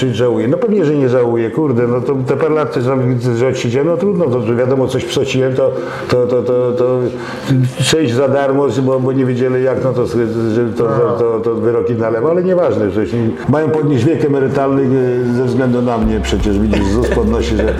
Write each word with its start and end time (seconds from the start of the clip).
Czy 0.00 0.14
żałuję? 0.14 0.48
No 0.48 0.56
pewnie, 0.56 0.84
że 0.84 0.94
nie 0.94 1.08
żałuję, 1.08 1.50
kurde, 1.50 1.86
no 1.86 2.00
to 2.00 2.14
te 2.26 2.36
parę 2.36 2.54
lat, 2.54 2.74
że, 2.74 2.96
że 3.36 3.48
odsiedziałem, 3.48 3.88
no 3.88 3.96
trudno, 3.96 4.24
to 4.24 4.56
wiadomo, 4.56 4.88
coś 4.88 5.04
psociłem, 5.04 5.54
to, 5.54 5.72
to, 6.08 6.26
to, 6.26 6.42
to, 6.42 6.72
to 6.72 7.00
za 8.14 8.28
darmo, 8.28 8.66
bo, 8.82 9.00
bo 9.00 9.12
nie 9.12 9.26
wiedzieli 9.26 9.64
jak, 9.64 9.84
no 9.84 9.92
to, 9.92 10.04
to, 10.06 10.84
to, 10.84 11.16
to, 11.18 11.40
to 11.40 11.54
wyroki 11.54 11.94
na 11.94 12.10
lewo, 12.10 12.30
ale 12.30 12.44
nieważne, 12.44 12.90
przecież 12.90 13.14
mają 13.48 13.70
podnieść 13.70 14.04
wiek 14.04 14.24
emerytalny 14.24 14.82
e, 14.82 15.34
ze 15.34 15.44
względu 15.44 15.82
na 15.82 15.98
mnie, 15.98 16.20
przecież 16.22 16.58
widzisz, 16.58 16.86
ZUS 16.86 17.08
podnosi, 17.08 17.56
że 17.56 17.74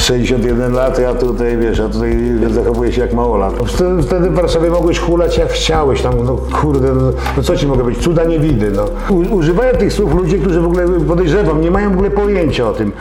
61 0.00 0.72
lat, 0.72 0.98
ja 0.98 1.14
tutaj, 1.14 1.56
wiesz, 1.56 1.80
a 1.80 1.88
tutaj 1.88 2.16
zachowuję 2.50 2.92
się 2.92 3.00
jak 3.00 3.14
małolat. 3.14 3.54
Wtedy, 3.66 4.02
wtedy 4.02 4.30
w 4.30 4.34
Warszawie 4.34 4.70
mogłeś 4.70 4.98
hulać 4.98 5.38
jak 5.38 5.48
chciałeś, 5.48 6.02
tam, 6.02 6.14
no 6.24 6.36
kurde, 6.60 6.94
no, 6.94 7.12
no 7.36 7.42
co 7.42 7.56
ci 7.56 7.66
mogę 7.66 7.84
być, 7.84 7.98
cuda 7.98 8.24
nie 8.24 8.38
widy, 8.38 8.70
no. 8.70 8.84
U, 9.10 9.36
używają 9.36 9.72
tych 9.72 9.92
słów 9.92 10.14
ludzie, 10.14 10.38
którzy 10.38 10.60
w 10.60 10.66
ogóle 10.66 10.86
podejrzewam, 11.08 11.55
nie 11.60 11.70
mają 11.70 11.90
w 11.90 11.92
ogóle 11.92 12.10
pojęcia 12.10 12.68
o 12.68 12.72
tym. 12.72 12.92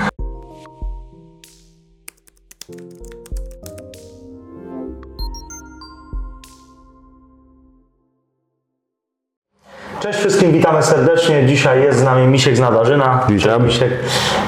Cześć 9.99 10.19
wszystkim, 10.19 10.51
witamy 10.51 10.83
serdecznie. 10.83 11.45
Dzisiaj 11.45 11.81
jest 11.81 11.99
z 11.99 12.03
nami 12.03 12.27
Misiek 12.27 12.57
z 12.57 12.59
Nadarzyna. 12.59 13.25
Witam. 13.29 13.63
Cześć, 13.63 13.81
Misiek. 13.81 13.93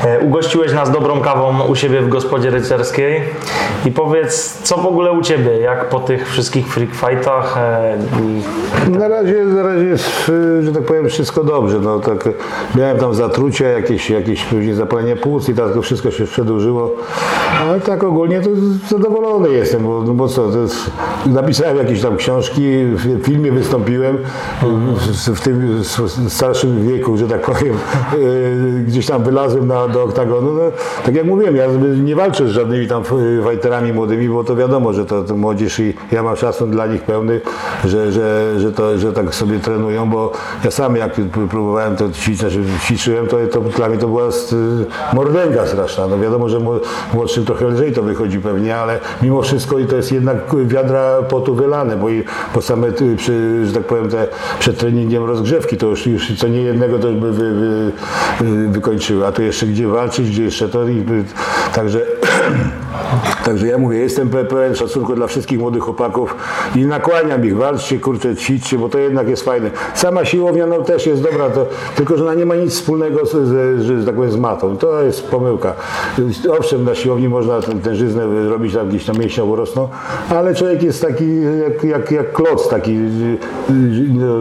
E, 0.03 0.19
Ugościłeś 0.19 0.73
nas 0.73 0.91
dobrą 0.91 1.21
kawą 1.21 1.63
u 1.63 1.75
siebie 1.75 2.01
w 2.01 2.09
gospodzie 2.09 2.49
rycerskiej. 2.49 3.21
I 3.85 3.91
powiedz, 3.91 4.61
co 4.63 4.77
w 4.77 4.85
ogóle 4.85 5.11
u 5.11 5.21
Ciebie, 5.21 5.59
jak 5.59 5.89
po 5.89 5.99
tych 5.99 6.29
wszystkich 6.29 6.67
freak 6.67 6.89
fightach 6.95 7.57
e, 7.57 7.97
Na 8.89 9.07
razie, 9.07 9.43
na 9.45 9.63
razie 9.63 9.85
jest, 9.85 10.31
że 10.61 10.71
tak 10.71 10.83
powiem, 10.83 11.09
wszystko 11.09 11.43
dobrze. 11.43 11.79
No, 11.79 11.99
tak, 11.99 12.29
miałem 12.75 12.97
tam 12.97 13.13
zatrucia, 13.13 13.67
jakieś, 13.67 14.09
jakieś 14.09 14.43
później 14.45 14.73
zapalenie 14.73 15.15
płuc 15.15 15.49
i 15.49 15.53
tak 15.53 15.73
to 15.73 15.81
wszystko 15.81 16.11
się 16.11 16.25
przedłużyło. 16.25 16.91
Ale 17.61 17.79
tak 17.79 18.03
ogólnie 18.03 18.41
to 18.41 18.49
zadowolony 18.89 19.49
jestem, 19.49 19.83
bo, 19.83 20.03
no 20.03 20.13
bo 20.13 20.27
co, 20.27 20.59
jest, 20.61 20.91
napisałem 21.25 21.77
jakieś 21.77 22.01
tam 22.01 22.17
książki, 22.17 22.61
w 22.85 23.25
filmie 23.25 23.51
wystąpiłem 23.51 24.17
w, 24.61 25.35
w 25.35 25.36
tym 25.41 25.83
starszym 26.29 26.87
wieku, 26.87 27.17
że 27.17 27.27
tak 27.27 27.41
powiem, 27.41 27.75
y, 28.13 28.83
gdzieś 28.87 29.05
tam 29.05 29.23
wylazłem 29.23 29.67
na, 29.67 29.87
do 29.87 30.03
oktagonu. 30.03 30.53
No, 30.53 30.61
tak 31.05 31.15
jak 31.15 31.25
mówiłem, 31.25 31.55
ja 31.55 31.65
nie 32.03 32.15
walczę 32.15 32.47
z 32.47 32.51
żadnymi 32.51 32.87
tam 32.87 33.03
fajterami 33.43 33.93
młodymi, 33.93 34.29
bo 34.29 34.43
to 34.43 34.55
wiadomo, 34.55 34.93
że 34.93 35.05
to, 35.05 35.23
to 35.23 35.35
młodzież 35.37 35.79
i 35.79 35.93
ja 36.11 36.23
mam 36.23 36.35
szacun 36.35 36.71
dla 36.71 36.87
nich 36.87 37.01
pełny, 37.01 37.41
że, 37.85 38.11
że, 38.11 38.53
że, 38.59 38.71
to, 38.71 38.97
że 38.97 39.13
tak 39.13 39.35
sobie 39.35 39.59
trenują, 39.59 40.09
bo 40.09 40.31
ja 40.63 40.71
sam 40.71 40.95
jak 40.95 41.13
próbowałem 41.49 41.95
to 41.95 42.09
ćwiczyć, 42.11 42.53
ćwiczyłem, 42.85 43.27
to, 43.27 43.37
to 43.51 43.61
dla 43.61 43.89
mnie 43.89 43.97
to 43.97 44.07
była 44.07 44.29
mordęga 45.13 45.65
straszna. 45.67 46.07
No 46.07 46.19
wiadomo, 46.19 46.49
że 46.49 46.59
mło- 46.59 46.79
młodszym 47.13 47.45
trochę 47.45 47.67
lżej 47.67 47.93
to 47.93 48.03
wychodzi 48.03 48.39
pewnie, 48.39 48.75
ale 48.75 48.99
mimo 49.21 49.41
wszystko 49.41 49.79
i 49.79 49.85
to 49.85 49.95
jest 49.95 50.11
jednak 50.11 50.37
wiadra 50.65 51.21
potu 51.29 51.55
wylane, 51.55 51.95
bo, 51.97 52.09
i, 52.09 52.23
bo 52.55 52.61
same 52.61 52.91
ty- 52.91 53.15
przy, 53.15 53.65
że 53.65 53.73
tak 53.73 53.83
powiem, 53.83 54.09
te 54.09 54.27
przed 54.59 54.77
treningiem 54.77 55.25
rozgrzewki, 55.27 55.77
to 55.77 55.87
już, 55.87 56.07
już 56.07 56.37
co 56.37 56.47
nie 56.47 56.61
jednego 56.61 56.99
to 56.99 57.11
by 57.11 57.31
wy, 57.33 57.53
wy, 57.53 57.91
wy, 58.39 58.67
wykończyły, 58.67 59.27
a 59.27 59.31
tu 59.31 59.41
jeszcze 59.41 59.65
gdzie 59.65 59.87
walczyć, 59.87 60.29
gdzie 60.29 60.43
jeszcze 60.43 60.69
to 60.69 60.87
i 60.87 61.05
także 61.73 62.01
Także 63.45 63.67
ja 63.67 63.77
mówię, 63.77 63.97
jestem 63.97 64.29
pe- 64.29 64.45
pełen 64.45 64.75
szacunku 64.75 65.15
dla 65.15 65.27
wszystkich 65.27 65.59
młodych 65.59 65.83
chłopaków 65.83 66.35
i 66.75 66.85
nakłaniam 66.85 67.45
ich, 67.45 67.57
walczcie, 67.57 67.99
kurczę, 67.99 68.35
ćwiczcie, 68.35 68.77
bo 68.77 68.89
to 68.89 68.99
jednak 68.99 69.29
jest 69.29 69.43
fajne. 69.43 69.71
Sama 69.95 70.25
siłownia 70.25 70.67
no, 70.67 70.81
też 70.81 71.07
jest 71.07 71.21
dobra, 71.23 71.49
to, 71.49 71.65
tylko 71.95 72.17
że 72.17 72.23
ona 72.23 72.33
nie 72.33 72.45
ma 72.45 72.55
nic 72.55 72.73
wspólnego 72.73 73.25
z, 73.25 73.31
z, 73.31 73.81
z, 73.81 74.05
tak 74.05 74.15
powiem, 74.15 74.31
z 74.31 74.37
matą. 74.37 74.77
To 74.77 75.01
jest 75.01 75.27
pomyłka. 75.27 75.73
Owszem, 76.59 76.83
na 76.85 76.95
siłowni 76.95 77.29
można 77.29 77.61
tę 77.61 77.71
tężyznę 77.75 78.49
robić, 78.49 78.73
tam 78.73 78.89
gdzieś 78.89 79.05
tam 79.05 79.17
mięśnia 79.17 79.43
urosną, 79.43 79.89
ale 80.29 80.55
człowiek 80.55 80.83
jest 80.83 81.01
taki 81.01 81.25
jak, 81.63 81.83
jak, 81.83 82.11
jak 82.11 82.31
kloc, 82.31 82.69
taki 82.69 82.97
no, 84.13 84.33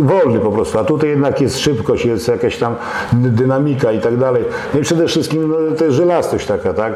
wolny 0.00 0.38
po 0.38 0.50
prostu, 0.52 0.78
a 0.78 0.84
tutaj 0.84 1.08
jednak 1.10 1.40
jest 1.40 1.58
szybkość, 1.58 2.04
jest 2.04 2.28
jakaś 2.28 2.56
tam 2.56 2.74
dy- 3.12 3.30
dynamika 3.30 3.92
i 3.92 4.00
tak 4.00 4.16
dalej. 4.16 4.44
No 4.74 4.80
i 4.80 4.82
przede 4.82 5.06
wszystkim 5.06 5.48
no, 5.48 5.76
to 5.76 5.84
jest 5.84 5.96
żelastość 5.96 6.46
taka, 6.46 6.74
tak? 6.74 6.92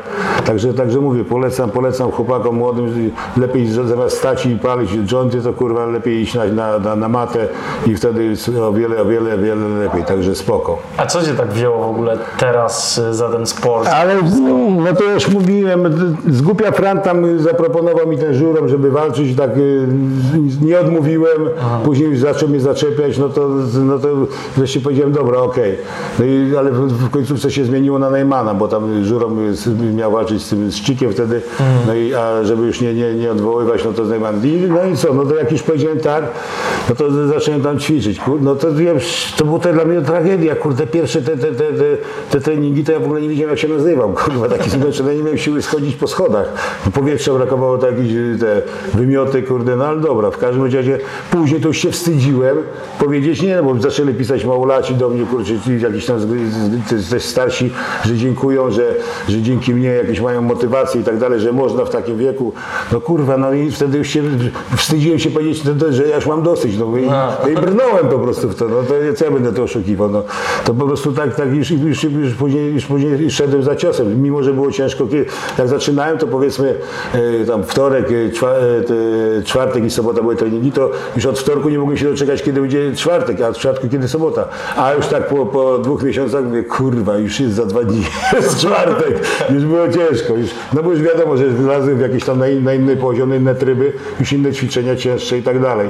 Także, 0.46 0.63
także 0.72 1.00
mówię, 1.00 1.24
polecam, 1.24 1.70
polecam 1.70 2.10
chłopakom 2.10 2.56
młodym, 2.56 3.10
lepiej 3.36 3.66
zamiast 3.66 4.18
stać 4.18 4.46
i 4.46 4.56
palić 4.56 4.90
jointy, 4.90 5.40
to 5.40 5.52
kurwa 5.52 5.86
lepiej 5.86 6.20
iść 6.20 6.34
na, 6.34 6.44
na, 6.44 6.78
na, 6.78 6.96
na 6.96 7.08
matę 7.08 7.48
i 7.86 7.94
wtedy 7.94 8.34
o 8.62 8.72
wiele, 8.72 9.02
o 9.02 9.04
wiele, 9.04 9.38
wiele 9.38 9.68
lepiej, 9.68 10.04
także 10.04 10.34
spoko. 10.34 10.78
A 10.96 11.06
co 11.06 11.22
Cię 11.22 11.34
tak 11.34 11.48
wzięło 11.48 11.86
w 11.86 11.90
ogóle 11.90 12.18
teraz 12.38 12.98
y, 12.98 13.14
za 13.14 13.28
ten 13.28 13.46
sport? 13.46 13.88
Ale 13.88 14.14
no 14.84 14.94
to 14.94 15.04
już 15.04 15.28
mówiłem, 15.28 15.94
z 16.28 16.42
głupia 16.42 16.72
Fran 16.72 17.00
tam 17.00 17.38
zaproponował 17.38 18.08
mi 18.08 18.18
ten 18.18 18.34
żurem, 18.34 18.68
żeby 18.68 18.90
walczyć, 18.90 19.36
tak 19.36 19.56
y, 19.56 19.88
nie 20.62 20.80
odmówiłem, 20.80 21.48
później 21.84 22.16
zaczął 22.16 22.48
mnie 22.48 22.60
zaczepiać, 22.60 23.18
no 23.18 23.28
to, 23.28 23.48
no 23.84 23.98
to 23.98 24.08
wreszcie 24.56 24.80
powiedziałem, 24.80 25.12
dobra, 25.12 25.38
okej. 25.38 25.78
No 26.18 26.24
i, 26.24 26.56
ale 26.56 26.70
w, 26.70 26.92
w 26.92 27.10
końcówce 27.10 27.50
się 27.50 27.64
zmieniło 27.64 27.98
na 27.98 28.10
Najmana, 28.10 28.54
bo 28.54 28.68
tam 28.68 29.04
żurom 29.04 29.38
y, 29.38 29.94
miał 29.94 30.12
walczyć 30.12 30.42
z 30.42 30.53
tym 30.56 30.72
Szczykiem 30.72 31.12
wtedy, 31.12 31.42
no 31.86 31.94
i 31.94 32.14
a 32.14 32.44
żeby 32.44 32.66
już 32.66 32.80
nie, 32.80 32.94
nie, 32.94 33.14
nie 33.14 33.30
odwoływać, 33.32 33.84
no 33.84 33.92
to. 33.92 34.02
I, 34.44 34.56
no 34.68 34.84
i 34.92 34.96
co, 34.96 35.14
no 35.14 35.24
to 35.26 35.34
jak 35.34 35.52
już 35.52 35.62
powiedziałem 35.62 36.00
tak, 36.00 36.24
no 36.88 36.94
to 36.94 37.26
zacząłem 37.28 37.62
tam 37.62 37.78
ćwiczyć. 37.78 38.20
No 38.40 38.54
to 38.56 38.72
wiem, 38.74 38.96
to 39.36 39.44
było 39.44 39.58
to 39.58 39.72
dla 39.72 39.84
mnie 39.84 40.00
tragedia, 40.02 40.54
kurde, 40.56 40.86
pierwsze 40.86 41.22
te, 41.22 41.36
te, 41.36 41.52
te, 41.52 41.64
te, 42.30 42.40
treningi, 42.40 42.84
to 42.84 42.92
ja 42.92 43.00
w 43.00 43.04
ogóle 43.04 43.20
nie 43.20 43.28
wiedziałem 43.28 43.50
jak 43.50 43.58
się 43.58 43.68
nazywam, 43.68 44.12
kurwa, 44.24 44.48
taki 44.48 44.70
zmęczony, 44.70 45.16
nie 45.16 45.22
miałem 45.22 45.38
siły 45.38 45.62
schodzić 45.62 45.96
po 45.96 46.06
schodach. 46.06 46.52
Powietrza 46.94 47.32
brakowało, 47.34 47.78
to 47.78 47.86
jakieś 47.90 48.12
y, 48.12 48.36
te 48.40 48.62
wymioty, 48.98 49.42
kurde, 49.42 49.76
no 49.76 49.86
ale 49.86 50.00
dobra, 50.00 50.30
w 50.30 50.38
każdym 50.38 50.64
razie 50.64 50.98
później 51.30 51.60
to 51.60 51.68
już 51.68 51.78
się 51.78 51.90
wstydziłem 51.90 52.56
powiedzieć 52.98 53.42
nie, 53.42 53.56
no 53.56 53.62
bo 53.62 53.80
zaczęli 53.80 54.14
pisać 54.14 54.44
małolaci 54.44 54.94
do 54.94 55.08
mnie, 55.08 55.26
kurczę, 55.26 55.52
jakiś 55.80 56.06
tam 56.06 56.20
z- 56.20 56.22
z- 56.22 57.00
z- 57.00 57.10
też 57.10 57.22
starsi, 57.22 57.70
że 58.04 58.16
dziękują, 58.16 58.70
że, 58.70 58.94
że 59.28 59.42
dzięki 59.42 59.74
mnie 59.74 59.88
jakieś 59.88 60.20
mają 60.20 60.42
motywację 60.44 61.00
i 61.00 61.04
tak 61.04 61.18
dalej, 61.18 61.40
że 61.40 61.52
można 61.52 61.84
w 61.84 61.90
takim 61.90 62.18
wieku, 62.18 62.52
no 62.92 63.00
kurwa, 63.00 63.36
no 63.36 63.52
i 63.52 63.70
wtedy 63.70 63.98
już 63.98 64.08
się 64.08 64.22
wstydziłem 64.76 65.18
się 65.18 65.30
powiedzieć, 65.30 65.64
no 65.64 65.92
że 65.92 66.06
ja 66.06 66.16
już 66.16 66.26
mam 66.26 66.42
dosyć, 66.42 66.78
no 66.78 66.96
i, 66.96 67.06
no. 67.06 67.48
i 67.52 67.54
brnąłem 67.54 68.08
po 68.08 68.18
prostu 68.18 68.48
w 68.48 68.54
to, 68.54 68.68
no 68.68 68.82
to 68.82 68.94
co 69.16 69.24
ja 69.24 69.30
będę 69.30 69.52
to 69.52 69.62
oszukiwał, 69.62 70.10
no. 70.10 70.22
To 70.64 70.74
po 70.74 70.86
prostu 70.86 71.12
tak, 71.12 71.36
tak 71.36 71.54
już, 71.54 71.70
już, 71.70 72.04
już, 72.04 72.34
później, 72.34 72.74
już 72.74 72.86
później 72.86 73.30
szedłem 73.30 73.62
za 73.62 73.76
ciosem, 73.76 74.22
mimo, 74.22 74.42
że 74.42 74.52
było 74.52 74.72
ciężko, 74.72 75.06
kiedy, 75.06 75.26
jak 75.58 75.68
zaczynałem, 75.68 76.18
to 76.18 76.26
powiedzmy 76.26 76.74
e, 77.14 77.44
tam 77.46 77.64
wtorek, 77.64 78.06
e, 78.10 78.14
e, 78.14 78.82
te, 78.82 78.94
czwartek 79.44 79.84
i 79.84 79.90
sobota 79.90 80.22
były 80.22 80.36
treningi, 80.36 80.72
to 80.72 80.90
już 81.16 81.26
od 81.26 81.38
wtorku 81.38 81.68
nie 81.68 81.78
mogłem 81.78 81.96
się 81.96 82.10
doczekać, 82.10 82.42
kiedy 82.42 82.60
będzie 82.60 82.92
czwartek, 82.96 83.40
a 83.40 83.48
od 83.48 83.58
czwartku 83.58 83.88
kiedy 83.88 84.08
sobota, 84.08 84.48
a 84.76 84.92
już 84.92 85.06
tak 85.06 85.28
po, 85.28 85.46
po 85.46 85.78
dwóch 85.78 86.02
miesiącach 86.02 86.44
mówię, 86.44 86.62
kurwa, 86.62 87.16
już 87.16 87.40
jest 87.40 87.54
za 87.54 87.66
dwa 87.66 87.84
dni, 87.84 88.04
jest 88.36 88.58
czwartek, 88.58 89.20
już 89.50 89.64
było 89.64 89.88
ciężko, 89.88 90.33
już, 90.36 90.50
no 90.72 90.82
bo 90.82 90.90
już 90.90 91.02
wiadomo, 91.02 91.36
że 91.36 91.46
wylazłem 91.46 91.96
w 91.96 92.00
jakieś 92.00 92.24
tam 92.24 92.38
na, 92.38 92.48
in, 92.48 92.64
na 92.64 92.74
inny 92.74 92.96
poziom, 92.96 93.34
inne 93.34 93.54
tryby, 93.54 93.92
już 94.20 94.32
inne 94.32 94.52
ćwiczenia 94.52 94.96
cięższe 94.96 95.38
i 95.38 95.42
tak 95.42 95.60
dalej. 95.60 95.88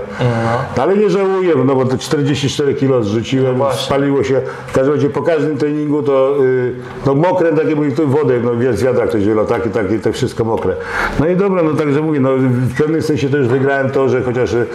No, 0.76 0.82
ale 0.82 0.96
nie 0.96 1.10
żałuję, 1.10 1.54
no 1.64 1.74
bo 1.74 1.84
te 1.84 1.98
44 1.98 2.74
kilo 2.74 3.02
zrzuciłem, 3.02 3.56
właśnie. 3.56 3.86
spaliło 3.86 4.24
się, 4.24 4.40
w 4.66 4.72
każdym 4.72 4.94
razie 4.94 5.10
po 5.10 5.22
każdym 5.22 5.58
treningu 5.58 6.02
to 6.02 6.44
y, 6.44 6.74
no 7.06 7.14
mokre, 7.14 7.52
takie 7.52 7.76
mówię, 7.76 7.92
to 7.92 8.06
wodę, 8.06 8.34
no 8.40 8.76
z 8.76 8.82
wiadra 8.82 9.06
ktoś 9.06 9.24
wylał, 9.24 9.46
takie, 9.46 9.70
takie, 9.70 9.98
to 9.98 10.12
wszystko 10.12 10.44
mokre. 10.44 10.76
No 11.20 11.26
i 11.26 11.36
dobra, 11.36 11.62
no 11.62 11.72
także 11.72 12.02
mówię, 12.02 12.20
no 12.20 12.30
w 12.38 12.74
pewnym 12.78 13.02
sensie 13.02 13.28
to 13.28 13.36
już 13.36 13.48
wygrałem 13.48 13.90
to, 13.90 14.08
że 14.08 14.22
chociaż, 14.22 14.52
y, 14.52 14.66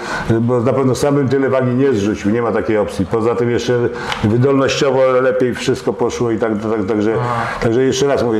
bo 0.41 0.59
na 0.59 0.73
pewno 0.73 0.95
samym 0.95 1.29
tyle 1.29 1.49
wagi 1.49 1.71
nie 1.71 1.93
zrzucił, 1.93 2.31
nie 2.31 2.41
ma 2.41 2.51
takiej 2.51 2.77
opcji. 2.77 3.05
Poza 3.05 3.35
tym 3.35 3.49
jeszcze 3.49 3.89
wydolnościowo 4.23 5.11
lepiej 5.21 5.55
wszystko 5.55 5.93
poszło 5.93 6.31
i 6.31 6.37
tak, 6.37 6.51
tak 6.61 6.85
także, 6.87 7.13
także 7.61 7.83
jeszcze 7.83 8.07
raz 8.07 8.23
mówię, 8.23 8.39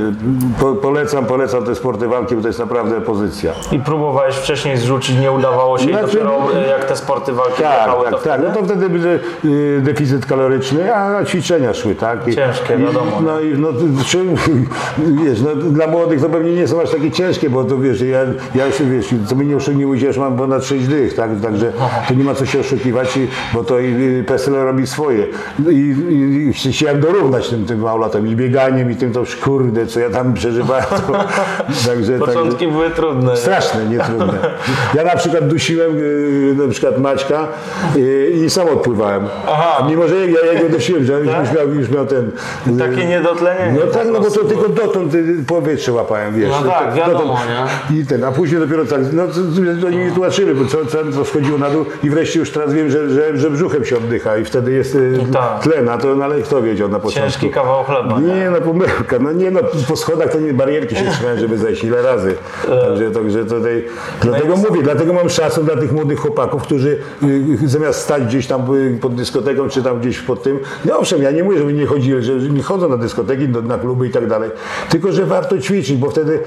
po, 0.60 0.76
polecam, 0.76 1.19
polecam 1.26 1.64
te 1.64 1.76
sporty 1.76 2.08
walki, 2.08 2.36
bo 2.36 2.42
to 2.42 2.48
jest 2.48 2.60
naprawdę 2.60 3.02
pozycja. 3.02 3.54
I 3.72 3.80
próbowałeś 3.80 4.36
wcześniej 4.36 4.78
zrzucić, 4.78 5.18
nie 5.20 5.32
udawało 5.32 5.78
się 5.78 5.84
Znaczy- 5.84 6.04
i 6.04 6.08
dopiero 6.08 6.62
y, 6.66 6.68
jak 6.68 6.86
te 6.86 6.96
sporty 6.96 7.34
walki 7.34 7.64
Tak, 7.64 7.86
tak, 7.86 8.12
to 8.12 8.18
tak. 8.18 8.42
No 8.44 8.50
to 8.54 8.66
wtedy 8.66 8.90
był 8.90 9.02
y, 9.46 9.82
deficyt 9.82 10.26
kaloryczny, 10.26 10.96
a 10.96 11.26
ćwiczenia 11.26 11.74
szły, 11.74 11.96
tak? 11.96 12.28
I, 12.28 12.36
Ciężkie, 12.36 12.76
i, 12.76 12.78
wiadomo. 12.78 13.22
No 13.26 13.40
i 13.40 13.58
no, 13.58 13.70
czy, 14.06 14.18
wiesz, 15.26 15.42
no, 15.42 15.56
dla 15.56 15.88
młodych 15.88 16.22
to 16.22 16.30
pewnie 16.30 16.52
nie 16.52 16.68
są 16.68 16.82
aż 16.82 16.92
takie 16.92 17.12
ciężkie, 17.12 17.50
bo 17.50 17.64
to 17.64 17.78
wiesz, 17.78 18.02
ja, 18.02 18.20
ja 18.56 18.66
już 18.66 18.82
wiesz, 18.82 19.10
co 19.28 19.36
mnie 19.36 19.56
nie 19.76 19.84
już 19.84 20.18
mam 20.18 20.38
ponad 20.38 20.66
6 20.66 20.88
dych, 20.88 21.14
tak? 21.14 21.30
Także 21.42 21.72
to 22.08 22.14
nie 22.14 22.24
ma 22.24 22.36
co 22.36 22.46
się 22.46 22.60
oszukiwać, 22.60 23.18
i, 23.18 23.28
bo 23.54 23.64
to 23.64 23.80
i 23.80 24.24
PESEL 24.28 24.54
robi 24.54 24.88
swoje. 24.88 25.28
I, 25.70 25.74
i, 25.74 26.50
i 26.68 26.72
chciałem 26.72 27.00
dorównać 27.00 27.50
tym, 27.50 27.66
tym 27.66 27.80
małolatom 27.80 28.28
i 28.28 28.36
bieganiem 28.36 28.92
i 28.92 28.96
tym 28.96 29.12
to 29.12 29.24
kurde, 29.44 29.88
co 29.88 30.00
ja 30.00 30.10
tam 30.10 30.34
przeżywałem, 30.34 30.86
także, 31.88 32.20
Początki 32.20 32.68
były 32.68 32.90
trudne. 32.90 33.38
Straszne, 33.38 33.86
nie 33.86 34.00
trudne. 34.00 34.40
Ja 34.96 35.04
na 35.04 35.16
przykład 35.16 35.48
dusiłem 35.48 35.98
y, 35.98 36.56
na 36.58 36.72
przykład 36.72 36.98
Maćka 36.98 37.48
y, 37.96 38.32
i 38.46 38.50
sam 38.50 38.68
odpływałem. 38.68 39.28
Aha. 39.48 39.86
Mimo, 39.90 40.08
że 40.08 40.16
ja 40.16 40.54
jego 40.54 40.70
dusiłem, 40.70 41.06
że 41.06 41.18
on 41.18 41.26
już, 41.26 41.54
miał, 41.56 41.74
już 41.74 41.90
miał 41.90 42.06
ten... 42.06 42.32
y, 42.68 42.78
Takie 42.78 43.06
niedotlenienie. 43.06 43.80
No 43.86 43.92
tak, 43.92 44.08
no 44.12 44.20
bo 44.20 44.32
to 44.32 44.44
tylko 44.44 44.70
dotąd 44.70 45.14
powietrze 45.48 45.94
łapałem, 45.94 46.36
wiesz. 46.36 46.50
No 46.50 46.72
tak, 46.72 46.94
wiadomo, 46.94 47.38
I 47.94 48.06
ten, 48.06 48.24
a 48.24 48.32
później 48.32 48.62
dopiero 48.62 48.86
tak, 48.86 49.00
no 49.14 49.24
to, 49.28 49.90
mi 49.92 50.12
tłumaczyli, 50.12 50.54
bo 50.56 50.66
co, 50.66 50.78
co, 51.14 51.26
schodziło 51.26 51.58
na 51.58 51.70
dół 51.70 51.86
i 52.04 52.10
wreszcie 52.10 52.40
już 52.40 52.52
teraz 52.52 52.74
wiem, 52.74 52.90
że, 52.90 53.10
że, 53.10 53.38
że 53.38 53.50
brzuchem 53.50 53.86
się 53.86 53.98
oddycha 53.98 54.38
i 54.38 54.46
wtedy 54.46 54.72
jest 54.72 54.96
y, 54.96 55.20
tak. 55.34 55.64
tlen, 55.64 55.90
a 55.90 55.98
to 55.98 56.16
no, 56.16 56.26
ale 56.26 56.42
kto 56.42 56.62
wiedział 56.62 56.90
na 56.90 57.00
początku. 57.00 57.32
Ciężki 57.32 57.50
kawał 57.50 57.84
chleba. 57.84 58.20
Nie? 58.20 58.34
Nie, 58.34 58.50
no 58.50 58.62
pomyłka, 58.62 59.20
no 59.20 59.32
nie 59.32 59.52
no, 59.52 59.60
po 59.88 59.96
schodach 59.96 60.32
to 60.32 60.40
nie 60.40 60.54
barierki 60.54 60.96
się 60.96 60.99
trzymałem, 61.12 61.40
żeby 61.40 61.58
zejść 61.58 61.84
ile 61.84 62.02
razy. 62.02 62.36
Także, 62.88 63.12
także 63.12 63.46
tutaj, 63.46 63.86
dlatego 64.22 64.56
mówię, 64.56 64.84
dlatego 64.84 65.14
mam 65.14 65.30
szacun 65.30 65.66
dla 65.66 65.76
tych 65.78 65.92
młodych 65.92 66.20
chłopaków, 66.20 66.64
którzy 66.64 66.98
y, 67.24 67.68
zamiast 67.68 68.00
stać 68.02 68.24
gdzieś 68.24 68.48
tam 68.48 68.76
y, 68.76 68.98
pod 69.02 69.16
dyskoteką, 69.16 69.70
czy 69.70 69.84
tam 69.84 70.00
gdzieś 70.00 70.20
pod 70.20 70.44
tym, 70.44 70.60
no 70.86 71.00
owszem, 71.00 71.22
ja 71.24 71.32
nie 71.32 71.44
mówię, 71.44 71.58
żeby 71.58 71.74
nie 71.74 71.86
chodzili, 71.86 72.24
że 72.24 72.34
nie 72.36 72.64
chodzą 72.64 72.90
na 72.90 72.98
dyskoteki, 72.98 73.48
na 73.50 73.78
kluby 73.78 74.08
i 74.08 74.10
tak 74.10 74.28
dalej, 74.28 74.52
tylko, 74.90 75.12
że 75.12 75.26
warto 75.26 75.58
ćwiczyć, 75.58 75.98
bo 75.98 76.10
wtedy 76.10 76.40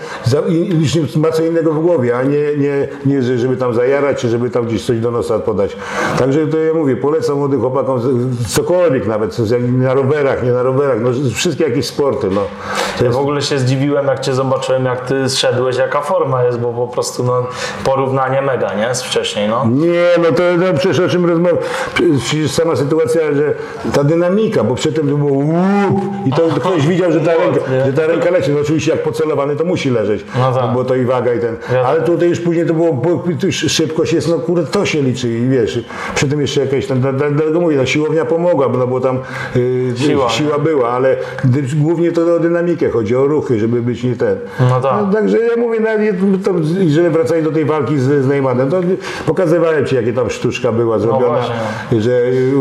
i 0.49 1.19
ma 1.19 1.31
co 1.31 1.45
innego 1.45 1.73
w 1.73 1.81
głowie, 1.83 2.17
a 2.19 2.23
nie, 2.23 2.57
nie, 2.59 2.89
nie 3.07 3.23
że- 3.23 3.39
żeby 3.39 3.57
tam 3.57 3.75
zajarać, 3.75 4.21
czy 4.21 4.29
żeby 4.29 4.51
tam 4.51 4.67
gdzieś 4.67 4.85
coś 4.85 4.99
do 4.99 5.11
nosa 5.11 5.39
podać. 5.39 5.77
Także 6.19 6.47
to 6.47 6.59
ja 6.59 6.75
mówię, 6.75 6.97
polecam 6.97 7.39
młodym 7.39 7.61
chłopakom 7.61 8.01
cokolwiek 8.49 9.07
nawet, 9.07 9.39
na 9.79 9.95
rowerach, 9.95 10.43
nie 10.43 10.53
na 10.53 10.63
rowerach, 10.63 10.99
no 11.01 11.11
wszystkie 11.35 11.65
jakieś 11.65 11.87
sporty, 11.87 12.27
no. 12.31 12.41
Ja 13.03 13.11
w 13.11 13.17
ogóle 13.17 13.43
się 13.43 13.59
zdziwiłem, 13.59 14.07
jak 14.07 14.21
cię 14.21 14.32
zobaczyłem, 14.35 14.85
jak 14.85 15.01
ty 15.07 15.29
zszedłeś, 15.29 15.77
jaka 15.77 16.01
forma 16.01 16.45
jest, 16.45 16.59
bo 16.61 16.73
po 16.73 16.89
prostu 16.89 17.25
no, 17.25 17.47
porównanie 17.85 18.43
mega, 18.43 18.75
nie? 18.75 18.95
Z 18.95 19.03
wcześniej, 19.03 19.49
no. 19.49 19.67
Nie, 19.71 20.05
no 20.19 20.33
to 20.37 20.43
no, 20.59 20.79
przecież 20.79 21.01
o 21.01 21.09
czym 21.09 21.27
rozmawiam? 21.27 21.59
Sama 22.49 22.77
sytuacja, 22.77 23.21
że 23.35 23.55
ta 23.93 24.05
dynamika, 24.05 24.65
bo 24.65 24.75
przedtem 24.75 25.09
to 25.11 25.17
było 25.17 25.33
łup 25.33 26.01
i 26.27 26.33
to 26.33 26.43
ktoś 26.61 26.87
widział, 26.87 27.13
że 27.13 27.21
ta 27.21 27.33
ręka, 27.37 27.61
że 27.87 27.93
ta 27.93 28.07
ręka 28.07 28.31
leci. 28.31 28.51
No 28.51 28.61
oczywiście 28.61 28.91
jak 28.91 29.03
pocelowany 29.03 29.57
to 29.57 29.65
musi 29.65 29.91
leżeć, 29.91 30.25
No 30.39 30.53
tak. 30.53 30.73
bo 30.75 30.85
to 30.85 30.95
i 30.95 31.05
waga 31.05 31.35
i 31.35 31.41
ten. 31.41 31.57
Ale 31.87 32.01
tutaj 32.03 32.29
już 32.29 32.41
później 32.41 32.67
to 32.67 32.75
było, 32.75 32.93
bo 32.93 33.23
szybkość 33.51 34.13
jest, 34.13 34.29
no 34.29 34.39
kurde, 34.39 34.67
to 34.67 34.87
się 34.87 35.03
liczy 35.03 35.29
i 35.29 35.49
wiesz, 35.49 35.85
przy 36.15 36.29
tym 36.29 36.41
jeszcze 36.41 36.61
jakaś 36.61 36.87
tam, 36.87 37.01
dla- 37.01 37.13
dla- 37.13 37.31
dlatego 37.31 37.61
mówię, 37.61 37.77
no 37.77 37.87
siłownia 37.87 38.25
pomogła, 38.25 38.69
no 38.79 38.87
bo 38.87 39.01
tam 39.01 39.19
yy, 39.55 39.95
Siła, 39.97 40.29
siła 40.31 40.59
była, 40.59 40.89
ale 40.91 41.17
dy, 41.45 41.63
głównie 41.77 42.13
to 42.13 42.35
o 42.35 42.39
dynamikę 42.39 42.91
chodzi, 42.91 43.17
o 43.17 43.27
ruchy, 43.27 43.59
żeby 43.59 43.83
być 43.83 44.03
nie 44.05 44.17
ten. 44.27 44.39
No 44.71 44.81
tak. 44.81 45.13
Także 45.13 45.39
ja 45.39 45.57
mówię, 45.57 45.81
nawet 45.81 46.01
to, 46.45 46.51
jeżeli 46.79 47.09
wracając 47.11 47.49
do 47.49 47.53
tej 47.55 47.65
walki 47.65 47.99
z, 47.99 48.03
z 48.25 48.29
Neymanem, 48.29 48.71
to 48.71 48.81
pokazywałem 49.27 49.87
Ci, 49.87 49.95
jakie 49.97 50.13
tam 50.13 50.31
sztuczka 50.31 50.73
była 50.73 50.99
zrobiona, 50.99 51.39
właśnie. 51.89 52.01
że 52.01 52.11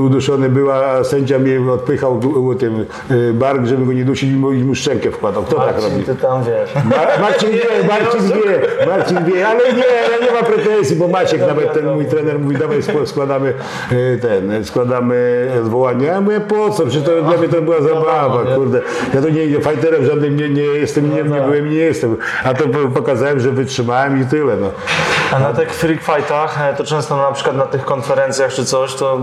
uduszony 0.06 0.50
była, 0.50 0.76
a 0.86 1.04
sędzia 1.04 1.40
mnie 1.40 1.72
odpychał 1.72 2.20
du- 2.20 2.56
tym 2.56 2.86
y, 3.12 3.34
bark, 3.34 3.66
żeby 3.66 3.86
go 3.86 3.94
nie 3.94 4.06
dusić 4.06 4.30
i 4.32 4.36
mu- 4.36 4.52
mu 4.52 4.76
szczękę 4.76 5.12
wkładał. 5.12 5.44
Kto 5.44 5.56
tak 5.56 5.66
Marcin, 5.66 5.92
robi? 5.92 6.04
ty 6.04 6.16
tam 6.16 6.44
wiesz. 6.44 6.76
Ma- 6.76 7.22
Marcin 7.22 7.50
wie, 7.50 7.88
Marcin 7.88 8.22
wie, 8.28 8.86
Marcin 8.88 9.18
wie, 9.26 9.48
ale 9.48 9.74
nie, 9.74 9.84
ale 10.08 10.26
nie 10.26 10.32
ma 10.32 10.44
pretensji, 10.44 10.96
bo 10.96 11.08
Maciek, 11.08 11.42
nawet 11.42 11.74
ten 11.74 11.94
mój 11.94 12.06
trener 12.06 12.40
mówi, 12.40 12.56
dawaj 12.56 12.80
sk- 12.82 13.06
składamy 13.06 13.54
y, 13.92 14.20
ten, 14.22 14.66
składamy 14.66 15.48
odwołanie. 15.62 16.06
Ja 16.06 16.22
mówię, 16.22 16.40
po 16.40 16.70
co? 16.70 16.84
Przecież 16.86 17.04
to 17.04 17.22
dla 17.22 17.38
mnie 17.38 17.50
to 17.50 17.62
była 17.62 17.82
zabawa, 17.82 18.44
kurde. 18.56 18.82
Ja 19.14 19.22
to 19.22 19.30
nie, 19.30 19.48
nie 19.48 19.62
fighterem 19.62 20.06
żadnym 20.06 20.38
nie, 20.38 20.50
nie 20.50 20.62
jestem, 20.62 21.10
nie, 21.10 21.24
nie 21.24 21.40
i 21.56 21.64
nie 21.64 21.76
jestem. 21.76 22.18
A 22.44 22.54
to 22.54 22.68
po- 22.68 22.88
pokazałem, 22.94 23.40
że 23.40 23.52
wytrzymałem 23.52 24.22
i 24.22 24.26
tyle, 24.26 24.58
no. 24.58 24.72
A 25.32 25.40
na 25.40 25.54
tych 25.54 25.74
freak 25.74 26.02
fightach, 26.02 26.62
e, 26.62 26.74
to 26.74 26.84
często 26.84 27.18
na 27.18 27.32
przykład 27.32 27.58
na 27.58 27.66
tych 27.66 27.86
konferencjach 27.86 28.54
czy 28.54 28.66
coś, 28.66 28.96
to 28.96 29.22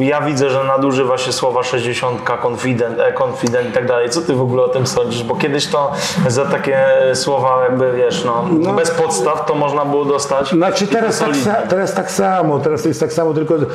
ja 0.00 0.20
widzę, 0.20 0.50
że 0.50 0.64
nadużywa 0.64 1.18
się 1.18 1.32
słowa 1.32 1.62
60, 1.62 2.20
confident, 2.44 3.00
e, 3.00 3.12
confident 3.12 3.68
i 3.68 3.72
tak 3.72 3.86
dalej. 3.86 4.10
Co 4.10 4.20
ty 4.20 4.34
w 4.34 4.42
ogóle 4.42 4.62
o 4.62 4.68
tym 4.68 4.86
sądzisz? 4.86 5.22
Bo 5.22 5.36
kiedyś 5.36 5.66
to 5.66 5.92
za 6.28 6.44
takie 6.44 6.78
słowa 7.14 7.62
jakby, 7.68 7.92
wiesz, 7.92 8.24
no, 8.24 8.44
bez 8.72 8.90
podstaw 8.90 9.46
to 9.46 9.54
można 9.54 9.84
było 9.84 10.04
dostać. 10.04 10.50
Znaczy 10.50 10.86
teraz 10.86 11.18
tak, 11.18 11.36
sa, 11.36 11.54
teraz 11.68 11.94
tak 11.94 12.10
samo, 12.10 12.58
teraz 12.58 12.84
jest 12.84 13.00
tak 13.00 13.12
samo, 13.12 13.34
tylko 13.34 13.54
y, 13.54 13.68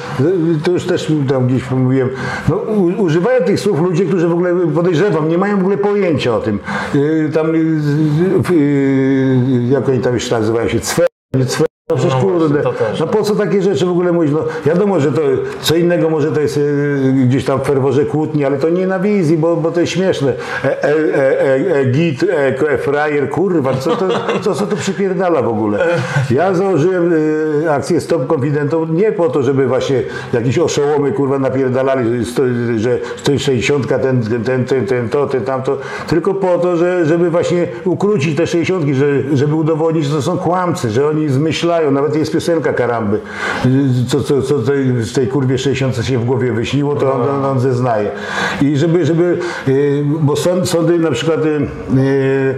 to 0.63 0.71
już 0.71 0.85
też 0.85 1.11
tam 1.29 1.47
gdzieś 1.47 1.71
mówiłem, 1.71 2.09
no, 2.49 2.55
używają 2.97 3.43
tych 3.43 3.59
słów 3.59 3.79
ludzie, 3.79 4.05
którzy 4.05 4.27
w 4.27 4.33
ogóle 4.33 4.53
podejrzewam, 4.75 5.29
nie 5.29 5.37
mają 5.37 5.57
w 5.57 5.59
ogóle 5.59 5.77
pojęcia 5.77 6.35
o 6.35 6.39
tym. 6.39 6.59
Y, 6.95 7.31
tam, 7.33 7.55
y, 7.55 7.80
jak 9.69 9.89
oni 9.89 9.99
tam 9.99 10.13
jeszcze 10.13 10.39
nazywają 10.39 10.69
się, 10.69 10.79
cwe, 10.79 11.07
nie 11.33 11.45
cwe. 11.45 11.65
No 11.91 11.97
przecież 11.97 12.15
No 12.15 12.21
kurde, 12.21 12.61
też, 12.61 12.99
no 12.99 13.07
po 13.07 13.23
co 13.23 13.35
takie 13.35 13.61
rzeczy 13.61 13.85
w 13.85 13.89
ogóle 13.89 14.11
mówić? 14.11 14.31
No 14.33 14.43
wiadomo, 14.65 14.99
że 14.99 15.11
to 15.11 15.21
co 15.61 15.75
innego 15.75 16.09
może 16.09 16.31
to 16.31 16.41
jest 16.41 16.57
y, 16.57 17.13
gdzieś 17.27 17.45
tam 17.45 17.59
w 17.59 17.63
ferworze 17.63 18.05
kłótni, 18.05 18.45
ale 18.45 18.57
to 18.57 18.69
nie 18.69 18.87
na 18.87 18.99
wizji, 18.99 19.37
bo, 19.37 19.55
bo 19.55 19.71
to 19.71 19.79
jest 19.81 19.93
śmieszne. 19.93 20.33
E, 20.63 20.83
e, 20.83 20.89
e, 20.89 21.41
e, 21.41 21.75
e, 21.75 21.85
git, 21.85 22.23
e, 22.23 22.47
e, 22.71 22.77
frajer, 22.77 23.29
kurwa, 23.29 23.73
co 23.73 23.95
to, 23.95 24.07
co, 24.41 24.55
co 24.55 24.67
to 24.67 24.75
przypierdala 24.75 25.41
w 25.41 25.47
ogóle? 25.47 25.79
Ja 26.31 26.53
założyłem 26.53 27.13
y, 27.13 27.71
akcję 27.71 28.01
Stop 28.01 28.27
Confidentą 28.27 28.85
nie 28.85 29.11
po 29.11 29.29
to, 29.29 29.43
żeby 29.43 29.67
właśnie 29.67 30.03
jakieś 30.33 30.59
oszołomy 30.59 31.11
kurwa 31.11 31.39
napierdalali, 31.39 32.25
że 32.77 32.97
160, 33.17 33.87
ten, 33.87 33.99
ten, 34.01 34.43
ten, 34.43 34.65
ten, 34.65 34.85
ten, 34.85 35.09
to, 35.09 35.27
ten, 35.27 35.41
tamto, 35.41 35.77
tylko 36.07 36.33
po 36.33 36.57
to, 36.57 36.77
że, 36.77 37.05
żeby 37.05 37.29
właśnie 37.29 37.67
ukrócić 37.85 38.37
te 38.37 38.47
60, 38.47 38.85
że, 38.95 39.05
żeby 39.33 39.55
udowodnić, 39.55 40.05
że 40.05 40.15
to 40.15 40.21
są 40.21 40.37
kłamcy, 40.37 40.89
że 40.89 41.07
oni 41.07 41.29
zmyślają, 41.29 41.80
nawet 41.91 42.15
jest 42.15 42.33
piosenka 42.33 42.73
Karamby, 42.73 43.19
co, 44.07 44.21
co, 44.21 44.41
co 44.41 44.59
tej, 44.59 45.03
z 45.03 45.13
tej 45.13 45.27
kurwie 45.27 45.57
60 45.57 46.05
się 46.05 46.19
w 46.19 46.25
głowie 46.25 46.51
wyśniło, 46.51 46.95
to 46.95 47.13
on, 47.13 47.21
on, 47.21 47.45
on 47.45 47.59
zeznaje. 47.59 48.11
I 48.61 48.77
żeby, 48.77 49.05
żeby 49.05 49.37
y, 49.67 50.03
bo 50.05 50.35
sąd, 50.35 50.69
sądy 50.69 50.99
na 50.99 51.11
przykład 51.11 51.45
y, 51.45 51.49
y, 51.49 52.55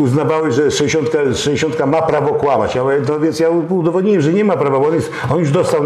uznawały, 0.00 0.52
że 0.52 0.70
60, 0.70 1.08
60 1.34 1.86
ma 1.86 2.02
prawo 2.02 2.34
kłamać, 2.34 2.76
ale 2.76 3.00
to 3.00 3.20
więc 3.20 3.40
ja 3.40 3.50
udowodniłem, 3.50 4.20
że 4.20 4.32
nie 4.32 4.44
ma 4.44 4.56
prawa, 4.56 4.80
bo 4.80 4.86
on, 4.86 4.94
jest, 4.94 5.10
on 5.30 5.38
już 5.38 5.50
dostał, 5.50 5.82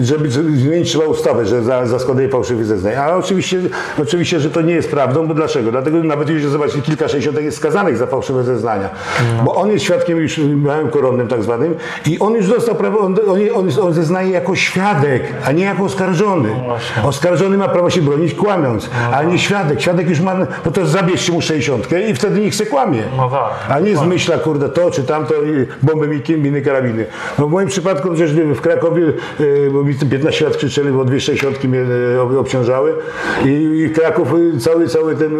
żeby 0.00 0.30
zmienić 0.30 0.88
trzeba 0.88 1.04
ustawę, 1.04 1.46
że 1.46 1.62
za, 1.62 1.86
za 1.86 1.98
składanie 1.98 2.28
fałszywych 2.28 2.66
zeznań. 2.66 2.94
A 2.94 3.16
oczywiście, 3.16 3.60
oczywiście, 4.02 4.40
że 4.40 4.50
to 4.50 4.60
nie 4.60 4.74
jest 4.74 4.90
prawdą, 4.90 5.26
bo 5.26 5.34
dlaczego? 5.34 5.70
Dlatego 5.70 6.02
nawet 6.02 6.28
już 6.28 6.44
zobaczcie, 6.44 6.82
kilka 6.82 7.08
60 7.08 7.40
jest 7.40 7.56
skazanych 7.56 7.96
za 7.96 8.06
fałszywe 8.06 8.44
zeznania, 8.44 8.90
bo 9.44 9.54
on 9.54 9.70
jest 9.70 9.84
świadkiem 9.84 10.18
już 10.18 10.38
małym 10.38 10.88
koronnym 10.92 11.28
tak 11.28 11.42
zwanym 11.42 11.74
i 12.06 12.18
on 12.18 12.34
już 12.34 12.48
dostał 12.48 12.74
prawo, 12.74 12.98
on, 12.98 13.16
on, 13.28 13.38
on, 13.54 13.68
on 13.82 13.92
zeznaje 13.92 14.30
jako 14.30 14.54
świadek, 14.56 15.22
a 15.46 15.52
nie 15.52 15.64
jako 15.64 15.84
oskarżony. 15.84 16.48
Oskarżony 17.04 17.56
ma 17.56 17.68
prawo 17.68 17.90
się 17.90 18.02
bronić 18.02 18.34
kłamiąc, 18.34 18.90
a 19.12 19.22
nie 19.22 19.38
świadek. 19.38 19.80
Świadek 19.80 20.08
już 20.08 20.20
ma, 20.20 20.34
no 20.64 20.70
to 20.72 20.86
zabierzcie 20.86 21.32
mu 21.32 21.40
60 21.40 21.88
i 22.10 22.14
wtedy 22.14 22.40
niech 22.40 22.54
se 22.54 22.66
kłamie. 22.66 23.02
No 23.16 23.30
tak. 23.30 23.76
A 23.76 23.80
nie 23.80 23.96
zmyśla, 23.96 24.38
kurde, 24.38 24.68
to 24.68 24.90
czy 24.90 25.02
tamto, 25.02 25.34
i 25.34 25.66
bomby 25.86 26.08
miki, 26.08 26.36
miny 26.36 26.62
karabiny. 26.62 27.06
No 27.38 27.46
w 27.46 27.50
moim 27.50 27.68
przypadku 27.68 28.08
przecież 28.08 28.32
w 28.34 28.60
Krakowie, 28.60 29.02
e, 29.66 29.70
bo 29.70 29.84
mi 29.84 29.94
15 29.94 30.44
lat 30.44 30.56
krzyczeli, 30.56 30.90
bo 30.90 31.04
dwie 31.04 31.20
60 31.20 31.64
mnie 31.64 31.80
ob- 32.22 32.36
obciążały 32.38 32.94
i, 33.44 33.90
Kraków 33.94 34.28
e, 34.56 34.58
cały, 34.58 34.88
cały 34.88 35.16
ten 35.16 35.32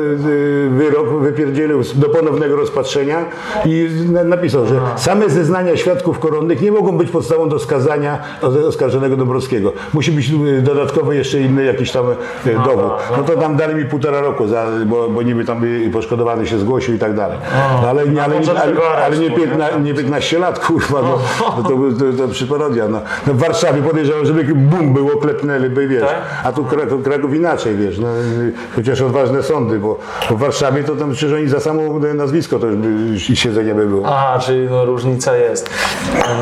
wyrok 0.70 1.08
wypierdzielił 1.20 1.82
do 1.94 2.08
ponownego 2.08 2.56
rozpatrzenia 2.56 3.24
i 3.64 3.88
na, 4.12 4.24
napisał, 4.24 4.66
że 4.66 4.80
same 4.96 5.30
zeznania 5.32 5.76
świadków 5.76 6.18
koronnych 6.18 6.60
nie 6.62 6.72
mogą 6.72 6.98
być 6.98 7.10
podstawą 7.10 7.48
do 7.48 7.58
skazania 7.58 8.18
os- 8.42 8.56
oskarżonego 8.68 9.16
Dąbrowskiego. 9.16 9.72
Musi 9.94 10.12
być 10.12 10.30
e, 10.58 10.62
dodatkowo 10.62 11.12
jeszcze 11.12 11.40
inny 11.40 11.64
jakiś 11.64 11.92
tam 11.92 12.04
e, 12.46 12.54
dowód. 12.54 12.92
No 13.16 13.22
to 13.22 13.36
tam 13.36 13.56
dali 13.56 13.74
mi 13.74 13.84
półtora 13.84 14.20
roku, 14.20 14.46
za, 14.46 14.66
bo, 14.86 15.08
bo 15.08 15.22
niby 15.22 15.44
tam 15.44 15.64
e, 15.86 15.90
poszkodowany 15.90 16.46
się 16.46 16.58
zgłosił 16.58 16.94
i 16.94 16.98
tak 16.98 17.14
dalej. 17.14 17.38
No, 17.82 17.88
ale, 17.88 18.08
nie, 18.08 18.22
ale, 18.22 18.36
ale, 18.62 19.04
ale 19.04 19.16
nie, 19.16 19.28
nie? 19.28 19.36
15, 19.36 19.80
nie 19.80 19.94
15 19.94 20.38
lat, 20.38 20.58
kurwa, 20.58 21.02
no, 21.02 21.18
no 21.56 21.62
to, 21.62 21.68
to, 21.70 22.18
to 22.18 22.28
przy 22.28 22.46
parodia. 22.46 22.88
No. 22.88 23.00
no 23.26 23.34
w 23.34 23.38
Warszawie 23.38 23.82
podejrzewam, 23.82 24.26
żeby 24.26 24.44
bum 24.44 24.92
było, 24.94 25.16
klepnęli 25.16 25.70
by, 25.70 25.88
wiesz, 25.88 26.02
Tak? 26.02 26.22
a 26.44 26.52
tu 26.52 26.64
Kraków, 26.64 27.02
Kraków 27.02 27.34
inaczej, 27.34 27.76
wiesz, 27.76 27.98
no, 27.98 28.08
y, 28.08 28.52
chociaż 28.76 29.00
odważne 29.00 29.42
sądy, 29.42 29.78
bo, 29.78 29.98
bo 30.30 30.36
w 30.36 30.38
Warszawie 30.38 30.84
to 30.84 30.96
tam 30.96 31.12
przecież 31.12 31.36
oni 31.36 31.48
za 31.48 31.60
samo 31.60 31.82
nazwisko 32.14 32.58
to 32.58 32.66
już 32.66 33.22
siedzenie 33.22 33.74
by 33.74 33.86
było. 33.86 34.06
Aha, 34.06 34.38
czyli 34.38 34.66
no, 34.70 34.84
różnica 34.84 35.21
jest. 35.30 35.70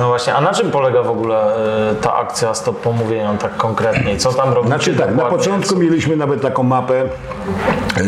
No 0.01 0.09
właśnie, 0.09 0.35
a 0.35 0.41
na 0.41 0.53
czym 0.53 0.71
polega 0.71 1.03
w 1.03 1.11
ogóle 1.11 1.57
e, 1.91 1.95
ta 1.95 2.15
akcja 2.15 2.55
Stop 2.55 2.81
Pomówieniom 2.81 3.39
tak 3.39 3.57
konkretnie? 3.57 4.17
Co 4.17 4.33
tam 4.33 4.53
robicie 4.53 4.69
Znaczy 4.69 4.95
tak, 4.95 5.17
na 5.17 5.25
początku 5.25 5.77
mieliśmy 5.77 6.17
nawet 6.17 6.43
taką 6.43 6.63
mapę, 6.63 7.05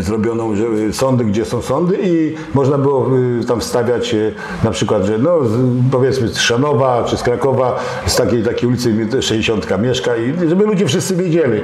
zrobioną 0.01 0.57
że, 0.57 0.65
y, 0.65 0.93
sądy, 0.93 1.25
gdzie 1.25 1.45
są 1.45 1.63
sądy 1.63 1.99
i 2.03 2.35
można 2.55 2.79
było 2.79 3.11
tam 3.49 3.61
wstawiać 3.61 4.17
na 4.65 4.71
przykład, 4.71 5.05
że 5.05 5.19
no 5.19 5.39
powiedzmy 5.93 6.29
z 6.29 6.39
Szanowa 6.39 7.05
czy 7.05 7.17
z 7.17 7.23
Krakowa, 7.23 7.79
z 8.07 8.17
takiej, 8.17 8.43
takiej 8.43 8.69
ulicy 8.69 9.23
60 9.23 9.79
mieszka 9.79 10.17
i 10.17 10.49
żeby 10.49 10.65
ludzie 10.65 10.87
wszyscy 10.87 11.17
wiedzieli. 11.17 11.61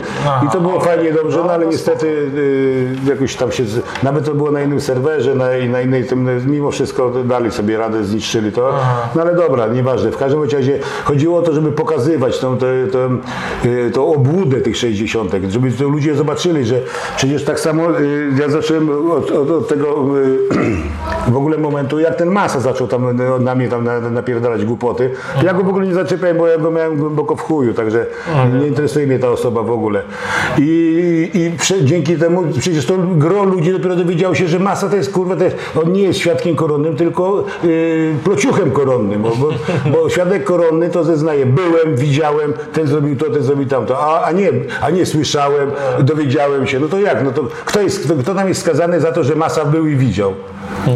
I 0.46 0.50
to 0.50 0.60
było 0.60 0.80
fajnie, 0.80 1.12
dobrze, 1.12 1.42
no 1.46 1.52
ale 1.52 1.66
niestety 1.66 2.06
y, 2.06 2.96
jakoś 3.08 3.36
tam 3.36 3.52
się, 3.52 3.64
nawet 4.02 4.24
to 4.24 4.34
było 4.34 4.50
na 4.50 4.62
innym 4.62 4.80
serwerze, 4.80 5.34
na, 5.34 5.44
na 5.68 5.80
innej 5.80 6.04
tym, 6.04 6.50
mimo 6.50 6.70
wszystko 6.70 7.10
dali 7.10 7.50
sobie 7.50 7.78
radę, 7.78 8.04
zniszczyli 8.04 8.52
to. 8.52 8.74
No 9.14 9.22
ale 9.22 9.34
dobra, 9.34 9.66
nieważne. 9.66 10.10
W 10.10 10.16
każdym 10.16 10.42
razie 10.42 10.78
chodziło 11.04 11.38
o 11.38 11.42
to, 11.42 11.52
żeby 11.52 11.72
pokazywać 11.72 12.38
tą, 12.38 12.58
tą, 12.58 12.66
tą, 12.92 13.18
y, 13.68 13.90
tą 13.90 14.14
obłudę 14.14 14.60
tych 14.60 14.76
60 14.76 15.32
żeby 15.48 15.72
to 15.72 15.88
ludzie 15.88 16.14
zobaczyli, 16.14 16.64
że 16.64 16.80
przecież 17.16 17.44
tak 17.44 17.60
samo 17.60 18.00
y, 18.00 18.30
ja 18.40 18.48
zacząłem 18.48 19.10
od, 19.10 19.30
od, 19.30 19.50
od 19.50 19.68
tego 19.68 20.18
y, 20.18 20.38
w 21.32 21.36
ogóle 21.36 21.58
momentu, 21.58 22.00
jak 22.00 22.16
ten 22.16 22.28
Masa 22.28 22.60
zaczął 22.60 22.86
tam 22.86 23.20
y, 23.20 23.40
na 23.40 23.54
mnie 23.54 23.68
tam 23.68 23.84
na, 23.84 24.00
napierdalać 24.00 24.64
głupoty. 24.64 25.10
Ja 25.42 25.54
go 25.54 25.62
w 25.62 25.68
ogóle 25.68 25.86
nie 25.86 25.94
zaczepiałem, 25.94 26.38
bo 26.38 26.46
ja 26.46 26.58
go 26.58 26.70
miałem 26.70 26.96
głęboko 26.96 27.36
w 27.36 27.40
chuju, 27.40 27.74
także 27.74 28.06
nie 28.60 28.66
interesuje 28.66 29.06
mnie 29.06 29.18
ta 29.18 29.30
osoba 29.30 29.62
w 29.62 29.70
ogóle. 29.70 30.02
I, 30.58 31.30
i 31.34 31.84
dzięki 31.84 32.16
temu 32.16 32.44
przecież 32.58 32.86
to 32.86 32.94
gro 32.98 33.44
ludzi 33.44 33.72
dopiero 33.72 33.96
dowiedziało 33.96 34.34
się, 34.34 34.48
że 34.48 34.58
Masa 34.58 34.88
to 34.88 34.96
jest 34.96 35.12
kurwa, 35.12 35.36
to 35.36 35.44
jest, 35.44 35.56
on 35.84 35.92
nie 35.92 36.02
jest 36.02 36.18
świadkiem 36.18 36.56
koronnym, 36.56 36.96
tylko 36.96 37.44
y, 37.64 38.14
plociuchem 38.24 38.70
koronnym, 38.70 38.87
bo, 39.18 39.36
bo, 39.36 39.50
bo 39.92 40.10
świadek 40.10 40.44
koronny 40.44 40.90
to 40.90 41.04
zeznaje, 41.04 41.46
byłem, 41.46 41.96
widziałem, 41.96 42.52
ten 42.72 42.86
zrobił 42.86 43.16
to, 43.16 43.30
ten 43.30 43.42
zrobił 43.42 43.66
tamto, 43.66 43.98
a, 43.98 44.24
a, 44.24 44.32
nie, 44.32 44.50
a 44.80 44.90
nie 44.90 45.06
słyszałem, 45.06 45.70
dowiedziałem 46.00 46.66
się. 46.66 46.80
No 46.80 46.88
to 46.88 47.00
jak? 47.00 47.24
No 47.24 47.30
to 47.30 47.42
kto, 47.64 47.80
jest, 47.80 48.04
kto, 48.04 48.14
kto 48.14 48.34
tam 48.34 48.48
jest 48.48 48.60
skazany 48.60 49.00
za 49.00 49.12
to, 49.12 49.24
że 49.24 49.34
Masa 49.34 49.64
był 49.64 49.86
i 49.86 49.96
widział? 49.96 50.34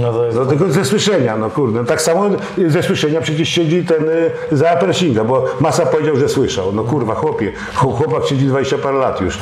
No 0.03 0.13
to 0.13 0.25
jest... 0.27 0.39
No 0.39 0.47
tylko 0.47 0.69
ze 0.69 0.85
słyszenia, 0.85 1.37
no 1.37 1.51
kurde. 1.51 1.85
Tak 1.85 2.03
samo 2.03 2.25
ze 2.67 2.83
słyszenia 2.83 3.21
przecież 3.21 3.49
siedzi 3.49 3.85
ten 3.85 4.09
y, 4.09 4.31
za 4.57 4.77
Pershinga, 4.77 5.25
bo 5.25 5.45
Masa 5.61 5.87
powiedział, 5.87 6.17
że 6.17 6.29
słyszał. 6.29 6.73
No 6.73 6.85
kurwa, 6.85 7.15
chłopie, 7.15 7.53
Chł- 7.77 7.93
chłopak 7.97 8.25
siedzi 8.27 8.47
20 8.47 8.79
parę 8.79 8.99
lat 8.99 9.21
już. 9.21 9.39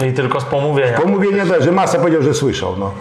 No. 0.00 0.06
I 0.06 0.12
tylko 0.12 0.40
z 0.40 0.44
pomówienia. 0.44 1.00
Pomówienia 1.00 1.46
też, 1.46 1.64
że 1.64 1.72
Masa 1.72 1.98
powiedział, 1.98 2.22
że 2.22 2.34
słyszał, 2.34 2.74
no. 2.78 2.92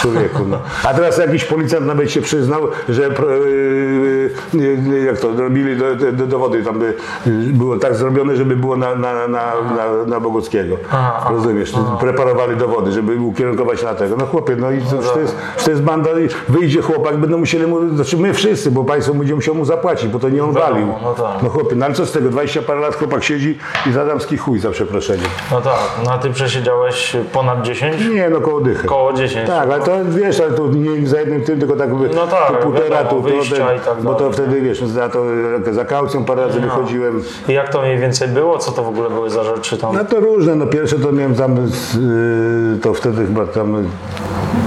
Człowieku, 0.00 0.42
no. 0.48 0.58
A 0.84 0.94
teraz 0.94 1.18
jakiś 1.18 1.44
policjant 1.44 1.86
nawet 1.86 2.10
się 2.10 2.20
przyznał, 2.22 2.62
że 2.88 3.10
pro- 3.10 3.30
yy, 3.30 4.30
yy, 4.54 5.04
jak 5.06 5.18
to, 5.18 5.28
robili 5.36 5.76
do, 5.76 5.96
do, 5.96 6.12
do 6.12 6.26
dowody, 6.26 6.62
tam 6.62 6.78
by 6.78 6.94
yy, 7.26 7.32
było 7.52 7.76
tak 7.78 7.94
zrobione, 7.96 8.36
żeby 8.36 8.56
było 8.56 8.76
na, 8.76 8.94
na, 8.94 9.14
na, 9.14 9.28
na, 9.76 10.04
na 10.06 10.20
Boguckiego. 10.20 10.76
Aha. 10.92 11.30
Rozumiesz? 11.30 11.72
Preparowali 12.00 12.56
dowody, 12.56 12.92
żeby 12.92 13.16
ukierunkować 13.16 13.82
na 13.82 13.94
tego. 13.94 14.16
No 14.16 14.26
chłopie, 14.26 14.56
no 14.56 14.70
i 14.70 14.80
to, 14.80 15.02
że 15.02 15.08
to, 15.08 15.20
jest, 15.20 15.36
to 15.64 15.70
jest 15.70 15.82
banda, 15.82 16.10
wyjdzie 16.48 16.82
chłopak, 16.82 17.16
będą 17.16 17.38
musieli 17.38 17.66
mu, 17.66 17.94
znaczy 17.94 18.16
my 18.16 18.32
wszyscy, 18.34 18.70
bo 18.70 18.84
państwo 18.84 19.14
będzie 19.14 19.34
musiało 19.34 19.58
mu 19.58 19.64
zapłacić, 19.64 20.08
bo 20.08 20.18
to 20.18 20.28
nie 20.28 20.44
on 20.44 20.52
walił. 20.52 20.86
no 21.02 21.14
tak. 21.14 21.42
No 21.42 21.48
chłopie, 21.48 21.76
no 21.76 21.86
ale 21.86 21.94
co 21.94 22.06
z 22.06 22.12
tego, 22.12 22.30
20 22.30 22.62
parę 22.62 22.80
lat 22.80 22.96
chłopak 22.96 23.24
siedzi 23.24 23.58
i 23.86 23.92
za 23.92 24.06
damski 24.06 24.36
chuj 24.36 24.58
za 24.58 24.70
przeproszeniem. 24.70 25.26
No 25.50 25.60
tak, 25.60 25.78
no 26.04 26.12
a 26.12 26.18
ty 26.18 26.30
przesiedziałeś 26.30 27.16
ponad 27.32 27.62
10? 27.62 27.96
Nie, 28.14 28.30
no 28.30 28.40
koło 28.40 28.60
dychy. 28.60 28.86
Koło 28.86 29.12
10. 29.12 29.48
Tak, 29.48 29.70
ale 29.70 29.80
to 29.84 29.90
wiesz, 30.08 30.40
ale 30.40 30.52
to 30.52 30.66
nie 30.66 31.06
za 31.06 31.20
jednym 31.20 31.42
tym, 31.42 31.60
tylko 31.60 31.76
tak 31.76 31.90
No 32.14 32.26
tak, 32.26 32.48
to 32.48 32.54
półtora, 32.54 32.88
wiadomo, 32.88 33.22
tu, 33.22 33.28
to, 33.50 33.56
ten, 33.56 33.80
tak 33.80 34.02
bo 34.02 34.14
to 34.14 34.32
wtedy 34.32 34.60
wiesz, 34.60 34.80
za 34.80 35.08
to 35.08 35.24
za 35.70 35.84
kaucją 35.84 36.24
parę 36.24 36.46
razy 36.46 36.60
wychodziłem. 36.60 37.22
I 37.48 37.52
jak 37.52 37.68
to 37.68 37.82
mniej 37.82 37.98
więcej 37.98 38.28
było? 38.28 38.58
Co 38.58 38.72
to 38.72 38.82
w 38.84 38.88
ogóle 38.88 39.10
były 39.10 39.30
za 39.30 39.44
rzeczy 39.44 39.78
tam? 39.78 39.94
No 39.94 40.04
to 40.04 40.20
różne, 40.20 40.54
no 40.54 40.66
pierwsze 40.66 40.98
to 40.98 41.12
miałem 41.12 41.34
tam, 41.34 41.58
y, 41.58 42.80
to 42.82 42.94
wtedy 42.94 43.26
chyba 43.26 43.46
tam 43.46 43.88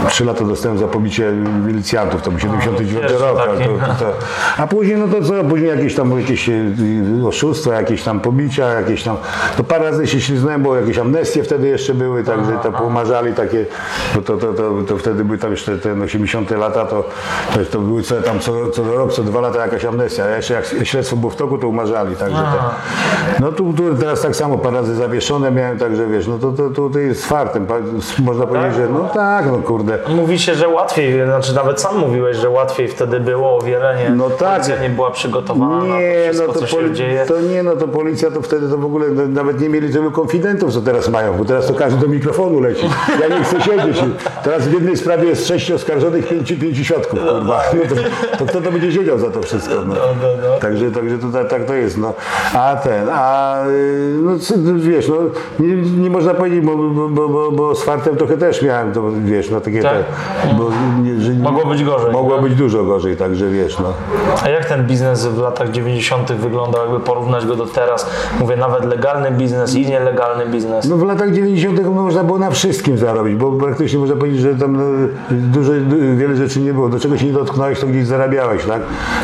trzy 0.10 0.25
lata 0.25 0.44
dostałem 0.46 0.77
za 0.77 0.88
pobicie 0.88 1.32
milicjantów, 1.65 2.22
to 2.22 2.32
był 2.32 2.39
79 2.39 3.00
pierwszy 3.01 3.17
rok, 3.17 3.38
to, 3.38 3.53
to, 3.53 4.06
to, 4.06 4.13
a 4.58 4.67
później 4.67 4.98
no 4.98 5.08
to 5.08 5.22
co, 5.22 5.44
później 5.44 5.70
jakieś 5.70 5.96
tam 5.96 6.20
jakieś 6.20 6.50
y, 6.50 6.74
oszustwa, 7.27 7.74
jakieś 7.74 8.03
tam 8.03 8.20
pobicia, 8.20 8.67
jakieś 8.67 9.03
tam, 9.03 9.17
to 9.58 9.63
parę 9.63 9.91
razy 9.91 10.08
się 10.08 10.22
śliznąłem, 10.22 10.63
bo 10.63 10.75
jakieś 10.75 10.98
amnestie 10.98 11.44
wtedy 11.44 11.67
jeszcze 11.67 11.94
były, 11.94 12.24
także 12.24 12.51
to 12.63 12.72
pomarzali 12.72 13.34
takie, 13.34 13.65
bo 14.15 14.22
to, 14.22 14.38
to, 14.38 14.53
to, 14.53 14.72
to 14.88 14.98
wtedy 14.98 15.25
były 15.25 15.38
tam 15.38 15.51
jeszcze 15.51 15.77
te 15.77 15.94
80 15.94 16.51
lata, 16.51 16.86
to, 16.86 17.03
to, 17.53 17.65
to 17.72 17.79
były 17.79 18.03
co 18.03 18.22
tam 18.22 18.39
co, 18.39 18.70
co 18.70 18.84
rok, 18.84 19.13
co 19.13 19.24
dwa 19.24 19.41
lata 19.41 19.60
jakaś 19.60 19.86
amnestia, 19.86 20.24
a 20.24 20.27
jeszcze 20.27 20.53
jak 20.53 20.65
śledztwo 20.84 21.15
było 21.15 21.32
w 21.32 21.36
toku, 21.36 21.58
to 21.58 21.67
umarzali, 21.67 22.15
także 22.15 22.38
te, 22.38 23.41
no 23.41 23.51
tu, 23.51 23.74
tu 23.74 23.96
teraz 23.96 24.22
tak 24.22 24.36
samo 24.36 24.58
parę 24.58 24.77
razy 24.77 24.96
zawieszone 24.96 25.51
miałem, 25.51 25.79
także 25.79 26.08
wiesz, 26.08 26.27
no 26.27 26.38
to, 26.38 26.51
to, 26.51 26.70
to, 26.70 26.89
to 26.89 27.00
jest 27.00 27.25
fartem, 27.25 27.67
można 28.20 28.48
powiedzieć, 28.48 28.75
że 28.75 28.88
no 28.89 29.10
tak, 29.13 29.46
no 29.46 29.58
kurde. 29.77 30.00
Mówi 30.15 30.39
się, 30.39 30.55
że 30.55 30.67
łatwiej, 30.67 31.25
znaczy 31.25 31.55
nawet 31.55 31.81
sam 31.81 31.98
mówiłeś, 31.98 32.38
że 32.38 32.50
łatwiej 32.50 32.88
wtedy 32.88 33.19
było 33.19 33.57
o 33.57 33.62
wiele, 33.62 33.96
nie? 34.03 34.10
No 34.10 34.29
tak. 34.29 34.53
Policja 34.53 34.81
nie 34.81 34.89
była 34.89 35.12
przygotowana 35.12 35.84
Nie, 35.84 35.89
na 35.89 35.98
to 35.98 36.24
wszystko, 36.24 36.48
no 36.48 36.53
to, 36.53 36.60
co 36.60 36.67
się 36.67 36.93
dzieje. 36.93 37.25
to 37.27 37.41
nie, 37.41 37.63
no 37.63 37.75
to 37.75 37.88
policja 37.88 38.31
to 38.31 38.41
wtedy 38.41 38.69
to 38.69 38.77
w 38.77 38.86
ogóle 38.86 39.07
no, 39.10 39.27
nawet 39.27 39.62
nie 39.62 39.69
mieli 39.69 39.93
tylu 39.93 40.12
konfidentów, 40.12 40.74
co 40.74 40.81
teraz 40.81 41.10
mają, 41.10 41.38
bo 41.38 41.46
teraz 41.46 41.67
to 41.67 41.74
każdy 41.74 42.00
do 42.00 42.07
mikrofonu 42.07 42.60
leci. 42.60 42.89
Ja 43.22 43.38
nie 43.38 43.43
chcę 43.43 43.62
siedzieć. 43.62 44.03
Teraz 44.43 44.67
w 44.67 44.74
jednej 44.74 44.98
sprawie 44.98 45.29
jest 45.29 45.48
sześciu 45.48 45.75
oskarżonych, 45.75 46.27
pięciu, 46.27 46.55
pięciu 46.55 46.84
świadków, 46.84 47.19
kurwa. 47.19 47.62
No 47.74 47.96
to, 47.96 48.01
to 48.38 48.46
kto 48.46 48.62
to 48.62 48.72
będzie 48.72 48.91
siedział 48.91 49.19
za 49.19 49.29
to 49.29 49.41
wszystko, 49.41 49.75
no. 49.75 49.93
no, 49.93 50.27
no. 50.41 50.60
Także, 50.60 50.91
także 50.91 51.17
to 51.17 51.27
tak, 51.27 51.50
tak 51.50 51.65
to 51.65 51.74
jest, 51.74 51.98
no. 51.98 52.13
A 52.53 52.75
ten, 52.84 53.07
a 53.12 53.57
y, 53.67 54.15
no 54.22 54.31
wiesz, 54.75 55.07
no 55.07 55.15
nie, 55.60 55.75
nie 55.75 56.10
można 56.10 56.34
powiedzieć, 56.34 56.62
bo, 56.62 56.77
bo, 56.77 57.10
bo, 57.10 57.29
bo, 57.29 57.51
bo 57.51 57.75
z 57.75 57.84
fartem 57.84 58.15
trochę 58.15 58.38
też 58.38 58.62
miałem 58.62 58.93
to, 58.93 59.03
wiesz, 59.25 59.50
no 59.50 59.62
takie 59.67 59.81
Tak? 59.81 60.03
bo 60.57 60.69
nie, 61.03 61.21
że, 61.21 61.33
Mogło 61.33 61.65
być 61.65 61.83
gorzej, 61.83 62.12
Mogło 62.12 62.33
tak? 62.33 62.43
być 62.43 62.55
dużo 62.55 62.83
gorzej, 62.83 63.17
także 63.17 63.47
wiesz, 63.50 63.79
no. 63.79 63.93
A 64.43 64.50
jak 64.50 64.65
ten 64.65 64.88
biznes 64.88 65.25
w 65.25 65.39
latach 65.39 65.71
90. 65.71 66.31
wyglądał, 66.31 66.81
jakby 66.81 67.00
porównać 67.00 67.45
go 67.45 67.55
do 67.55 67.65
teraz? 67.65 68.09
Mówię, 68.39 68.55
nawet 68.57 68.86
legalny 68.86 69.31
biznes 69.31 69.75
i 69.75 69.86
nielegalny 69.88 70.45
biznes. 70.45 70.89
No 70.89 70.97
w 70.97 71.03
latach 71.03 71.31
90. 71.31 71.86
można 71.95 72.24
było 72.24 72.39
na 72.39 72.51
wszystkim 72.51 72.97
zarobić, 72.97 73.36
bo 73.36 73.51
praktycznie 73.51 74.00
można 74.00 74.15
powiedzieć, 74.15 74.41
że 74.41 74.55
tam 74.55 74.77
no, 74.77 75.07
dużo, 75.31 75.71
du- 75.74 76.17
wiele 76.17 76.36
rzeczy 76.36 76.59
nie 76.59 76.74
było. 76.74 76.89
Do 76.89 77.00
czego 77.00 77.17
się 77.17 77.25
nie 77.25 77.33
dotknąłeś, 77.33 77.79
to 77.79 77.88
gdzieś 77.88 78.05
zarabiałeś, 78.05 78.65
tak? 78.65 78.81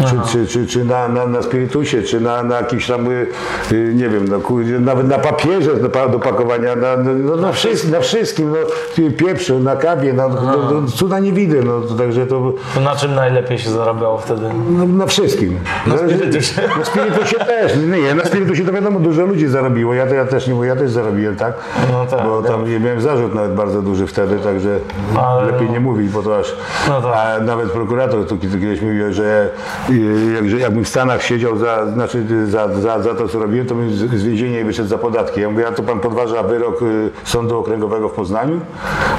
Czy, 0.10 0.32
czy, 0.32 0.48
czy, 0.48 0.68
czy 0.68 0.86
na, 0.86 1.08
na, 1.08 1.26
na 1.26 1.42
spirytusie, 1.42 2.02
czy 2.02 2.22
na, 2.22 2.44
na 2.44 2.56
jakimś 2.56 2.88
tam, 2.88 3.08
y, 3.12 3.28
y, 3.72 3.94
nie 3.96 4.10
wiem, 4.10 4.26
no, 4.28 4.40
nawet 4.80 5.08
na 5.08 5.18
papierze 5.18 5.76
do, 5.76 6.10
do 6.10 6.20
pakowania, 6.20 6.76
na, 6.76 6.96
no, 6.98 7.36
na, 7.36 7.52
wszystkim, 7.52 7.92
na 7.92 8.00
wszystkim, 8.00 8.52
no, 8.52 9.12
pieprzu, 9.18 9.60
na 9.60 9.76
kawie, 9.76 10.14
no, 10.14 10.30
no, 10.42 10.82
no, 10.82 10.88
cuda 10.88 11.20
nie 11.20 11.32
widzę, 11.34 11.58
no, 11.66 11.82
to, 11.82 11.94
także 11.96 12.26
to 12.28 12.54
To 12.76 12.82
na 12.82 12.96
czym 12.96 13.16
najlepiej 13.16 13.60
się 13.60 13.70
zarabiało 13.70 14.18
wtedy? 14.18 14.42
no, 14.70 14.86
na 14.86 15.06
wszystkim. 15.06 15.60
Na 15.88 15.98
spirytusie. 15.98 16.62
Na 16.80 16.86
spirytusie 16.86 17.38
też. 17.38 17.72
Nie, 18.04 18.16
na 18.16 18.26
spirytusie 18.26 18.66
to 18.66 18.72
wiadomo, 18.72 19.00
dużo 19.00 19.26
ludzi 19.26 19.48
zarobiło. 19.48 19.94
Ja, 19.94 20.08
to, 20.08 20.14
ja 20.14 20.26
też 20.26 20.48
nie 20.48 20.54
mówię, 20.54 20.68
ja 20.68 20.76
też 20.76 20.92
zarobiłem, 20.92 21.36
tak? 21.36 21.54
No 21.92 22.06
tak, 22.06 22.26
Bo 22.28 22.42
tam 22.42 22.70
nie 22.70 22.80
miałem 22.80 23.02
zarzut 23.02 23.36
nawet 23.36 23.54
bardzo 23.54 23.82
duży 23.82 24.08
wtedy, 24.08 24.40
także 24.40 24.80
Ale 25.22 25.52
lepiej 25.52 25.70
nie 25.70 25.80
mówić, 25.80 26.10
bo 26.12 26.24
to 26.24 26.38
aż... 26.40 26.56
No 26.90 27.02
tak. 27.02 27.14
A 27.16 27.40
nawet 27.44 27.72
prokurator 27.72 28.28
tu 28.28 28.38
kiedy- 28.38 28.60
kiedyś 28.60 28.82
mówił, 28.82 29.14
że 29.14 29.50
y, 29.90 29.94
jak, 30.36 30.50
że 30.50 30.58
jakbym 30.60 30.84
w 30.84 30.88
Stanach 30.88 31.24
siedział 31.24 31.58
za, 31.58 31.92
znaczy 31.92 32.26
za, 32.48 32.68
za, 32.82 33.02
za 33.02 33.14
to, 33.16 33.28
co 33.28 33.40
robiłem, 33.40 33.68
to 33.68 33.76
bym 33.76 33.94
z, 33.94 34.24
więzienia 34.24 34.66
wyszedł 34.66 34.90
za 34.90 34.98
podatki. 34.98 35.42
Ja 35.42 35.50
mówię, 35.50 35.68
a 35.68 35.72
to 35.72 35.84
pan 35.84 36.00
podważa 36.00 36.44
wyrok 36.44 36.82
y, 36.82 37.10
Sądu 37.24 37.60
Okręgowego 37.60 38.10
w 38.10 38.12
Poznaniu? 38.14 38.60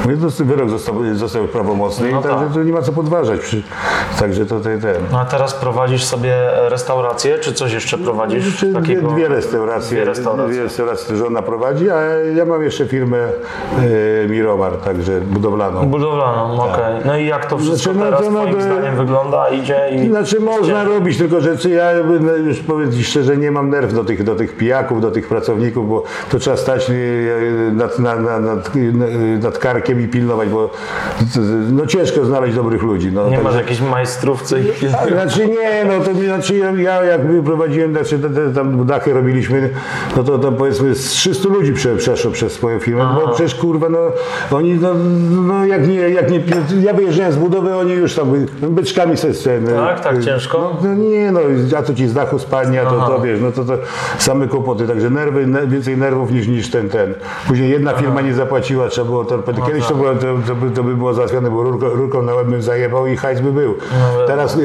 Mówię, 0.04 0.16
to 0.16 0.44
wyrok 0.44 0.71
został, 0.71 0.94
został 1.15 1.45
prawomocny 1.45 2.13
No 2.13 2.21
i 2.21 2.23
także 2.23 2.45
tak. 2.45 2.55
to 2.55 2.63
nie 2.63 2.73
ma 2.73 2.83
co 2.83 2.93
podważać. 2.93 3.57
Także 4.21 4.47
to 4.47 4.61
ten... 4.61 4.81
No 5.13 5.21
a 5.21 5.25
teraz 5.25 5.55
prowadzisz 5.55 6.05
sobie 6.05 6.35
restaurację, 6.69 7.39
czy 7.39 7.53
coś 7.53 7.73
jeszcze 7.73 7.99
prowadzisz? 7.99 8.57
Czy 8.57 8.67
dwie, 8.67 8.81
takiego? 8.81 9.09
dwie 9.09 9.29
restauracje, 9.29 9.97
Dwie 9.97 10.05
restauracje. 10.05 10.53
dwie 10.55 10.63
restauracje 10.63 11.17
żona 11.17 11.43
prowadzi, 11.43 11.91
a 11.91 12.01
ja 12.37 12.45
mam 12.45 12.63
jeszcze 12.63 12.87
firmę 12.87 13.19
e, 14.25 14.29
Miromar, 14.29 14.73
także 14.77 15.21
budowlaną. 15.21 15.87
Budowlaną, 15.87 16.63
okej. 16.63 16.95
No 17.05 17.17
i 17.19 17.27
jak 17.27 17.47
to 17.47 17.59
wszystko 17.59 17.93
Znaczy, 17.93 17.99
no 17.99 18.05
teraz 18.05 18.25
to 18.25 18.31
no 18.31 18.47
by- 18.47 18.63
zdaniem 18.63 18.97
wygląda? 18.97 19.49
Idzie 19.49 19.91
i... 19.93 20.09
Znaczy 20.09 20.41
można 20.41 20.85
robić, 20.85 21.19
tylko 21.19 21.41
że 21.41 21.51
ja 21.71 21.91
no, 22.21 22.33
już 22.37 22.59
powiem 22.61 22.93
szczerze, 23.03 23.37
nie 23.37 23.51
mam 23.51 23.71
nerw 23.71 23.95
do 23.95 24.05
tych, 24.05 24.25
do 24.25 24.35
tych 24.35 24.57
pijaków, 24.57 25.01
do 25.01 25.11
tych 25.11 25.29
pracowników, 25.29 25.89
bo 25.89 26.03
to 26.31 26.39
trzeba 26.39 26.57
stać 26.57 26.91
e, 26.91 26.95
nad, 27.73 27.99
nad, 27.99 28.21
nad, 28.21 28.43
nad, 28.43 28.71
nad 29.43 29.59
karkiem 29.59 30.01
i 30.01 30.09
pilnować, 30.09 30.49
bo 30.49 30.71
no 31.73 31.87
ciężko 31.87 32.25
znaleźć 32.25 32.55
dobrych 32.57 32.83
ludzi. 32.83 33.11
No, 33.13 33.25
Nie 33.25 33.31
także- 33.31 33.45
masz 33.45 33.55
jakichś 33.55 33.81
majstrówce 33.81 34.57
A, 35.03 35.07
Znaczy 35.09 35.47
nie, 35.49 35.85
no 35.85 36.05
to 36.05 36.15
znaczy 36.15 36.57
ja- 36.57 36.71
ja 36.71 37.05
jak 37.05 37.21
prowadziłem, 37.45 37.93
znaczy 37.93 38.19
te, 38.19 38.31
te, 38.31 38.51
tam 38.55 38.87
dachy 38.87 39.13
robiliśmy, 39.13 39.71
no 40.17 40.23
to, 40.25 40.39
to 40.39 40.53
powiedzmy 40.53 40.95
z 40.95 41.09
300 41.09 41.49
ludzi 41.49 41.73
prze, 41.73 41.97
przeszło 41.97 42.31
przez 42.31 42.63
moją 42.63 42.79
firmę, 42.81 43.09
bo 43.15 43.29
przecież 43.35 43.55
kurwa, 43.55 43.89
no 43.89 43.99
oni, 44.51 44.75
no, 44.75 44.95
no 45.47 45.67
jak 45.67 45.89
nie, 45.89 45.95
jak 45.95 46.31
nie, 46.31 46.41
ja 46.83 46.95
wyjeżdżałem 46.95 47.33
z 47.33 47.37
budowy, 47.37 47.77
oni 47.77 47.93
już 47.93 48.15
tam 48.15 48.33
no, 48.63 48.69
beczkami 48.69 49.17
sobie 49.17 49.35
ten, 49.35 49.67
Tak, 49.67 50.01
tak 50.01 50.17
y, 50.17 50.25
ciężko? 50.25 50.77
No, 50.83 50.89
no 50.89 50.95
nie, 50.95 51.33
no 51.33 51.41
a 51.79 51.83
to 51.83 51.95
ci 51.95 52.09
z 52.09 52.15
dachu 52.15 52.39
spadnie, 52.39 52.83
a 52.83 52.85
to, 52.85 53.07
to 53.07 53.21
wiesz, 53.21 53.41
no 53.41 53.53
to, 53.53 53.65
to 53.65 53.79
same 54.19 54.49
kłopoty, 54.49 54.87
także 54.87 55.11
nerwy, 55.11 55.47
ne, 55.47 55.67
więcej 55.67 55.97
nerwów 55.97 56.31
niż, 56.31 56.49
niż 56.49 56.71
ten, 56.71 56.89
ten. 56.89 57.15
Później 57.49 57.71
jedna 57.71 57.93
firma 57.93 58.21
nie 58.21 58.35
zapłaciła, 58.35 58.89
trzeba 58.89 59.07
było 59.07 59.25
torpedy. 59.25 59.61
No 59.61 59.67
Kiedyś 59.67 59.83
tak. 59.83 59.93
to, 59.93 59.95
było, 59.97 60.15
to, 60.15 60.27
to, 60.74 60.74
to 60.75 60.83
by 60.83 60.97
było 60.97 61.14
załatwione, 61.14 61.50
bo 61.50 61.62
rurką, 61.62 61.88
rurką 61.88 62.23
na 62.23 62.35
łeb 62.35 62.47
bym 62.47 62.62
zajebał 62.62 63.07
i 63.07 63.16
hajs 63.16 63.40
by 63.40 63.52
był. 63.52 63.75
wiadomo. 63.75 64.26
Teraz 64.26 64.57
y, 64.57 64.61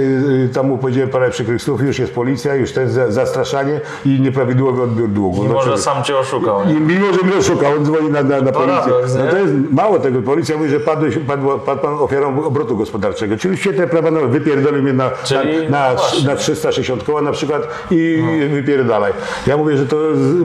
y, 0.46 0.50
tam 0.54 0.68
mu 0.68 0.78
powiedziałem 0.78 1.10
parę 1.10 1.30
przykrych 1.30 1.62
słów, 1.62 1.82
już 1.82 2.00
jest 2.00 2.14
policja, 2.14 2.56
już 2.56 2.72
to 2.74 2.82
jest 2.82 2.94
za, 2.94 3.12
zastraszanie 3.12 3.82
i 4.06 4.20
nieprawidłowy 4.22 4.82
odbiór 4.84 5.10
długu. 5.10 5.44
No, 5.44 5.54
może 5.54 5.78
sam 5.78 6.04
cię 6.04 6.18
oszukał. 6.18 6.66
nie? 6.66 6.74
i 6.74 6.80
mimo, 6.82 7.14
że 7.14 7.28
mnie 7.28 7.38
oszukał, 7.38 7.72
on 7.78 7.86
dzwoni 7.86 8.10
na, 8.10 8.24
na, 8.24 8.42
na 8.42 8.52
policję. 8.52 8.94
No 9.26 9.32
to 9.32 9.38
jest 9.38 9.54
mało 9.72 10.00
tego. 10.00 10.22
Policja 10.22 10.58
mówi, 10.58 10.70
że 10.70 10.80
padłeś, 10.80 11.18
padło, 11.28 11.58
padł 11.60 11.82
pan 11.82 11.94
ofiarą 11.94 12.44
obrotu 12.44 12.78
gospodarczego. 12.78 13.38
Czyli 13.38 13.58
świetne 13.58 13.88
prawa, 13.88 14.12
no, 14.12 14.20
wypierdolił 14.22 14.84
mnie 14.84 14.94
na, 14.94 15.12
Czyli- 15.24 15.70
na, 15.70 15.94
no 15.94 16.02
na, 16.24 16.30
na 16.30 16.36
360 16.36 17.04
koła 17.04 17.22
na 17.22 17.32
przykład 17.32 17.68
i 17.92 18.24
wypierdalaj. 18.54 19.14
Ja 19.48 19.58
mówię, 19.58 19.78
że 19.78 19.86
to 19.86 19.98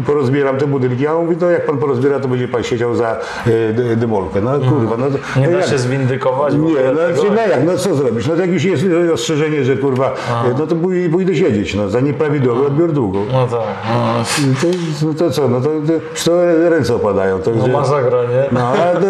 porozbieram 0.07 0.57
te 0.57 0.67
budynki, 0.67 1.07
a 1.07 1.15
on 1.15 1.25
mówi, 1.25 1.37
to 1.37 1.51
jak 1.51 1.67
pan 1.67 1.79
porozbiera, 1.79 2.21
to 2.21 2.29
będzie 2.29 2.49
pan 2.49 2.63
siedział 2.63 2.95
za 2.95 3.17
dy- 3.75 3.97
dymolkę. 3.97 4.41
No 4.41 4.51
kurwa, 4.59 4.97
no, 4.97 5.07
to- 5.11 5.41
Nie 5.41 5.49
no 5.49 5.54
da 5.55 5.61
jak? 5.61 5.69
się 5.71 5.79
zwindykować. 5.79 6.55
Nie, 6.55 6.61
no, 6.61 6.71
tego. 7.07 7.23
czy, 7.23 7.31
no 7.31 7.37
jak, 7.43 7.65
no 7.65 7.77
co 7.79 7.95
zrobić? 7.95 8.27
No 8.27 8.35
to 8.35 8.41
jak 8.41 8.51
już 8.51 8.65
jest 8.65 8.85
ostrzeżenie, 9.15 9.65
że 9.65 9.77
kurwa, 9.77 10.15
no 10.59 10.67
to 10.67 10.75
pój- 10.77 11.11
pójdę 11.13 11.35
siedzieć, 11.37 11.75
no, 11.75 11.89
za 11.89 12.01
nieprawidłowy 12.01 12.67
odbiór 12.67 12.93
długu. 12.93 13.19
No 13.33 13.47
tak. 13.47 13.61
No, 13.95 14.25
To, 14.61 15.07
no 15.07 15.15
to 15.15 15.31
co, 15.31 15.49
no 15.49 15.61
to, 15.61 15.69
to, 15.69 16.25
to 16.25 16.33
ręce 16.71 16.95
opadają. 16.95 17.39
To, 17.39 17.51
no 17.51 17.69
masakra, 17.69 18.23
nie? 18.23 18.45
no, 18.53 18.69
ale 18.69 19.01
to, 19.01 19.09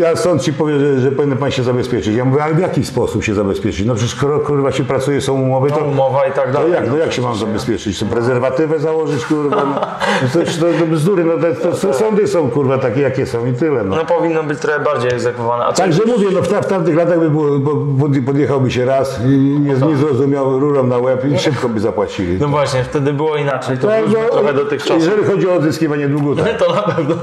ja 0.00 0.16
stąd 0.16 0.42
ci 0.42 0.52
powiem, 0.52 0.80
że, 0.80 1.00
że 1.00 1.12
powinien 1.12 1.38
pan 1.38 1.50
się 1.50 1.62
zabezpieczyć. 1.62 2.16
Ja 2.16 2.24
mówię, 2.24 2.44
ale 2.44 2.54
w 2.54 2.58
jaki 2.60 2.84
sposób 2.84 3.24
się 3.24 3.34
zabezpieczyć? 3.34 3.86
No 3.86 3.94
przecież 3.94 4.16
kurwa 4.46 4.72
się 4.72 4.84
pracuje, 4.84 5.20
są 5.20 5.32
umowy, 5.32 5.68
No, 5.70 5.76
to, 5.76 5.84
umowa 5.84 6.26
i 6.26 6.32
tak 6.32 6.46
to 6.46 6.52
dalej. 6.52 6.72
jak, 6.72 6.88
no 6.90 6.96
jak 6.96 7.12
się 7.12 7.22
mam 7.22 7.34
zabezpieczyć? 7.36 7.98
To 7.98 8.06
prezerwatywę 8.06 8.78
założyć, 8.78 9.24
kurwa? 9.26 9.56
No, 9.56 10.28
to, 10.32 10.38
to, 10.60 10.66
to 10.80 10.86
bzdury, 10.86 11.24
no 11.24 11.32
to, 11.36 11.60
to, 11.70 11.76
to 11.76 11.94
sądy 11.94 12.26
są 12.26 12.50
kurwa 12.50 12.78
takie, 12.78 13.00
jakie 13.00 13.26
są 13.26 13.46
i 13.46 13.52
tyle. 13.52 13.84
No. 13.84 13.96
No 13.96 14.04
powinno 14.04 14.42
być 14.42 14.58
trochę 14.58 14.80
bardziej 14.80 15.10
egzekwowane. 15.12 15.64
A 15.64 15.72
co 15.72 15.83
Także 15.84 16.02
mówię, 16.06 16.28
no 16.32 16.42
w, 16.42 16.48
ta- 16.48 16.60
w 16.62 16.66
tamtych 16.66 16.96
latach 16.96 17.18
by 17.20 17.30
było, 17.30 17.58
bo 17.58 17.70
pod- 18.00 18.24
podjechałby 18.26 18.70
się 18.70 18.84
raz, 18.84 19.20
i 19.20 19.28
nie, 19.28 19.74
nie 19.74 19.96
zrozumiał 19.96 20.60
rurą 20.60 20.86
na 20.86 20.98
łeb 20.98 21.24
i 21.24 21.38
szybko 21.38 21.68
by 21.68 21.80
zapłacili. 21.80 22.38
No 22.40 22.48
właśnie, 22.48 22.84
wtedy 22.84 23.12
było 23.12 23.36
inaczej. 23.36 23.78
To 23.78 23.88
Tak, 23.88 24.00
no, 24.08 24.28
trochę 24.32 24.54
do 24.54 24.64
tych 24.64 24.82
czasów. 24.82 25.02
Jeżeli 25.04 25.24
chodzi 25.24 25.48
o 25.48 25.52
odzyskiwanie 25.52 26.08
długu, 26.08 26.36
tak. 26.36 26.58
To 26.58 26.74
na 26.74 26.82
pewno. 26.82 27.14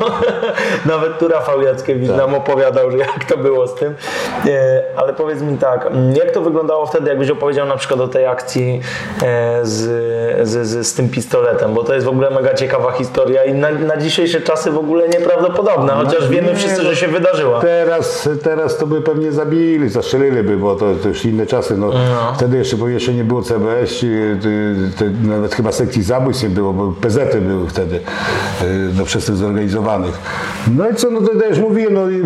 Nawet 0.94 1.20
tu 1.20 1.28
Rafał 1.28 1.62
Jackiewicz 1.62 2.08
Tak. 2.10 2.18
nam 2.18 2.36
opowiadał, 2.36 2.92
że 2.92 2.98
jak 2.98 3.26
to 3.26 3.38
było 3.38 3.68
z 3.68 3.76
tym. 3.76 3.96
E, 4.48 4.82
Ale 4.98 5.14
powiedz 5.14 5.42
mi 5.42 5.58
tak, 5.58 5.90
jak 6.14 6.32
to 6.32 6.42
wyglądało 6.42 6.86
wtedy, 6.86 7.10
jakbyś 7.10 7.30
opowiedział 7.30 7.68
na 7.68 7.78
przykład 7.78 8.00
o 8.00 8.08
tej 8.08 8.26
akcji 8.26 8.82
e, 9.24 9.60
z, 9.64 9.80
z, 10.50 10.68
z, 10.68 10.88
z 10.88 10.94
tym 10.94 11.10
pistoletem, 11.10 11.74
bo 11.74 11.84
to 11.84 11.94
jest 11.94 12.06
w 12.06 12.10
ogóle 12.10 12.30
mega 12.30 12.54
ciekawa 12.54 12.92
historia 12.92 13.44
i 13.44 13.54
na, 13.54 13.72
na 13.72 13.98
dzisiejsze 13.98 14.42
czasy 14.42 14.72
w 14.72 14.78
ogóle 14.78 15.10
nieprawdopodobne, 15.10 15.94
chociaż 15.94 16.30
wiemy 16.30 16.56
wszyscy, 16.56 16.84
no. 16.84 16.90
że 16.90 16.96
się 16.96 17.08
wydarzyła. 17.08 17.62
Teraz, 17.62 18.30
teraz 18.44 18.51
to 18.80 18.88
by 18.88 19.02
pewnie 19.02 19.32
zabili, 19.32 19.90
zastrzeliliby, 19.90 20.58
bo 20.58 20.76
to, 20.76 20.86
to 21.04 21.08
już 21.10 21.26
inne 21.26 21.46
czasy. 21.46 21.78
No, 21.78 21.92
Wtedy 22.36 22.58
jeszcze, 22.58 22.78
bo 22.78 22.88
jeszcze 22.90 23.14
nie 23.14 23.24
było 23.24 23.42
CBS, 23.42 24.00
ty- 24.98 25.12
nawet 25.28 25.56
chyba 25.56 25.72
sekcji 25.72 26.04
zabójstw 26.04 26.44
nie 26.44 26.50
było, 26.50 26.74
bo 26.74 26.94
PZ 27.02 27.18
były 27.42 27.68
wtedy 27.68 27.96
y, 28.62 28.94
do 28.94 29.04
przestępstw 29.06 29.46
zorganizowanych. 29.46 30.20
No 30.78 30.90
i 30.90 30.96
co, 30.96 31.12
no 31.12 31.22
to 31.22 31.36
też 31.40 31.60
mówiłem, 31.60 31.94
no, 31.94 32.10
y, 32.12 32.22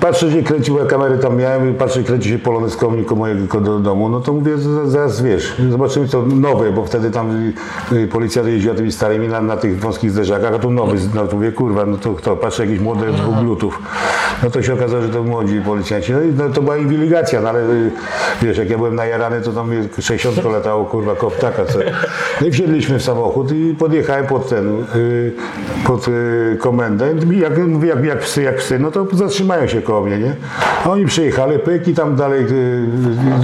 patrzę, 0.00 0.30
że 0.30 0.42
kręcił, 0.42 0.78
ja 0.78 0.84
kamery 0.84 1.18
tam 1.18 1.36
miałem, 1.36 1.74
patrzę, 1.74 2.02
kręci 2.02 2.28
się 2.28 2.38
polonez 2.38 2.76
koło 2.76 2.92
mojego 3.16 3.60
do 3.60 3.78
domu, 3.78 4.08
no 4.08 4.20
to 4.20 4.32
mówię, 4.32 4.58
za- 4.58 4.86
zaraz 4.86 5.22
wiesz, 5.22 5.54
zobaczymy 5.70 6.08
co 6.08 6.22
nowe, 6.22 6.72
bo 6.72 6.84
wtedy 6.84 7.10
tam 7.10 7.30
y, 7.92 7.96
y, 7.96 8.08
policja 8.08 8.42
jeździła 8.42 8.74
tymi 8.74 8.92
starymi 8.92 9.28
na, 9.28 9.40
na 9.40 9.56
tych 9.56 9.80
wąskich 9.80 10.10
zderzakach, 10.10 10.54
a 10.54 10.58
tu 10.58 10.70
nowy, 10.70 10.96
no 11.14 11.26
to 11.26 11.36
mówię, 11.36 11.52
kurwa, 11.52 11.86
no 11.86 11.96
to 11.96 12.14
kto, 12.14 12.36
patrzę, 12.36 12.66
jakiś 12.66 12.80
młody 12.80 13.06
dwóch 13.12 13.38
glutów. 13.40 13.82
No 14.42 14.50
to 14.50 14.62
się 14.62 14.74
okazało, 14.74 15.02
że 15.02 15.08
to 15.08 15.22
młodzi 15.22 15.60
policjanci. 15.60 16.12
No 16.12 16.18
no, 16.36 16.54
to 16.54 16.62
była 16.62 16.76
inwiligacja, 16.76 17.40
no 17.40 17.48
ale 17.48 17.60
y, 17.60 17.90
wiesz, 18.42 18.58
jak 18.58 18.70
ja 18.70 18.76
byłem 18.76 18.94
najarany, 18.94 19.40
to 19.40 19.52
tam 19.52 19.68
mnie 19.68 19.88
60 20.00 20.44
latało, 20.52 20.84
kurwa, 20.84 21.14
koptaka. 21.14 21.64
Co. 21.64 21.78
No 22.40 22.46
i 22.46 22.50
wsiedliśmy 22.50 22.98
w 22.98 23.02
samochód 23.02 23.52
i 23.52 23.74
podjechałem 23.78 24.26
pod 24.26 24.48
ten, 24.48 24.84
y, 24.96 25.32
pod 25.86 26.08
y, 26.08 26.56
komendę. 26.60 27.14
Jak, 27.32 27.52
jak, 27.84 28.04
jak 28.04 28.18
psy, 28.18 28.42
jak 28.42 28.56
psy, 28.56 28.78
no 28.78 28.90
to 28.90 29.06
zatrzymają 29.12 29.66
się 29.66 29.82
koło 29.82 30.00
mnie, 30.00 30.18
nie? 30.18 30.36
A 30.84 30.90
oni 30.90 31.06
przyjechali, 31.06 31.58
pyk 31.58 31.88
i 31.88 31.94
tam 31.94 32.16
dalej, 32.16 32.46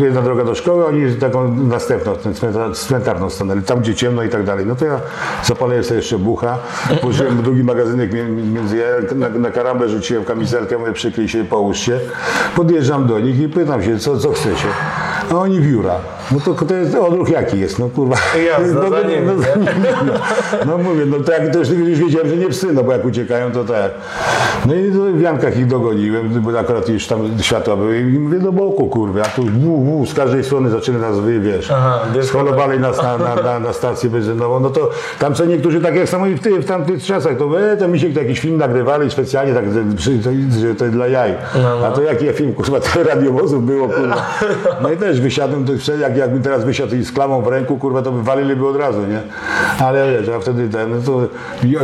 jedna 0.00 0.23
droga 0.23 0.45
do 0.45 0.55
szkoły, 0.55 0.87
oni 0.87 1.15
taką 1.15 1.55
następną, 1.55 2.12
cmentarną 2.75 3.31
stanęli, 3.31 3.62
tam 3.62 3.81
gdzie 3.81 3.95
ciemno 3.95 4.23
i 4.23 4.29
tak 4.29 4.45
dalej. 4.45 4.67
No 4.67 4.75
to 4.75 4.85
ja 4.85 5.00
zapaliłem 5.45 5.85
sobie 5.85 5.97
jeszcze 5.97 6.19
bucha, 6.19 6.59
położyłem 7.00 7.43
drugi 7.43 7.65
magazynek 7.65 8.11
między 8.53 8.76
na, 9.15 9.29
na 9.29 9.88
rzuciłem 9.88 10.25
kamizelkę, 10.25 10.79
mówię, 10.87 10.95
przykryj 10.95 11.28
się, 11.28 11.45
połóż 11.45 11.78
się. 11.78 12.00
Podjeżdżam 12.57 13.07
do 13.07 13.21
nich 13.21 13.40
i 13.40 13.49
pytam 13.49 13.83
się, 13.83 13.99
co, 13.99 14.19
co 14.19 14.33
chcecie? 14.33 14.69
A 15.31 15.35
oni 15.35 15.61
wióra. 15.61 15.95
No 16.32 16.41
to, 16.41 16.54
to 16.54 16.75
jest 16.75 16.95
odruch 16.95 17.28
jaki 17.28 17.60
jest, 17.60 17.78
no 17.78 17.89
kurwa. 17.89 18.17
Jasne, 18.47 18.75
no, 18.75 18.91
no, 18.91 19.02
nie? 19.08 19.23
no, 19.23 19.32
no 20.67 20.78
mówię, 20.78 21.06
no 21.06 21.21
to 21.21 21.32
jak 21.32 21.52
to 21.52 21.58
już, 21.58 21.69
już 21.69 21.99
wiedziałem, 21.99 22.28
że 22.28 22.36
nie 22.36 22.49
psy, 22.49 22.73
no 22.73 22.84
bo 22.84 22.93
jak 22.93 23.04
uciekają, 23.04 23.52
to 23.52 23.65
tak. 23.65 23.91
No 24.67 24.75
i 24.75 24.91
w 24.91 25.21
Jankach 25.21 25.58
ich 25.58 25.67
dogoniłem, 25.67 26.28
bo 26.28 26.58
akurat 26.58 26.89
już 26.89 27.06
tam 27.06 27.21
światła 27.41 27.76
były 27.76 27.99
i 27.99 28.04
mówię 28.04 28.39
do 28.39 28.52
boku, 28.52 28.86
kurwa, 28.86 29.23
a 29.23 29.25
tu 29.25 29.43
wu, 29.45 29.84
wu, 29.84 30.06
z 30.06 30.15
każdej 30.15 30.45
strony 30.45 30.71
zaczyna 30.71 30.99
nas 30.99 31.19
wy, 31.19 31.41
wiesz. 31.41 31.73
Scholowali 32.23 32.80
nas 32.80 33.02
na, 33.02 33.19
na, 33.19 33.34
na, 33.34 33.60
na 33.60 33.73
stację 33.73 34.10
benzynową, 34.10 34.60
no 34.60 34.71
to 34.71 34.91
tam 35.19 35.34
co 35.34 35.45
niektórzy, 35.45 35.80
tak 35.80 35.95
jak 35.95 36.08
samo 36.08 36.26
i 36.26 36.34
w, 36.34 36.41
ty, 36.41 36.60
w 36.60 36.65
tamtych 36.65 37.04
czasach, 37.04 37.36
to 37.36 37.60
e, 37.73 37.76
to 37.76 37.89
mi 37.89 38.00
się 38.00 38.08
jakiś 38.08 38.41
film 38.41 38.56
nagrywali 38.56 39.10
specjalnie, 39.10 39.54
tak, 39.54 39.65
że, 39.99 40.75
to, 40.75 40.84
dla 40.84 41.06
jaj. 41.06 41.34
A 41.86 41.91
to 41.91 42.02
jaki 42.02 42.26
ja 42.26 42.32
film, 42.32 42.52
kurwa, 42.52 42.80
to 42.95 43.02
radiowozów 43.02 43.67
było, 43.67 43.89
kurwa. 43.89 44.26
No 44.82 44.93
i 44.93 44.97
też 44.97 45.21
wysiadłem, 45.21 45.65
to 45.65 45.73
wtedy, 45.78 46.04
jak, 46.17 46.26
jakbym 46.26 46.43
teraz 46.43 46.65
wysiadł 46.65 46.97
i 46.97 47.05
z 47.05 47.13
klamą 47.13 47.43
w 47.43 47.47
ręku, 47.47 47.76
kurwa, 47.76 48.02
to 48.02 48.13
by 48.13 48.23
waliliby 48.23 48.69
od 48.69 48.76
razu, 48.76 49.00
nie? 49.00 49.21
Ale 49.87 50.13
wiesz, 50.13 50.29
a 50.29 50.41
wtedy 50.41 50.69
ten, 50.69 50.91
no 50.91 50.97
to 51.07 51.21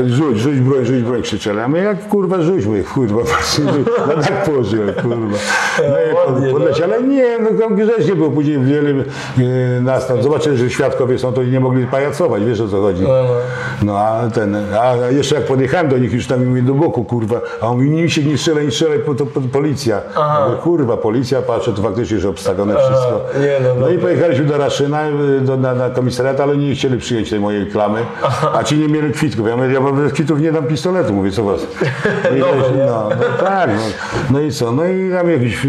rzuć, 0.06 0.38
rzuć 0.38 0.60
broń, 0.60 0.84
rzuć 0.84 1.02
broń 1.02 1.22
krzyczeli. 1.22 1.60
A 1.60 1.68
my 1.68 1.82
jak 1.82 2.08
kurwa 2.08 2.42
rzuć, 2.42 2.66
mówię, 2.66 2.82
kurwa, 2.82 3.22
właśnie, 3.22 3.64
no 4.06 4.22
tak 4.22 4.44
położyłem, 4.44 4.94
kurwa. 4.94 5.38
No 5.78 5.96
i 5.98 6.44
no. 6.46 6.52
podleci, 6.52 6.82
ale 6.82 7.02
nie, 7.02 7.38
no 7.38 7.76
grzecznie 7.76 8.14
było 8.14 8.30
później 8.30 8.58
wiele 8.58 8.90
yy, 8.90 9.04
nas 9.82 10.06
tam, 10.06 10.22
zobaczyli, 10.22 10.56
że 10.56 10.70
świadkowie 10.70 11.18
są, 11.18 11.32
to 11.32 11.42
nie 11.42 11.60
mogli 11.60 11.86
pajacować, 11.86 12.44
wiesz 12.44 12.60
o 12.60 12.68
co 12.68 12.80
chodzi. 12.80 13.04
No 13.82 13.98
a 13.98 14.30
ten, 14.30 14.56
a 14.80 14.94
jeszcze 15.10 15.34
jak 15.34 15.44
podjechałem 15.44 15.88
do 15.88 15.98
nich, 15.98 16.12
już 16.12 16.26
tam 16.26 16.46
mówię 16.46 16.62
do 16.62 16.74
boku, 16.74 17.04
kurwa, 17.04 17.40
a 17.60 17.66
on 17.66 17.76
mówi, 17.76 17.90
nie 17.90 18.10
się 18.10 18.22
nie 18.22 18.38
strzelaj, 18.38 18.64
nie 18.64 18.70
strzelaj, 18.70 18.98
to, 19.18 19.26
policja. 19.52 20.00
Mówię, 20.46 20.56
kurwa, 20.62 20.96
policja, 20.96 21.42
patrzę, 21.42 21.72
to 21.72 21.82
faktycznie 21.82 22.16
już 22.16 22.24
obstawione 22.24 22.74
wszystko. 22.76 23.20
nie, 23.40 23.68
no, 23.68 23.74
no 23.80 23.88
i 23.88 23.98
dobra. 23.98 24.10
Pojechaliśmy 24.22 24.58
do 24.58 24.58
Raszyna, 24.58 25.08
y, 25.08 25.40
do, 25.40 25.56
na, 25.56 25.74
na 25.74 25.90
komisariat, 25.90 26.40
ale 26.40 26.56
nie 26.56 26.74
chcieli 26.74 26.98
przyjąć 26.98 27.30
tej 27.30 27.40
mojej 27.40 27.66
klamy, 27.66 28.00
a 28.54 28.64
ci 28.64 28.78
nie 28.78 28.88
mieli 28.88 29.12
kwitków. 29.12 29.48
Ja 29.48 29.56
mówię, 29.56 29.72
ja 29.72 29.80
bez 29.80 30.12
kwitów 30.12 30.40
nie 30.40 30.52
dam 30.52 30.64
pistoletu, 30.64 31.12
mówię, 31.12 31.30
co 31.30 31.44
was. 31.44 31.66
No, 32.40 32.46
nie? 32.76 32.86
no, 32.86 33.08
no 33.10 33.44
tak, 33.46 33.70
no. 33.70 33.82
no 34.30 34.40
i 34.40 34.52
co, 34.52 34.72
no 34.72 34.84
i 34.84 35.10
tam 35.10 35.30
jakiś, 35.30 35.66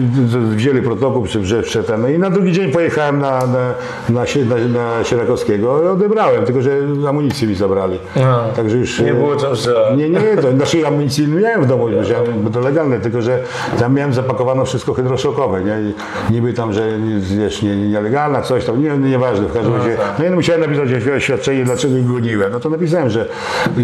wzięli 0.56 0.82
protokół 0.82 1.24
Brzewcze, 1.42 1.84
ten, 1.84 2.02
no 2.02 2.08
i 2.08 2.20
na 2.20 2.30
drugi 2.30 2.52
dzień 2.52 2.72
pojechałem 2.72 3.20
na, 3.20 3.40
na, 3.40 3.74
na, 4.10 4.24
na, 4.46 4.80
na 4.80 5.04
Sierakowskiego 5.04 5.84
i 5.84 5.88
odebrałem, 5.88 6.46
tylko 6.46 6.62
że 6.62 6.72
amunicję 7.10 7.48
mi 7.48 7.56
zabrali. 7.56 8.00
Aha. 8.18 8.44
Także 8.56 8.78
już... 8.78 9.00
Nie 9.00 9.14
było 9.14 9.36
czym 9.36 9.56
strzelać. 9.56 9.98
Nie, 9.98 10.10
nie, 10.10 10.20
to 10.42 10.52
znaczy 10.52 10.88
amunicji 10.88 11.28
nie 11.28 11.42
miałem 11.42 11.64
w 11.64 11.68
domu, 11.68 11.84
bo, 11.84 11.90
ja, 11.90 12.20
bo 12.44 12.50
to 12.50 12.60
legalne, 12.60 13.00
tylko 13.00 13.22
że 13.22 13.40
tam 13.80 13.94
miałem 13.94 14.14
zapakowane 14.14 14.66
wszystko 14.66 14.94
hydroszokowe, 14.94 15.64
nie? 15.64 15.78
I 15.82 15.94
niby 16.34 16.54
tam, 16.54 16.74
że 16.74 16.82
wiesz, 17.20 17.62
nie, 17.62 17.76
nielegalna, 17.76 18.42
coś 18.44 18.66
tam, 18.66 18.84
nie, 18.84 18.98
nieważne, 18.98 19.48
w 19.48 19.54
każdym 19.54 19.76
razie. 19.76 19.98
No 20.20 20.26
i 20.26 20.30
musiałem 20.30 20.62
napisać 20.62 21.08
oświadczenie, 21.18 21.64
dlaczego 21.66 21.98
ich 21.98 22.08
goniłem. 22.08 22.52
No 22.52 22.60
to 22.60 22.70
napisałem, 22.70 23.10
że 23.10 23.26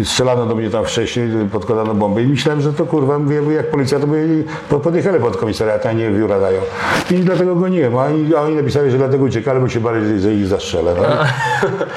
strzelano 0.04 0.46
do 0.46 0.54
mnie 0.54 0.70
tam 0.70 0.84
wcześniej, 0.84 1.28
podkładano 1.52 1.94
bomby 1.94 2.22
i 2.22 2.26
myślałem, 2.26 2.60
że 2.60 2.72
to 2.72 2.86
kurwa, 2.86 3.18
mówię, 3.18 3.42
bo 3.42 3.50
jak 3.50 3.70
policja 3.70 3.98
to 3.98 4.06
by 4.06 4.44
po- 4.68 4.80
podjechali 4.80 5.20
pod 5.20 5.36
komisariat, 5.36 5.86
a 5.86 5.92
nie 5.92 6.10
biura 6.10 6.40
dają. 6.40 6.60
I 7.10 7.14
dlatego 7.14 7.54
goniłem, 7.56 7.96
a 7.98 8.04
oni, 8.04 8.34
a 8.36 8.40
oni 8.40 8.54
napisali, 8.56 8.90
że 8.90 8.98
dlatego 8.98 9.24
uciekali, 9.24 9.60
bo 9.60 9.68
się 9.68 9.80
bali, 9.80 10.20
że 10.20 10.34
ich 10.34 10.46
zastrzelę. 10.46 10.94
No, 10.96 11.02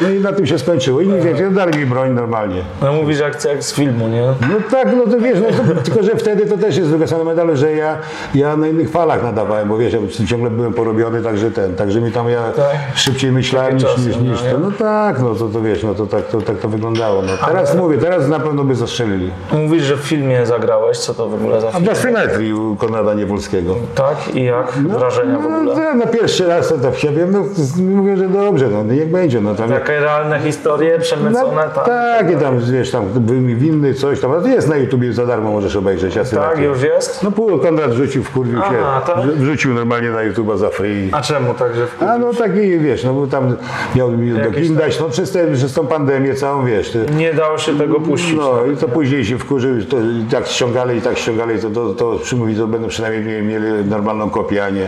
no 0.01 0.09
i 0.09 0.19
na 0.19 0.33
tym 0.33 0.45
się 0.45 0.59
skończyło. 0.59 1.01
I 1.01 1.07
nie 1.07 1.19
wiecie, 1.21 1.49
dali 1.51 1.79
mi 1.79 1.85
broń 1.85 2.11
normalnie. 2.11 2.61
No 2.81 2.93
mówisz 2.93 3.19
jak, 3.19 3.45
jak 3.45 3.63
z 3.63 3.73
filmu, 3.73 4.07
nie? 4.07 4.21
No 4.21 4.55
tak, 4.71 4.87
no 4.97 5.11
to 5.11 5.19
wiesz, 5.19 5.37
no 5.39 5.73
to, 5.75 5.81
tylko 5.81 6.03
że 6.03 6.11
wtedy 6.15 6.45
to 6.45 6.57
też 6.57 6.77
jest 6.77 6.89
druga 6.89 7.07
strona 7.07 7.23
medalu, 7.23 7.55
że 7.55 7.71
ja, 7.73 7.97
ja 8.35 8.57
na 8.57 8.67
innych 8.67 8.89
falach 8.89 9.23
nadawałem, 9.23 9.69
bo 9.69 9.77
wiesz, 9.77 9.93
ja 9.93 9.99
ciągle 10.27 10.49
byłem 10.49 10.73
porobiony, 10.73 11.21
także 11.21 11.51
ten, 11.51 11.75
także 11.75 12.01
mi 12.01 12.11
tam 12.11 12.29
ja 12.29 12.51
Tak. 12.55 12.75
szybciej 12.95 13.31
myślałem 13.31 13.73
niż, 13.73 13.83
czasy, 13.83 14.07
niż, 14.07 14.17
niż 14.17 14.43
no, 14.43 14.51
to. 14.51 14.57
No 14.59 14.71
tak, 14.79 15.19
no 15.19 15.35
to, 15.35 15.47
to 15.47 15.61
wiesz, 15.61 15.83
no 15.83 15.95
to 15.95 16.05
tak 16.05 16.27
to, 16.27 16.41
tak 16.41 16.57
to 16.57 16.69
wyglądało. 16.69 17.21
No. 17.21 17.31
Teraz 17.47 17.75
mówię, 17.75 17.97
teraz 17.97 18.27
na 18.27 18.39
pewno 18.39 18.63
by 18.63 18.75
zastrzelili. 18.75 19.31
Mówisz, 19.51 19.83
że 19.83 19.97
w 19.97 19.99
filmie 19.99 20.45
zagrałeś, 20.45 20.97
co 20.97 21.13
to 21.13 21.27
w 21.29 21.33
ogóle 21.33 21.61
za 21.61 21.67
A 21.67 21.71
film? 21.71 21.83
dla 21.83 21.95
symetrii 21.95 22.53
u 22.53 22.75
Konrada 22.75 23.13
Niewolskiego. 23.13 23.75
Tak? 23.95 24.35
I 24.35 24.43
jak? 24.43 24.71
Wrażenia 24.71 25.37
w 25.39 25.49
No, 25.49 25.57
ogóle? 25.57 25.75
to 25.75 25.93
na 25.93 26.05
pierwszy 26.05 26.47
raz 26.47 26.69
to 26.69 26.77
tak 26.77 26.95
się 26.95 27.11
wiem, 27.11 27.31
no 27.31 27.43
mówię, 27.95 28.17
że 28.17 28.27
dobrze, 28.29 28.67
no 28.69 28.83
niech 28.83 29.11
będzie. 29.11 29.41
No, 29.41 29.55
tam, 29.55 29.69
Takie 29.69 29.99
realne 29.99 30.39
historie 30.39 30.99
przemycone, 30.99 31.55
no, 31.55 31.69
tak? 31.75 31.85
tak, 31.85 32.31
i 32.31 32.35
tam 32.35 32.59
wiesz, 32.59 32.91
tam 32.91 33.05
winny 33.55 33.93
coś 33.93 34.19
tam, 34.19 34.31
ale 34.31 34.41
to 34.41 34.47
jest 34.47 34.69
na 34.69 34.75
YouTubie 34.77 35.13
za 35.13 35.25
darmo 35.25 35.51
możesz 35.51 35.75
obejrzeć. 35.75 36.13
Tak, 36.35 36.59
już 36.59 36.81
jest? 36.81 37.23
No 37.23 37.31
pół 37.31 37.59
Konrad 37.59 37.91
wrzucił, 37.91 38.23
wkurwił 38.23 38.57
się, 38.59 38.65
Aha, 38.83 39.01
tak? 39.07 39.17
wrzu- 39.17 39.33
wrzucił 39.35 39.73
normalnie 39.73 40.09
na 40.09 40.19
YouTube'a 40.19 40.57
za 40.57 40.69
free. 40.69 41.09
A 41.11 41.21
czemu 41.21 41.53
także 41.53 41.87
w... 41.87 42.03
A 42.03 42.17
no 42.17 42.33
taki, 42.47 42.79
wiesz, 42.79 43.03
no 43.03 43.13
bo 43.13 43.27
tam 43.27 43.55
miał 43.95 44.11
mi 44.11 44.31
do 44.33 44.51
kin 44.51 44.75
dać, 44.75 44.99
no 44.99 45.09
przez, 45.09 45.31
te, 45.31 45.47
przez 45.53 45.73
tą 45.73 45.87
pandemię 45.87 46.35
całą, 46.35 46.65
wiesz. 46.65 46.89
Ty, 46.91 47.05
Nie 47.17 47.33
dało 47.33 47.57
się 47.57 47.77
tego 47.77 47.99
puścić. 47.99 48.35
no 48.37 48.65
i 48.73 48.77
to 48.77 48.87
później 48.87 49.25
się 49.25 49.37
wkurzył, 49.37 49.83
to 49.89 49.97
i 49.97 50.25
tak 50.31 50.47
ściągali 50.47 50.97
i 50.97 51.01
tak 51.01 51.17
ściągali, 51.17 51.59
to, 51.59 51.69
to, 51.69 51.89
to 51.93 52.19
przymówi, 52.19 52.55
to 52.55 52.67
będą 52.67 52.87
przynajmniej 52.87 53.41
mieli, 53.43 53.65
normalną 53.85 54.29
kopię, 54.29 54.65
a 54.65 54.69
nie. 54.69 54.87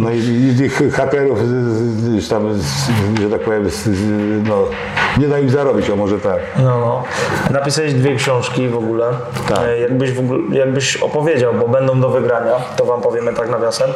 No 0.00 0.10
i, 0.10 0.18
i 0.18 0.56
tych 0.58 0.94
hakerów, 0.94 1.38
tam, 2.30 2.48
że 3.20 3.30
tak 3.30 3.40
powiem, 3.40 3.68
no, 4.48 4.64
nie 5.18 5.28
da 5.28 5.38
im 5.38 5.50
zarobić, 5.50 5.90
o 5.90 5.96
może 5.96 6.18
tak. 6.20 6.38
No, 6.56 6.80
no. 6.80 7.02
Napisałeś 7.50 7.94
dwie 7.94 8.16
książki 8.16 8.68
w 8.68 8.76
ogóle. 8.76 9.06
Tak. 9.48 9.58
E, 9.66 9.78
Jakbyś, 9.78 10.12
w 10.12 10.20
ogóle, 10.20 10.40
jakbyś 10.58 10.96
opowiedział, 10.96 11.54
bo 11.54 11.68
będą 11.68 12.00
do 12.00 12.08
wygrania, 12.10 12.52
to 12.76 12.84
wam 12.84 13.00
powiemy 13.00 13.32
tak 13.32 13.50
nawiasem. 13.50 13.90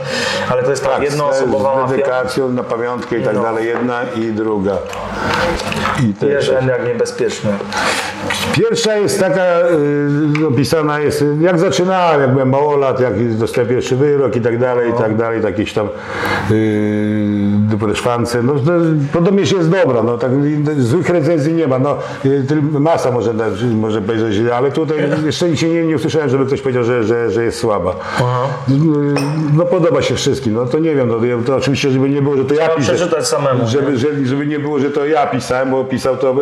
Ale 0.51 0.63
to 0.63 0.71
jest 0.71 0.85
tak, 0.85 1.03
jednoosobowa 1.03 1.89
z 1.89 1.91
mafia. 1.91 2.49
na 2.49 2.63
pamiątkę 2.77 3.19
i 3.19 3.23
tak 3.23 3.35
No. 3.35 3.43
dalej, 3.43 3.67
jedna 3.67 4.01
i 4.17 4.33
druga. 4.33 4.79
I 6.03 6.15
N 6.61 6.69
jak 6.69 6.87
niebezpieczny. 6.87 7.51
Pierwsza 8.55 8.97
jest 8.97 9.21
taka, 9.21 9.45
y, 10.41 10.47
opisana 10.47 11.01
jest, 11.01 11.25
jak 11.41 11.59
zaczynałem, 11.59 12.21
jak 12.21 12.33
byłem 12.33 12.49
małolat, 12.51 13.01
jak 13.01 13.37
dostałem 13.39 13.71
pierwszy 13.71 13.97
wyrok 13.97 14.37
i 14.37 14.41
tak 14.41 14.59
dalej, 14.59 14.91
i 14.91 14.93
tak 14.93 15.17
dalej, 15.17 15.43
jakieś 15.43 15.73
tam 15.73 15.89
yy, 16.51 17.95
szwance. 17.95 18.43
No, 18.43 18.53
to 18.55 18.71
podobnież 19.13 19.53
jest 19.53 19.71
dobra, 19.71 20.03
no, 20.03 20.19
tak, 20.19 20.31
złych 20.79 21.09
recenzji 21.09 21.53
nie 21.53 21.67
ma, 21.67 21.79
no, 21.79 21.99
y, 22.25 22.45
masa 22.81 23.11
może, 23.11 23.35
dać, 23.35 23.53
może 23.81 24.03
powiedzieć 24.03 24.33
źle, 24.33 24.57
ale 24.57 24.71
tutaj 24.71 24.97
jeszcze 25.27 25.49
nic 25.49 25.63
nie, 25.63 25.85
nie 25.85 25.97
usłyszałem, 25.97 26.29
żeby 26.29 26.47
ktoś 26.47 26.61
powiedział, 26.63 26.85
że, 26.85 27.05
że, 27.05 27.31
że 27.31 27.45
jest 27.45 27.59
słaba. 27.59 27.91
Y, 27.91 28.73
No 29.57 29.65
podoba 29.65 30.03
się 30.03 30.15
wszystkim, 30.15 30.55
no 30.55 30.67
to 30.67 30.79
nie 30.79 30.95
wiem, 30.95 31.09
no, 31.09 31.15
to, 31.15 31.47
to 31.47 31.57
oczywiście, 31.57 31.91
żeby 31.91 32.09
nie 32.11 32.23
było, 32.23 32.37
że 32.37 32.45
to 32.45 32.55
ja 32.55 32.66
Trzeba 32.67 32.77
piszę. 32.81 32.95
przeczytać 32.95 33.29
samemu. 33.29 33.63
nie? 33.63 33.69
Żeby, 33.69 33.99
żeby, 33.99 34.27
żeby 34.27 34.47
nie 34.47 34.59
było, 34.59 34.79
że 34.79 34.91
to 34.91 35.07
ja 35.07 35.27
pisałem, 35.27 35.71
bo 35.71 35.85
pisał 35.85 36.17
to 36.17 36.31
e, 36.31 36.35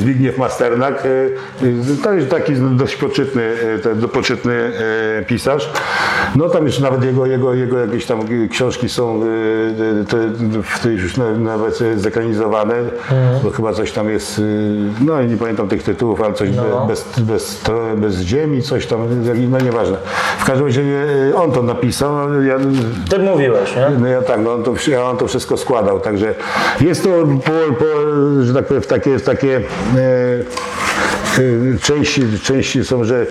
Zbigniew 0.00 0.38
Masternak. 0.38 1.02
E, 1.06 1.08
e, 1.66 2.02
to 2.02 2.12
jest 2.12 2.30
taki 2.30 2.52
dość 2.76 2.96
poczytny, 2.96 3.42
poczytny 4.12 4.72
pisarz. 5.26 5.70
No 6.36 6.48
tam 6.48 6.66
już 6.66 6.78
nawet 6.78 7.04
jego, 7.04 7.26
jego, 7.26 7.54
jego 7.54 7.78
jakieś 7.78 8.06
tam 8.06 8.20
książki 8.50 8.88
są 8.88 9.20
te, 10.08 10.16
w 10.62 10.78
tej 10.82 10.96
już 10.96 11.16
na- 11.16 11.30
nawet 11.32 11.78
zekranizowane, 11.96 12.74
bo 13.42 13.50
chyba 13.50 13.72
coś 13.72 13.92
tam 13.92 14.08
jest, 14.10 14.40
no 15.00 15.20
i 15.22 15.26
nie 15.26 15.36
pamiętam 15.36 15.68
tych 15.68 15.82
tytułów, 15.82 16.20
ale 16.22 16.34
coś 16.34 16.48
No. 16.56 16.86
bez, 16.86 17.04
bez, 17.18 17.62
bez 17.96 18.20
ziemi, 18.20 18.62
coś 18.62 18.86
tam, 18.86 19.00
no 19.50 19.58
nieważne. 19.60 19.96
W 20.38 20.44
każdym 20.44 20.66
razie 20.66 20.82
on 21.36 21.52
to 21.52 21.62
napisał, 21.62 22.28
no, 22.28 22.42
ja, 22.42 22.56
Ty 23.10 23.18
mówiłeś, 23.18 23.76
nie? 23.76 23.86
no 24.00 24.06
ja 24.06 24.22
tak, 24.22 24.40
no 24.44 24.52
on 24.52 24.62
to, 24.62 24.74
wszy- 24.74 25.00
on 25.02 25.16
to 25.16 25.26
wszystko 25.26 25.47
składał, 25.56 26.00
także 26.00 26.34
jest 26.80 27.02
to, 27.04 27.08
po, 27.44 27.74
po, 27.74 27.84
że 28.42 28.54
tak 28.54 28.66
powiem, 28.66 28.82
w 28.82 28.86
takie, 28.86 29.18
w 29.18 29.22
takie 29.22 29.56
e, 29.56 29.60
e, 31.38 31.78
części, 31.82 32.22
części 32.44 32.84
są, 32.84 33.04
że, 33.04 33.26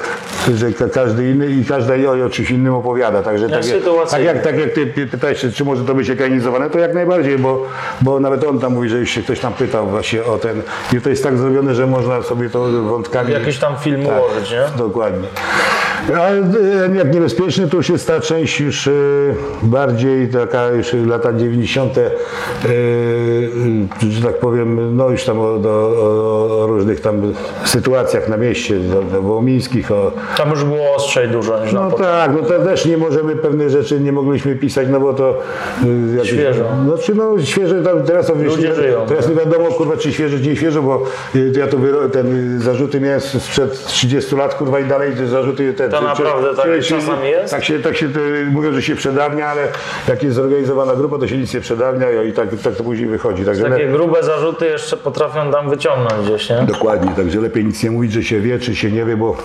że 0.55 0.71
ka- 0.71 0.89
każdy 0.89 1.29
inny 1.29 1.47
i 1.47 1.65
każdy 1.65 2.09
o, 2.09 2.25
o 2.25 2.29
czymś 2.29 2.51
innym 2.51 2.73
opowiada, 2.73 3.23
także 3.23 3.49
tak, 3.49 3.65
jak- 3.65 3.83
tak, 4.11 4.23
jak, 4.23 4.43
tak 4.43 4.59
jak 4.59 4.69
ty 4.73 4.85
py- 4.87 5.07
pytałeś, 5.07 5.45
czy, 5.55 5.65
może 5.65 5.83
to 5.83 5.95
być 5.95 6.09
ekranizowane, 6.09 6.69
to 6.69 6.79
jak 6.79 6.93
najbardziej, 6.93 7.37
bo, 7.37 7.65
bo 8.01 8.19
nawet 8.19 8.43
on 8.43 8.59
tam 8.59 8.73
mówi, 8.73 8.89
że 8.89 8.97
już 8.97 9.09
się 9.09 9.21
ktoś 9.21 9.39
tam 9.39 9.53
pytał 9.53 9.87
właśnie 9.87 10.23
o 10.23 10.37
ten 10.37 10.61
i 10.97 11.01
to 11.01 11.09
jest 11.09 11.23
tak 11.23 11.37
zrobione, 11.37 11.75
że 11.75 11.87
można 11.87 12.21
sobie 12.21 12.49
to 12.49 12.67
wątkami... 12.83 13.33
Jakiś 13.33 13.59
tam 13.59 13.75
film 13.77 14.05
Tak. 14.05 14.17
ułożyć, 14.19 14.51
nie? 14.51 14.63
Dokładnie. 14.77 15.27
A 16.15 16.29
e, 16.29 16.95
jak 16.95 17.13
niebezpieczny, 17.13 17.67
to 17.67 17.77
już 17.77 17.89
jest 17.89 18.07
ta 18.07 18.19
część 18.19 18.59
już 18.59 18.87
e, 18.87 18.91
bardziej 19.63 20.27
taka 20.27 20.67
już 20.67 20.93
lata 20.93 21.33
90., 21.33 21.97
e, 21.97 22.11
że 24.09 24.21
tak 24.23 24.39
powiem, 24.39 24.97
no 24.97 25.09
już 25.09 25.23
tam 25.23 25.39
o, 25.39 25.43
o, 25.43 26.63
o 26.63 26.67
różnych 26.67 27.01
tam 27.01 27.33
sytuacjach 27.65 28.29
na 28.29 28.37
mieście, 28.37 28.79
wołomińskich, 29.21 29.91
o, 29.91 30.11
Tam 30.37 30.49
już 30.49 30.63
było 30.63 30.95
ostrzej 30.95 31.29
dużo 31.29 31.63
niż 31.63 31.73
na 31.73 31.81
no 31.81 31.91
tak, 31.91 32.31
no 32.33 32.41
to 32.41 32.63
też 32.63 32.85
nie 32.85 32.97
możemy 32.97 33.35
pewnych 33.35 33.69
rzeczy 33.69 33.99
nie 33.99 34.11
mogliśmy 34.11 34.55
pisać, 34.55 34.87
no 34.91 34.99
bo 34.99 35.13
to 35.13 35.39
jakieś, 36.17 36.31
Świeżo. 36.31 36.63
No 36.87 36.97
czy 36.97 37.15
no 37.15 37.41
świeże 37.41 37.83
tam 37.83 38.03
teraz 38.03 38.35
Ludzie 38.35 38.69
nie- 38.69 38.75
żyją. 38.75 39.05
Teraz 39.07 39.29
nie 39.29 39.35
wiadomo 39.35 39.65
kurwa 39.65 39.97
czy 39.97 40.11
świeże, 40.11 40.39
czy 40.39 40.47
nie 40.47 40.55
świeżo, 40.55 40.81
bo 40.81 41.03
ja 41.57 41.67
to 41.67 41.77
ten 42.11 42.59
zarzuty 42.59 42.99
miałem 43.01 43.21
sprzed 43.21 43.85
30 43.85 44.35
lat 44.35 44.55
kurwa 44.55 44.79
i 44.79 44.85
dalej 44.85 45.11
te 45.15 45.27
zarzuty 45.27 45.73
te, 45.73 45.86
To 45.89 45.97
czy- 45.97 46.03
naprawdę 46.03 46.55
tak 46.55 46.65
czy- 46.65 46.81
czy- 46.81 46.95
czasami 46.95 47.29
jest? 47.29 47.51
Tak 47.53 47.63
się, 47.63 47.79
tak 47.79 47.97
się 47.97 48.09
mówią, 48.51 48.73
że 48.73 48.81
się 48.81 48.95
przedawnia, 48.95 49.47
ale 49.47 49.67
jak 50.07 50.23
jest 50.23 50.35
zorganizowana 50.35 50.95
grupa, 50.95 51.17
to 51.17 51.27
się 51.27 51.37
nic 51.37 51.53
nie 51.53 51.61
przedawnia 51.61 52.23
i 52.23 52.33
tak, 52.33 52.49
tak 52.63 52.75
to 52.75 52.83
później 52.83 53.07
wychodzi. 53.09 53.45
Także 53.45 53.63
Takie 53.63 53.85
le- 53.85 53.91
grube 53.91 54.23
zarzuty 54.23 54.65
jeszcze 54.65 54.97
potrafią 54.97 55.51
tam 55.51 55.69
wyciągnąć 55.69 56.13
gdzieś, 56.25 56.49
nie? 56.49 56.55
Dokładnie, 56.55 57.11
także 57.15 57.41
lepiej 57.41 57.65
nic 57.65 57.83
nie 57.83 57.91
mówić, 57.91 58.11
że 58.11 58.23
się 58.23 58.39
wie, 58.39 58.59
czy 58.59 58.75
się 58.75 58.91
nie 58.91 59.05
wie, 59.05 59.17
bo 59.17 59.35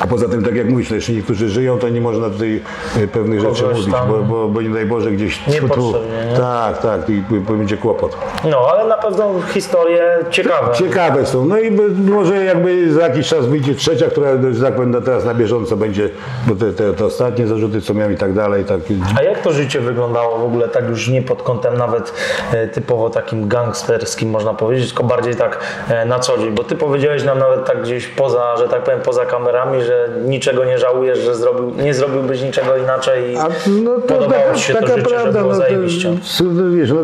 a 0.00 0.06
poza 0.06 0.28
tym, 0.28 0.44
tak 0.44 0.54
jak 0.56 0.68
mówisz, 0.70 0.90
jeśli 0.90 1.16
niektórzy 1.16 1.48
żyją, 1.48 1.78
to 1.78 1.88
nie 1.88 2.00
można 2.00 2.30
tutaj 2.30 2.62
e, 3.02 3.08
pewnych 3.08 3.42
Kogoś 3.42 3.58
rzeczy 3.58 3.70
mówić, 3.70 3.94
bo, 4.08 4.18
bo, 4.22 4.48
bo 4.48 4.62
nie 4.62 4.68
daj 4.68 4.86
Boże 4.86 5.10
gdzieś 5.10 5.46
nie? 5.46 6.36
Tak, 6.36 6.82
tak, 6.82 7.10
i 7.10 7.22
będzie 7.52 7.76
kłopot. 7.76 8.16
No, 8.50 8.68
ale 8.72 8.88
na 8.88 8.96
pewno 8.96 9.34
historie 9.52 10.18
ciekawe. 10.30 10.74
Ciekawe 10.74 11.26
są. 11.26 11.46
No 11.46 11.58
i 11.58 11.70
może 12.10 12.44
jakby 12.44 12.92
za 12.92 13.00
jakiś 13.00 13.28
czas 13.28 13.46
wyjdzie 13.46 13.74
trzecia, 13.74 14.06
która, 14.06 14.28
że 14.52 14.64
tak 14.64 14.74
powiem, 14.74 15.02
teraz 15.04 15.24
na 15.24 15.34
bieżąco 15.34 15.73
będzie, 15.76 16.10
bo 16.46 16.54
te, 16.54 16.72
te, 16.72 16.92
te 16.92 17.04
ostatnie 17.04 17.46
zarzuty, 17.46 17.80
co 17.80 17.94
miałem 17.94 18.12
i 18.12 18.16
tak 18.16 18.32
dalej, 18.32 18.64
tak. 18.64 18.80
A 19.18 19.22
jak 19.22 19.42
to 19.42 19.52
życie 19.52 19.80
wyglądało 19.80 20.38
w 20.38 20.44
ogóle 20.44 20.68
tak 20.68 20.88
już 20.88 21.08
nie 21.08 21.22
pod 21.22 21.42
kątem 21.42 21.76
nawet 21.76 22.12
e, 22.52 22.68
typowo 22.68 23.10
takim 23.10 23.48
gangsterskim 23.48 24.30
można 24.30 24.54
powiedzieć, 24.54 24.86
tylko 24.88 25.04
bardziej 25.04 25.34
tak 25.34 25.58
e, 25.88 26.04
na 26.04 26.18
co 26.18 26.38
dzień, 26.38 26.50
bo 26.54 26.64
ty 26.64 26.76
powiedziałeś 26.76 27.24
nam 27.24 27.38
nawet 27.38 27.64
tak 27.64 27.82
gdzieś 27.82 28.06
poza, 28.08 28.56
że 28.56 28.68
tak 28.68 28.82
powiem, 28.84 29.00
poza 29.00 29.24
kamerami, 29.26 29.82
że 29.82 30.08
niczego 30.26 30.64
nie 30.64 30.78
żałujesz, 30.78 31.18
że 31.18 31.34
zrobił, 31.34 31.72
nie 31.84 31.94
zrobiłbyś 31.94 32.42
niczego 32.42 32.76
inaczej 32.76 33.32
i 33.32 33.36
A, 33.36 33.48
no 33.84 33.94
to 33.94 34.00
podobało 34.00 34.42
taka, 34.42 34.54
ci 34.54 34.62
się 34.62 34.74
taka 34.74 34.86
to 34.86 34.96
życie, 34.98 35.08
prawda, 35.10 35.32
że 35.32 35.38
było 35.38 35.44
no, 35.52 35.58
to, 35.58 35.64
zajebiście. 35.64 36.08
s- 36.08 36.42
no, 36.54 36.70
wiesz, 36.70 36.90
no, 36.92 37.00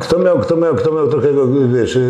kto, 0.00 0.18
miał, 0.18 0.38
kto, 0.38 0.56
miał, 0.56 0.74
kto 0.74 0.92
miał 0.92 1.08
trochę, 1.08 1.28
wiesz, 1.74 1.96
y, 1.96 2.00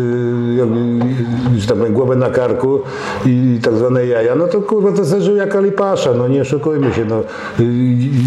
jak- 0.57 1.59
że 1.61 1.67
tak 1.67 1.77
powiem, 1.77 1.93
głowę 1.93 2.15
na 2.15 2.29
karku 2.29 2.81
i 3.25 3.59
tak 3.63 3.73
zwane 3.73 4.05
jaja, 4.05 4.35
no 4.35 4.47
to 4.47 4.61
kurwa 4.61 4.91
to 4.91 5.03
zażył 5.03 5.35
jak 5.35 5.48
alipasza, 5.55 6.13
no 6.13 6.27
nie 6.27 6.41
oszukujmy 6.41 6.93
się, 6.93 7.05
no. 7.05 7.19
Y, 7.59 7.63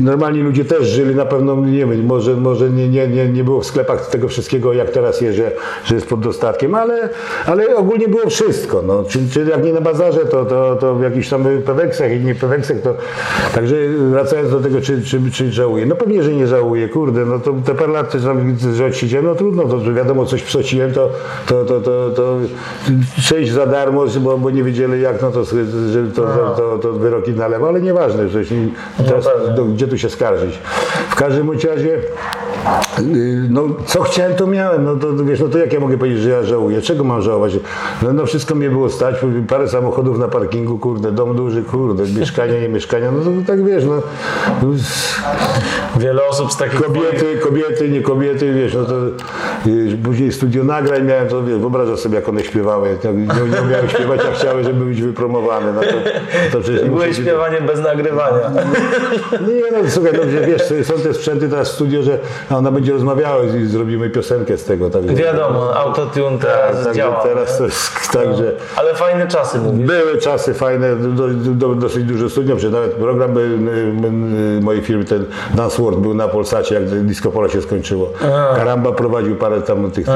Normalni 0.02 0.40
ludzie 0.40 0.64
też 0.64 0.88
żyli, 0.88 1.14
na 1.14 1.26
pewno, 1.26 1.56
nie 1.56 1.78
wiem, 1.78 2.06
może, 2.06 2.34
może 2.34 2.70
nie, 2.70 2.88
nie, 2.88 3.08
nie, 3.08 3.28
nie 3.28 3.44
było 3.44 3.60
w 3.60 3.66
sklepach 3.66 4.06
tego 4.06 4.28
wszystkiego, 4.28 4.72
jak 4.72 4.90
teraz 4.90 5.20
jest, 5.20 5.36
że, 5.36 5.52
że 5.84 5.94
jest 5.94 6.06
pod 6.06 6.20
dostatkiem, 6.20 6.74
ale, 6.74 7.08
ale 7.46 7.76
ogólnie 7.76 8.08
było 8.08 8.30
wszystko, 8.30 8.82
no. 8.86 9.04
Czy, 9.04 9.18
czy 9.32 9.44
jak 9.44 9.64
nie 9.64 9.72
na 9.72 9.80
bazarze, 9.80 10.20
to, 10.20 10.44
to, 10.44 10.76
to 10.76 10.94
w 10.94 11.02
jakichś 11.02 11.28
tam 11.28 11.44
peweksach 11.66 12.12
i 12.12 12.20
nie 12.20 12.34
peweksach, 12.34 12.76
to 12.80 12.94
także 13.54 13.76
wracając 14.10 14.50
do 14.50 14.60
tego, 14.60 14.80
czy, 14.80 15.02
czy, 15.02 15.20
czy 15.32 15.52
żałuję, 15.52 15.86
no 15.86 15.96
pewnie, 15.96 16.22
że 16.22 16.32
nie 16.32 16.46
żałuję, 16.46 16.88
kurde, 16.88 17.24
no 17.24 17.38
to 17.38 17.54
te 17.64 17.74
parę 17.74 17.92
lat, 17.92 18.12
że 18.74 18.86
odsiedziałem, 18.86 19.26
no 19.26 19.34
trudno, 19.34 19.64
to 19.64 19.94
wiadomo, 19.94 20.26
coś 20.26 20.42
psociłem, 20.42 20.92
to, 20.92 21.10
to, 21.46 21.64
to, 21.64 21.80
to, 21.80 22.10
to 22.10 22.36
przejść 23.18 23.52
za 23.52 23.66
darmo, 23.66 24.04
bo, 24.20 24.38
bo 24.38 24.50
nie 24.50 24.64
wiedzieli 24.64 25.02
jak, 25.02 25.22
no 25.22 25.30
to, 25.30 25.44
to, 26.14 26.22
to, 26.22 26.78
to, 26.78 26.78
to 26.78 26.92
wyroki 27.12 27.32
na 27.32 27.48
lewo, 27.48 27.68
ale 27.68 27.80
nieważne, 27.80 28.28
że 28.28 28.44
pewnie. 28.96 29.54
do, 29.54 29.64
gdzie 29.64 29.88
tu 29.88 29.98
się 29.98 30.10
skarżyć. 30.10 30.58
W 31.10 31.14
każdym 31.14 31.50
razie 31.50 31.98
No, 33.48 33.62
co 33.86 34.02
chciałem, 34.02 34.34
to 34.34 34.46
miałem. 34.46 34.84
No 34.84 34.96
to 34.96 35.24
wiesz, 35.24 35.40
no 35.40 35.48
to 35.48 35.58
jak 35.58 35.72
ja 35.72 35.80
mogę 35.80 35.98
powiedzieć, 35.98 36.20
że 36.20 36.30
ja 36.30 36.42
żałuję? 36.42 36.82
Czego 36.82 37.04
mam 37.04 37.22
żałować? 37.22 37.52
No, 38.02 38.12
no 38.12 38.26
wszystko 38.26 38.54
mnie 38.54 38.70
było 38.70 38.90
stać, 38.90 39.16
parę 39.48 39.68
samochodów 39.68 40.18
na 40.18 40.28
parkingu, 40.28 40.78
kurde, 40.78 41.12
dom 41.12 41.36
duży, 41.36 41.62
kurde, 41.62 42.02
mieszkania, 42.20 42.60
nie 42.60 42.68
mieszkania, 42.68 43.12
no 43.12 43.24
to 43.24 43.30
tak 43.46 43.64
wiesz, 43.64 43.84
no. 43.84 44.02
no, 44.62 44.68
Wiele 45.96 46.28
osób 46.28 46.52
z 46.52 46.56
takich 46.56 46.82
Kobiety, 46.82 47.38
kobiety, 47.38 47.88
nie 47.88 48.00
kobiety, 48.00 48.54
wiesz, 48.54 48.74
no 48.74 48.84
to 48.84 48.94
y, 49.66 49.98
później 50.04 50.32
studio 50.32 50.64
nagrań 50.64 51.04
miałem, 51.04 51.28
to 51.28 51.42
wiesz, 51.42 51.58
wyobrażasz 51.58 51.98
sobie, 51.98 52.16
jak 52.16 52.28
one 52.28 52.44
śpiewały. 52.44 52.98
Nie, 53.04 53.12
nie 53.26 53.62
umiały 53.62 53.88
śpiewać, 53.88 54.20
a 54.30 54.34
chciały, 54.34 54.64
żeby 54.64 54.84
być 54.84 55.02
wypromowane. 55.02 55.72
No 55.72 55.80
to, 55.80 55.86
to 56.52 56.60
przecież 56.60 56.88
Były 56.88 57.14
śpiewanie 57.14 57.60
bez 57.60 57.80
nagrywania. 57.80 58.50
Nie 59.32 59.82
no, 59.82 59.90
słuchaj, 59.90 60.12
no, 60.12 60.30
że 60.30 60.46
wiesz, 60.46 60.86
są 60.86 60.94
te 60.94 61.14
sprzęty 61.14 61.48
teraz 61.48 61.70
w 61.70 61.72
studio, 61.72 62.02
że 62.02 62.18
ona 62.56 62.70
będzie 62.70 62.92
rozmawiała 62.92 63.44
i 63.44 63.66
zrobimy 63.66 64.10
piosenkę 64.10 64.58
z 64.58 64.64
tego. 64.64 64.90
Tak, 64.90 65.06
Wiadomo, 65.14 65.76
autotune 65.76 66.38
teraz 66.38 66.76
Także 66.76 66.94
działa. 66.94 67.16
teraz 67.22 67.58
to 67.58 67.64
jest 67.64 67.90
tak, 68.12 68.36
że 68.36 68.52
Ale 68.76 68.94
fajne 68.94 69.28
czasy 69.28 69.58
mówisz. 69.58 69.86
były 69.86 70.18
czasy 70.18 70.54
fajne, 70.54 70.96
do, 70.96 71.28
do, 71.54 71.74
dosyć 71.74 72.04
dużo 72.04 72.30
studiów, 72.30 72.58
przecież 72.58 72.72
nawet 72.74 72.92
program 72.92 73.32
był, 73.32 73.42
y, 73.42 73.46
y, 74.58 74.60
mojej 74.60 74.82
firmy, 74.82 75.04
ten 75.04 75.24
Dance 75.54 75.82
World 75.82 75.98
był 75.98 76.14
na 76.14 76.28
Polsacie, 76.28 76.74
jak 76.74 76.84
Disco 76.84 77.30
Polo 77.32 77.48
się 77.48 77.62
skończyło. 77.62 78.10
Karamba 78.56 78.92
prowadził 78.92 79.36
parę 79.36 79.62
tam 79.62 79.90
tych, 79.90 80.06
tych 80.06 80.14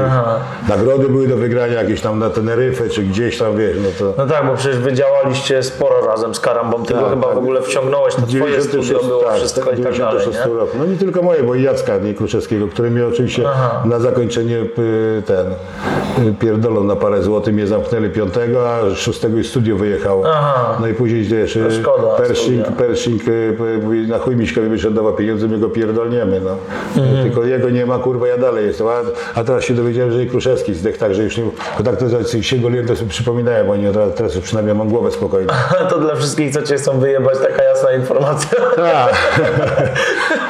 nagrody 0.69 1.09
były 1.09 1.29
do 1.29 1.37
wygrania, 1.37 1.75
jakieś 1.83 2.01
tam 2.01 2.19
na 2.19 2.31
Teneryfę, 2.31 2.89
czy 2.89 3.03
gdzieś 3.03 3.39
tam, 3.39 3.57
wiesz, 3.57 3.77
no 3.83 3.89
to... 3.99 4.15
No 4.19 4.27
tak, 4.27 4.47
bo 4.47 4.55
przecież 4.57 4.79
wy 4.79 4.93
działaliście 4.93 5.63
sporo 5.63 6.07
razem 6.07 6.35
z 6.35 6.41
Karambą, 6.41 6.85
ty 6.85 6.95
Tak, 6.95 7.11
chyba 7.11 7.27
tak. 7.27 7.35
w 7.35 7.39
ogóle 7.39 7.63
wciągnąłeś, 7.63 8.15
to 8.15 8.23
twoje 8.23 8.33
96, 8.33 8.89
studio 8.89 9.09
było 9.09 9.23
tak, 9.23 9.35
wszystko 9.35 9.61
i 9.71 9.83
tak 9.83 9.83
dalej, 9.83 9.99
96 9.99 10.47
nie? 10.49 10.55
roku. 10.55 10.77
No 10.79 10.87
nie 10.87 10.97
tylko 10.97 11.23
moje, 11.23 11.43
bo 11.43 11.55
i 11.55 11.63
Jacka 11.63 11.99
nie, 11.99 12.15
Kruszewskiego, 12.27 12.69
który 12.69 12.91
mnie 12.91 13.07
oczywiście 13.07 13.43
na 13.85 13.99
zakończenie 13.99 14.57
y, 14.57 15.23
ten 15.27 15.47
y, 16.29 16.35
pierdolą 16.35 16.85
na 16.85 16.97
parę 16.97 17.23
złotych, 17.23 17.55
mnie 17.55 17.67
zamknęli 17.67 18.11
piątego, 18.11 18.71
a 18.75 18.95
szóstego 18.95 19.37
już 19.37 19.49
studio 19.49 19.77
wyjechało. 19.77 20.25
Aha. 20.27 20.77
No 20.81 20.87
i 20.87 20.95
później 20.95 21.23
wiesz, 21.23 21.57
y, 21.57 21.73
szkoda 21.83 22.09
Pershing. 22.17 22.67
Pershing 22.67 23.23
mówi, 23.83 24.07
na 24.09 24.19
chuj 24.19 24.37
Miśkowi 24.37 24.69
wyszedł 24.69 24.97
dawał 24.97 25.13
pieniądze, 25.13 25.49
my 25.49 25.59
go 25.59 25.69
pierdolniemy. 25.69 26.41
No. 26.41 26.57
Mhm. 27.03 27.23
Tylko 27.23 27.45
jego 27.45 27.71
nie 27.71 27.87
ma, 27.87 27.99
kurwa, 27.99 28.27
ja 28.27 28.39
dalej 28.39 28.67
jestem. 28.67 28.87
A, 28.87 29.01
a 29.41 29.45
teraz 29.45 29.65
się 29.65 29.75
dowiedziałem, 29.75 30.13
że 30.13 30.23
i 30.23 30.27
Kruszewski 30.27 30.75
zdech, 30.75 30.99
tak, 30.99 31.15
że 31.15 31.23
już 31.23 31.37
nie, 31.37 31.45
bo 31.79 31.85
tak 31.85 31.97
to 31.97 32.43
się 32.43 32.59
goliłem, 32.59 32.87
to 32.87 32.97
sobie 32.97 33.11
przypominałem 33.11 33.71
o 33.71 33.77
nim, 33.77 33.93
teraz, 33.93 34.15
teraz 34.15 34.39
przynajmniej 34.39 34.75
mam 34.75 34.89
głowę 34.89 35.11
spokojną. 35.11 35.53
To 35.91 35.99
dla 35.99 36.15
wszystkich, 36.15 36.53
co 36.53 36.63
cię 36.63 36.77
chcą 36.77 36.99
wyjebać, 36.99 37.39
taka 37.39 37.63
jasna 37.63 37.93
informacja. 37.93 38.61
Tak. 38.77 39.15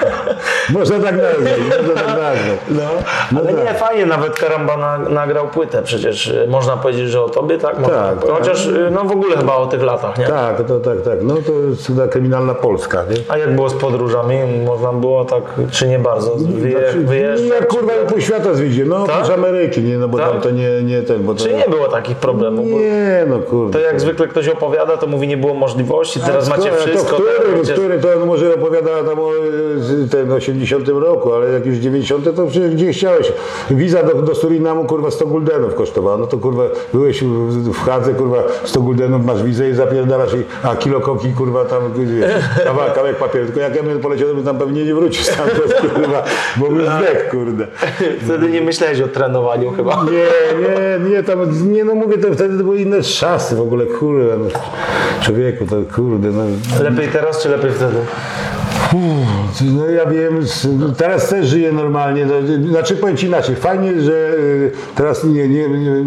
Można 0.72 0.98
tak 0.98 1.14
nazwać, 1.16 1.52
można 1.68 1.94
tak 1.94 2.07
nazwać. 2.07 2.59
No, 2.70 2.83
No 3.33 3.40
ale 3.40 3.52
tak. 3.55 3.64
nie, 3.64 3.74
fajnie, 3.74 4.07
nawet 4.07 4.38
Karamba 4.38 4.76
na, 4.76 4.98
nagrał 4.98 5.48
płytę 5.48 5.83
przecież. 5.83 6.35
Można 6.48 6.76
powiedzieć, 6.76 7.09
że 7.09 7.22
o 7.22 7.29
tobie, 7.29 7.59
tak? 7.59 7.79
Można, 7.79 7.96
Tak, 7.96 8.20
tak. 8.22 8.31
Chociaż 8.31 8.66
y, 8.66 8.88
no 8.92 9.05
w 9.05 9.12
ogóle 9.12 9.37
chyba 9.37 9.55
o 9.57 9.66
tych 9.66 9.83
latach, 9.83 10.18
nie? 10.18 10.26
Tak, 10.26 10.66
to 10.66 10.81
tak, 10.81 11.02
tak. 11.02 11.18
No 11.22 11.35
to 11.35 11.52
jest 11.70 11.92
ta 11.96 12.09
kryminalna 12.09 12.55
Polska, 12.55 12.98
nie? 13.11 13.16
A 13.29 13.38
jak 13.38 13.55
było 13.55 13.68
z 13.68 13.74
podróżami? 13.74 14.37
Można 14.66 14.92
było 14.92 15.24
tak, 15.24 15.42
czy 15.70 15.88
nie 15.88 15.98
bardzo? 15.98 16.37
Wyje, 16.37 16.79
Znaczy, 16.81 17.00
wyjeżdżać? 17.00 17.61
ja 17.61 17.66
kurwa 17.66 17.92
pół 18.09 18.20
świata 18.20 18.55
zwiedziłem, 18.55 18.88
no 18.88 19.07
Tak? 19.07 19.16
oprócz 19.16 19.31
Ameryki, 19.35 19.81
nie, 19.83 19.98
no 19.98 20.09
bo 20.09 20.18
Tak? 20.18 20.31
tam 20.31 20.40
to 20.40 20.50
nie, 20.50 20.83
nie 20.83 21.02
ten, 21.02 21.22
bo 21.22 21.35
to... 21.35 21.44
Czy 21.44 21.55
nie 21.55 21.64
było 21.68 21.88
takich 21.88 22.16
problemów? 22.16 22.66
Nie, 22.66 23.24
no 23.29 23.38
kurde. 23.38 23.79
to 23.79 23.85
jak 23.85 24.00
zwykle 24.00 24.29
ktoś 24.29 24.48
opowiada, 24.48 24.96
to 24.96 25.07
mówi 25.07 25.29
nie 25.29 25.37
było 25.37 25.55
możliwości, 25.55 26.20
teraz 26.20 26.46
A 26.46 26.50
macie 26.50 26.62
skoro- 26.62 26.76
wszystko. 26.87 27.16
To 27.16 27.22
który, 27.22 27.52
będziesz- 27.57 27.79
który 27.79 27.98
to 27.98 28.26
może 28.26 28.55
opowiada 28.55 28.90
tam 29.09 29.18
o 29.20 29.31
y, 30.05 30.09
ten 30.11 30.33
80 30.33 30.56
roku, 30.87 31.33
ale 31.33 31.53
jak 31.53 31.66
już 31.66 31.77
90 31.77 32.37
to 32.37 32.47
przecież 32.47 32.75
gdzie 32.75 32.92
chciałeś. 32.92 33.33
Wiza 33.71 34.03
do, 34.03 34.23
do 34.23 34.35
Surinamu 34.35 34.85
kurwa 34.85 35.11
100 35.11 35.27
guldenów 35.27 35.75
kosztowała. 35.75 36.16
No 36.16 36.27
to 36.27 36.38
kurwa 36.38 36.62
byłeś 36.92 37.23
w, 37.23 37.73
w 37.73 37.79
Hadze 37.79 38.14
kurwa 38.14 38.37
100 38.64 38.81
guldenów 38.81 39.25
masz 39.25 39.42
wizę 39.42 39.71
i 39.71 39.75
zapierdalasz 39.75 40.35
i, 40.35 40.45
a 40.62 40.77
kilo 40.77 41.01
koki 41.01 41.33
kurwa 41.33 41.64
tam 41.64 41.83
wiesz, 41.97 42.45
kawałek, 42.64 42.92
kawałek 42.92 43.16
papieru. 43.16 43.47
Tylko 43.47 43.61
jak 43.61 43.77
ja 43.77 43.83
bym 43.83 44.01
poleciał, 44.01 44.29
to 44.29 44.35
bym 44.35 44.45
tam 44.45 44.59
pewnie 44.59 44.85
nie 44.85 44.95
wrócił 44.95 45.25
stamtąd 45.25 45.75
kurwa, 45.95 46.25
bo 46.57 46.69
bym 46.69 46.81
zdechł 46.81 47.31
kurde. 47.31 47.66
Wtedy 48.25 48.51
nie 48.51 48.61
myślałeś 48.61 49.01
o 49.01 49.09
trenowaniu 49.09 49.73
chyba. 49.73 50.05
Nie, 50.05 50.27
nie, 50.61 51.11
nie, 51.11 51.23
tam, 51.23 51.73
nie 51.73 51.85
no 51.85 51.95
mówię, 51.95 52.19
to 52.19 52.35
wtedy 52.35 52.59
to 52.59 52.64
były 52.64 52.79
inne 52.79 53.03
czasy 53.03 53.57
w 53.57 53.61
ogóle, 53.61 53.87
kurde, 53.87 54.37
no, 54.37 54.45
człowieku, 55.23 55.66
to 55.66 55.77
kurde, 55.95 56.29
no, 56.31 56.42
Lepiej 56.83 57.09
teraz, 57.09 57.42
czy 57.42 57.49
lepiej 57.49 57.71
wtedy? 57.71 57.97
No 59.76 59.87
ja 59.87 60.06
wiem, 60.06 60.40
teraz 60.96 61.28
też 61.28 61.46
żyję 61.46 61.72
normalnie. 61.72 62.26
No, 62.26 62.35
Znaczy 62.70 62.96
powiem 62.96 63.16
Ci 63.16 63.26
inaczej, 63.26 63.56
fajnie, 63.56 64.00
że 64.00 64.12
y, 64.12 64.70
teraz 64.94 65.24
nie, 65.24 65.48
nie, 65.48 65.68
nie 65.68 66.04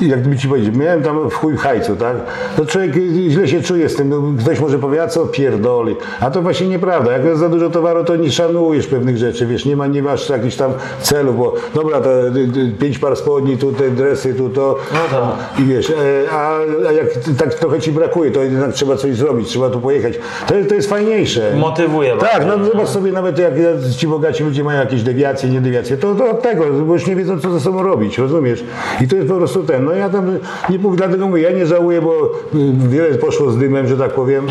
jakby 0.00 0.36
Ci 0.38 0.48
powiedzieć, 0.48 0.76
miałem 0.76 1.02
tam 1.02 1.30
w 1.30 1.34
chuj 1.34 1.56
hajcu, 1.56 1.96
tak? 1.96 2.16
To 2.56 2.66
człowiek 2.66 2.96
y, 2.96 3.30
źle 3.30 3.48
się 3.48 3.62
czuje 3.62 3.88
z 3.88 3.96
tym, 3.96 4.08
no, 4.08 4.22
ktoś 4.42 4.60
może 4.60 4.78
powie, 4.78 5.02
a 5.02 5.08
co 5.08 5.26
pierdoli, 5.26 5.96
a 6.20 6.30
to 6.30 6.42
właśnie 6.42 6.68
nieprawda, 6.68 7.12
jak 7.12 7.24
jest 7.24 7.40
za 7.40 7.48
dużo 7.48 7.70
towaru, 7.70 8.04
to 8.04 8.16
nie 8.16 8.30
szanujesz 8.32 8.86
pewnych 8.86 9.16
rzeczy, 9.16 9.46
wiesz, 9.46 9.64
nie, 9.64 9.76
ma, 9.76 9.86
nie 9.86 10.02
masz 10.02 10.28
jakichś 10.28 10.56
tam 10.56 10.72
celów, 11.00 11.38
bo 11.38 11.54
dobra, 11.74 12.00
to 12.00 12.26
y, 12.28 12.72
pięć 12.80 12.98
par 12.98 13.16
spodni, 13.16 13.56
tu 13.58 13.72
te 13.72 13.90
dresy, 13.90 14.34
tu 14.34 14.48
to 14.48 14.78
No 14.92 14.98
tak. 15.20 15.60
i 15.60 15.64
wiesz, 15.64 15.90
e, 15.90 15.94
a, 16.32 16.56
a 16.88 16.92
jak 16.92 17.06
tak 17.38 17.54
trochę 17.54 17.80
Ci 17.80 17.92
brakuje, 17.92 18.30
to 18.30 18.42
jednak 18.42 18.72
trzeba 18.72 18.96
coś 18.96 19.16
zrobić, 19.16 19.48
trzeba 19.48 19.70
tu 19.70 19.80
pojechać, 19.80 20.14
to, 20.48 20.54
jest- 20.54 20.68
to 20.68 20.74
jest 20.74 20.88
fajniejsze. 20.90 21.52
Motywuje. 21.56 22.16
Tak, 22.32 22.46
no 22.46 22.64
zobacz 22.64 22.88
sobie 22.88 23.12
nawet 23.12 23.38
jak 23.38 23.52
ci 23.96 24.06
bogaci 24.08 24.44
ludzie 24.44 24.64
mają 24.64 24.80
jakieś 24.80 25.02
dewiacje, 25.02 25.48
nie 25.50 25.60
dewiacje, 25.60 25.96
to, 25.96 26.14
to 26.14 26.30
od 26.30 26.42
tego, 26.42 26.64
bo 26.86 26.92
już 26.92 27.06
nie 27.06 27.16
wiedzą 27.16 27.40
co 27.40 27.50
ze 27.50 27.60
sobą 27.60 27.82
robić, 27.82 28.18
rozumiesz? 28.18 28.64
I 29.00 29.08
to 29.08 29.16
jest 29.16 29.28
po 29.28 29.34
prostu 29.36 29.62
ten, 29.62 29.84
no 29.84 29.92
ja 29.92 30.08
tam 30.08 30.38
nie 30.70 30.78
mówię, 30.78 30.96
dlatego 30.96 31.28
mówię, 31.28 31.42
ja 31.42 31.50
nie 31.50 31.66
żałuję, 31.66 32.02
bo 32.02 32.12
y, 32.54 32.88
wiele 32.88 33.08
poszło 33.18 33.50
z 33.50 33.58
dymem, 33.58 33.86
że 33.86 33.96
tak 33.96 34.10
powiem, 34.10 34.46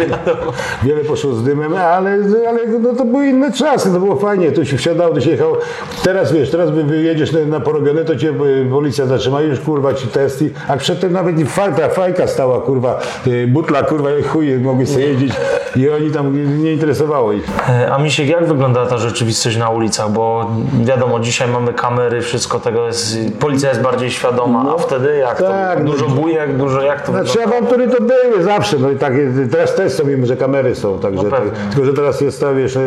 Wiadomo. 0.00 0.52
wiele 0.82 1.00
poszło 1.00 1.32
z 1.32 1.44
dymem, 1.44 1.74
ale, 1.74 2.18
ale 2.48 2.66
no 2.82 2.92
to 2.94 3.04
były 3.04 3.26
inne 3.26 3.52
czasy, 3.52 3.92
to 3.92 4.00
było 4.00 4.16
fajnie, 4.16 4.52
tu 4.52 4.64
się 4.64 4.76
wsiadało, 4.76 5.14
tu 5.14 5.20
się 5.20 5.30
jechało, 5.30 5.58
teraz 6.04 6.32
wiesz, 6.32 6.50
teraz 6.50 6.70
wy- 6.70 6.84
wyjedziesz 6.84 7.32
na, 7.32 7.40
na 7.44 7.60
porobione, 7.60 8.04
to 8.04 8.16
cię 8.16 8.28
y, 8.30 8.66
policja 8.70 9.06
zatrzyma, 9.06 9.40
już 9.42 9.60
kurwa 9.60 9.94
ci 9.94 10.06
testy, 10.06 10.50
a 10.68 10.76
przedtem 10.76 11.12
nawet 11.12 11.48
fajka, 11.48 11.88
fajka 11.88 12.26
stała, 12.26 12.60
kurwa, 12.60 13.00
y, 13.26 13.46
butla, 13.46 13.82
kurwa, 13.82 14.08
chuj, 14.32 14.58
mogli 14.58 14.86
sobie 14.86 15.06
jeździć 15.06 15.32
i 15.76 15.88
oni 15.88 16.10
tam 16.10 16.62
nie 16.62 16.72
interesowało 16.94 17.32
ich. 17.32 17.44
E, 17.68 17.92
A 17.92 17.98
Misiek, 17.98 18.28
jak 18.28 18.46
wygląda 18.46 18.86
ta 18.86 18.98
rzeczywistość 18.98 19.56
na 19.56 19.70
ulicach? 19.70 20.10
Bo 20.10 20.50
wiadomo, 20.84 21.20
dzisiaj 21.20 21.48
mamy 21.48 21.72
kamery, 21.72 22.20
wszystko 22.20 22.60
tego 22.60 22.86
jest, 22.86 23.16
policja 23.40 23.68
jest 23.68 23.82
bardziej 23.82 24.10
świadoma, 24.10 24.74
a 24.74 24.78
wtedy 24.78 25.16
jak 25.16 25.38
tak, 25.38 25.78
to? 25.78 25.84
no. 25.84 25.92
Dużo 25.92 26.06
bujek, 26.06 26.56
dużo 26.56 26.82
jak 26.82 27.06
to 27.06 27.12
Znaczy 27.12 27.38
wygląda? 27.38 27.56
awantury 27.56 27.88
to 27.88 28.02
były 28.02 28.42
zawsze, 28.42 28.76
no 28.78 28.90
i 28.90 28.96
tak, 28.96 29.12
teraz 29.50 29.74
też 29.74 29.92
są, 29.92 30.04
mimo 30.04 30.26
że 30.26 30.36
kamery 30.36 30.74
są, 30.74 30.98
także, 30.98 31.22
No 31.22 31.30
tak, 31.30 31.42
tylko 31.70 31.84
że 31.84 31.92
teraz 31.92 32.20
jest 32.20 32.40
ta, 32.40 32.54
wiesz, 32.54 32.76
e, 32.76 32.80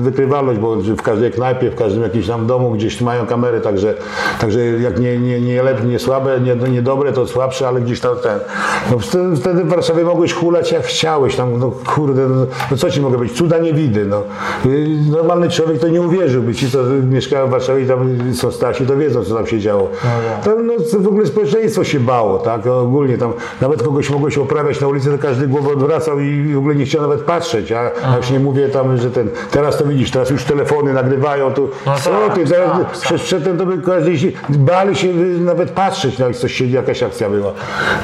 wykrywalność, 0.00 0.58
bo 0.60 0.76
w 0.76 1.02
każdej 1.02 1.30
knajpie, 1.30 1.70
w 1.70 1.74
każdym 1.74 2.02
jakimś 2.02 2.26
tam 2.26 2.46
domu 2.46 2.70
gdzieś 2.70 3.00
mają 3.00 3.26
kamery, 3.26 3.60
także, 3.60 3.94
także 4.40 4.60
jak 4.60 5.00
nie, 5.00 5.18
nie, 5.18 5.40
nie 5.40 5.62
lepsze, 5.62 5.84
nie 5.84 5.98
słabe, 5.98 6.40
nie, 6.40 6.54
nie 6.54 6.82
dobre, 6.82 7.12
to 7.12 7.26
słabsze, 7.26 7.68
ale 7.68 7.80
gdzieś 7.80 8.00
tam 8.00 8.16
ten, 8.22 8.38
no 8.90 8.98
wtedy, 8.98 9.36
wtedy 9.36 9.64
w 9.64 9.68
Warszawie 9.68 10.04
mogłeś 10.04 10.32
hulać 10.32 10.72
jak 10.72 10.82
chciałeś, 10.82 11.36
tam, 11.36 11.58
no 11.58 11.72
kurde, 11.94 12.28
no, 12.28 12.46
no 12.70 12.76
co 12.76 12.90
ci 12.90 13.00
mogę 13.00 13.18
być, 13.18 13.32
cuda 13.42 13.58
nie 13.58 13.72
widy, 13.74 14.04
no. 14.04 14.22
Y, 14.66 14.88
Normalny 15.10 15.48
człowiek 15.48 15.78
to 15.80 15.88
nie 15.88 16.02
uwierzyłby, 16.02 16.54
ci 16.54 16.70
co 16.70 16.78
mieszkają 17.10 17.46
w 17.46 17.50
Warszawie 17.50 17.82
i 17.82 17.86
tam 17.86 18.34
są 18.34 18.50
starsi, 18.52 18.86
to 18.86 18.96
wiedzą, 18.96 19.24
co 19.24 19.34
tam 19.34 19.46
się 19.46 19.58
działo. 19.60 19.88
Tam, 20.44 20.66
no, 20.66 20.72
w 20.98 21.06
ogóle 21.06 21.26
społeczeństwo 21.26 21.84
się 21.84 22.00
bało, 22.00 22.38
tak, 22.38 22.66
ogólnie 22.66 23.18
tam, 23.18 23.32
nawet 23.60 23.82
kogoś 23.82 24.10
mogłeś 24.10 24.38
oprawiać 24.38 24.80
na 24.80 24.86
ulicy, 24.88 25.10
to 25.10 25.18
każdy 25.18 25.46
głowę 25.48 25.72
odwracał 25.72 26.20
i 26.20 26.54
w 26.54 26.58
ogóle 26.58 26.74
nie 26.74 26.84
chciał 26.84 27.02
nawet 27.02 27.20
patrzeć, 27.20 27.72
a, 27.72 27.90
a 28.04 28.16
już 28.16 28.30
nie 28.30 28.40
mówię 28.40 28.68
tam, 28.68 28.96
że 28.98 29.10
ten, 29.10 29.28
teraz 29.50 29.78
to 29.78 29.84
widzisz, 29.84 30.10
teraz 30.10 30.30
już 30.30 30.44
telefony 30.44 30.92
nagrywają, 30.92 31.52
tu, 31.52 31.68
No 31.86 31.92
co 31.96 32.10
tak, 32.10 32.34
ty, 32.34 32.46
zaraz, 32.46 32.78
tak, 32.78 32.90
przed, 32.90 33.22
przedtem 33.22 33.58
to 33.58 33.66
by 33.66 33.82
każdy 33.82 34.18
się, 34.18 34.28
bali 34.48 34.96
się 34.96 35.08
nawet 35.40 35.70
patrzeć, 35.70 36.18
no, 36.18 36.26
jak 36.26 36.36
coś 36.36 36.52
się, 36.52 36.66
jakaś 36.66 37.02
akcja 37.02 37.30
była. 37.30 37.52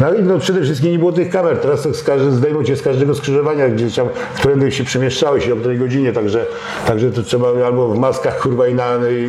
No 0.01 0.15
i 0.15 0.23
no, 0.23 0.39
przede 0.39 0.63
wszystkim 0.63 0.93
nie 0.93 0.99
było 0.99 1.13
tych 1.13 1.31
kamer, 1.31 1.59
teraz 1.59 1.83
to 1.83 1.95
z 1.95 2.03
każdy, 2.03 2.31
zdejmą 2.33 2.65
cię 2.65 2.77
z 2.77 2.83
każdego 2.83 3.15
skrzyżowania, 3.15 3.69
gdzie 3.69 3.91
tam, 3.91 4.09
którędy 4.39 4.73
się 4.73 4.85
przemieszczałeś 4.85 5.28
i 5.37 5.53
o 5.53 5.57
której 5.57 5.79
godzinie, 5.79 6.13
także, 6.13 6.47
także 6.87 7.11
to 7.11 7.23
trzeba 7.23 7.49
albo 7.67 7.89
w 7.89 7.99
maskach, 7.99 8.41
kurwa, 8.41 8.69
i 8.69 8.75
na, 8.75 8.85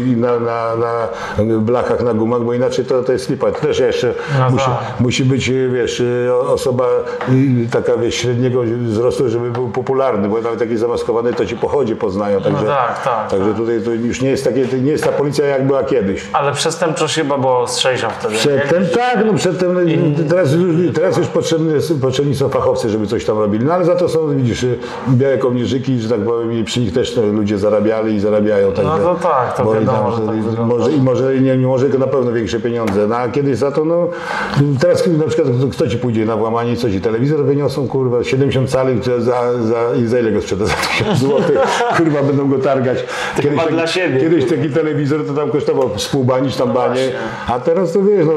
i 0.08 0.16
na, 0.18 0.40
na, 0.40 0.76
na 0.76 1.08
blachach, 1.60 2.04
na 2.04 2.14
gumach, 2.14 2.42
bo 2.42 2.54
inaczej 2.54 2.86
to, 2.86 3.04
to 3.04 3.12
jest 3.12 3.30
lipa. 3.30 3.52
To 3.52 3.60
też 3.62 3.80
jeszcze 3.80 4.14
No 4.40 4.50
musi, 4.50 4.66
tak. 4.66 5.00
musi 5.00 5.26
być, 5.26 5.52
wiesz, 5.74 6.04
osoba 6.48 6.84
y, 7.30 7.70
taka, 7.72 7.98
wiesz, 7.98 8.16
średniego 8.16 8.62
wzrostu, 8.82 9.30
żeby 9.30 9.52
był 9.52 9.70
popularny, 9.70 10.30
bo 10.30 10.42
nawet 10.42 10.60
taki 10.60 10.78
zamaskowany, 10.78 11.34
to 11.34 11.46
ci 11.46 11.56
po 11.58 11.68
chodzie 11.68 11.96
poznają, 11.96 12.42
także, 12.42 12.66
tak, 12.66 13.04
tak, 13.04 13.30
także 13.32 13.54
tutaj 13.54 13.82
to 13.86 13.92
już 13.92 14.22
nie 14.22 14.30
jest 14.30 14.44
takie, 14.44 14.66
nie 14.84 14.92
jest 14.92 15.04
ta 15.04 15.12
policja, 15.12 15.46
jak 15.46 15.68
była 15.68 15.84
kiedyś. 15.84 16.22
Ale 16.34 16.52
przestępczość 16.52 17.16
chyba 17.16 17.38
była 17.38 17.58
ostrzejsza 17.60 18.10
wtedy. 18.10 18.36
Przedtem 18.36 18.84
tak, 18.96 19.26
no 19.26 19.34
przedtem, 19.34 19.78
teraz, 20.30 20.54
już- 20.54 20.94
teraz 20.96 21.18
już 21.18 21.28
potrzebni, 21.28 21.74
potrzebni 22.02 22.36
są 22.36 22.50
fachowcy, 22.50 22.90
żeby 22.90 23.08
coś 23.08 23.26
tam 23.26 23.40
robili, 23.40 23.66
no 23.66 23.74
ale 23.74 23.86
za 23.86 23.96
to 23.96 24.10
są, 24.10 24.36
widzisz, 24.38 24.66
białe 25.10 25.38
kołnierzyki 25.38 25.89
że 25.98 26.10
tak 26.10 26.20
powiem, 26.20 26.54
i 26.54 26.64
przy 26.64 26.80
nich 26.80 26.94
też 26.94 27.16
no, 27.16 27.26
ludzie 27.26 27.58
zarabiali 27.58 28.16
i 28.16 28.20
zarabiają. 28.20 28.72
Tak, 28.72 28.86
No 28.86 28.98
to 28.98 29.16
tak, 29.16 29.58
to 29.58 29.74
wiadomo, 29.74 30.12
że 30.12 30.22
tak 30.22 30.66
może, 30.66 30.92
I 30.92 31.02
może, 31.02 31.40
nie, 31.42 31.58
może 31.58 31.90
na 31.90 32.08
pewno 32.08 32.32
większe 32.32 32.60
pieniądze. 32.60 33.08
No 33.08 33.16
a 33.16 33.30
kiedyś 33.30 33.58
za 33.58 33.72
to, 33.72 33.86
no, 33.86 34.10
teraz 34.80 35.08
na 35.08 35.28
przykład 35.28 35.48
kto 35.72 35.88
ci 35.88 35.98
pójdzie 35.98 36.26
na 36.26 36.38
włamanie, 36.38 36.76
co 36.76 36.90
ci, 36.90 37.02
telewizor 37.02 37.46
wyniosą, 37.46 37.88
kurwa, 37.88 38.24
70 38.24 38.70
cali 38.70 39.02
za, 39.04 39.20
za, 39.64 39.96
i 40.04 40.06
za 40.06 40.20
ile 40.20 40.32
go 40.32 40.42
sprzeda? 40.42 40.66
Za 40.70 40.74
1000 40.74 41.20
zł, 41.20 41.42
kurwa, 41.98 42.24
będą 42.24 42.50
go 42.50 42.58
targać. 42.60 43.06
chyba 43.42 43.68
dla 43.68 43.88
siebie, 43.88 44.20
Kiedyś 44.20 44.50
taki 44.50 44.70
telewizor 44.70 45.26
to 45.26 45.34
tam 45.34 45.52
kosztował 45.52 45.90
z 46.00 46.08
pół 46.08 46.24
bani, 46.24 46.52
czy 46.52 46.58
tam 46.58 46.74
banie, 46.74 46.90
właśnie. 46.90 47.20
a 47.48 47.60
teraz 47.60 47.94
to 47.94 48.04
wiesz, 48.04 48.26
no, 48.26 48.34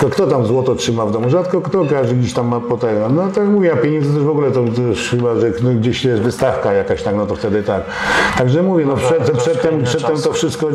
to 0.00 0.08
kto 0.08 0.26
tam 0.26 0.46
złoto 0.46 0.74
trzyma 0.74 1.06
w 1.06 1.12
domu? 1.12 1.30
Rzadko 1.30 1.60
kto, 1.60 1.84
każdy 1.90 2.14
gdzieś 2.14 2.32
tam 2.32 2.48
ma 2.48 2.60
potęgę. 2.60 3.08
No 3.10 3.28
tak 3.34 3.48
mówię, 3.48 3.72
a 3.72 3.76
pieniędzy 3.76 4.10
to 4.10 4.16
już 4.16 4.24
w 4.24 4.30
ogóle 4.30 4.50
to, 4.50 4.64
to 4.76 4.82
już 4.82 5.10
chyba, 5.10 5.34
że 5.34 5.52
no, 5.62 5.70
gdzieś 5.70 6.04
jest 6.04 6.22
wystawka 6.22 6.72
jakaś 6.72 6.93
tak, 7.02 7.14
no 7.16 7.26
to 7.26 7.34
wtedy 7.34 7.62
tak. 7.62 7.82
Także 8.38 8.62
mówię, 8.62 8.86
no 8.86 8.96
przed, 8.96 9.26
troszkę 9.26 9.50
przedtem, 9.50 9.84
przedtem 9.84 10.22
to 10.22 10.32
wszystko, 10.32 10.68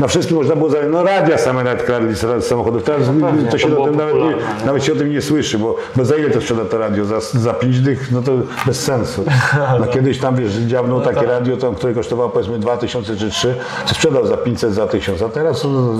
na 0.00 0.06
wszystkim 0.06 0.36
można 0.36 0.56
było 0.56 0.70
zarobić, 0.70 0.92
no 0.92 1.02
radia 1.02 1.38
same 1.38 1.64
nawet 1.64 1.82
kradli 1.82 2.14
z 2.14 2.44
samochodów. 2.44 2.82
Teraz 2.82 3.08
pewnie, 3.20 3.50
to 3.50 3.58
się 3.58 3.68
to 3.68 3.84
tym 3.84 3.96
nawet, 3.96 4.14
nie, 4.14 4.34
nawet 4.66 4.84
się 4.84 4.92
o 4.92 4.96
tym 4.96 5.10
nie 5.10 5.22
słyszy, 5.22 5.58
bo, 5.58 5.76
bo 5.96 6.04
za 6.04 6.16
ile 6.16 6.30
to 6.30 6.40
sprzeda 6.40 6.64
to 6.64 6.78
radio? 6.78 7.04
Za, 7.04 7.20
za 7.20 7.54
5 7.54 7.80
dych? 7.80 8.12
No 8.12 8.22
to 8.22 8.32
bez 8.66 8.84
sensu. 8.84 9.24
No 9.80 9.86
kiedyś 9.86 10.18
tam, 10.18 10.36
wiesz, 10.36 10.52
dziabnął 10.52 11.00
takie 11.00 11.16
tak. 11.16 11.28
radio, 11.28 11.56
to, 11.56 11.72
które 11.72 11.94
kosztowało 11.94 12.28
powiedzmy 12.28 12.58
2000 12.58 13.16
czy 13.16 13.30
3, 13.30 13.54
to 13.88 13.94
sprzedał 13.94 14.26
za 14.26 14.36
500, 14.36 14.74
za 14.74 14.86
1000, 14.86 15.22
a 15.22 15.28
teraz 15.28 15.64
no, 15.64 15.94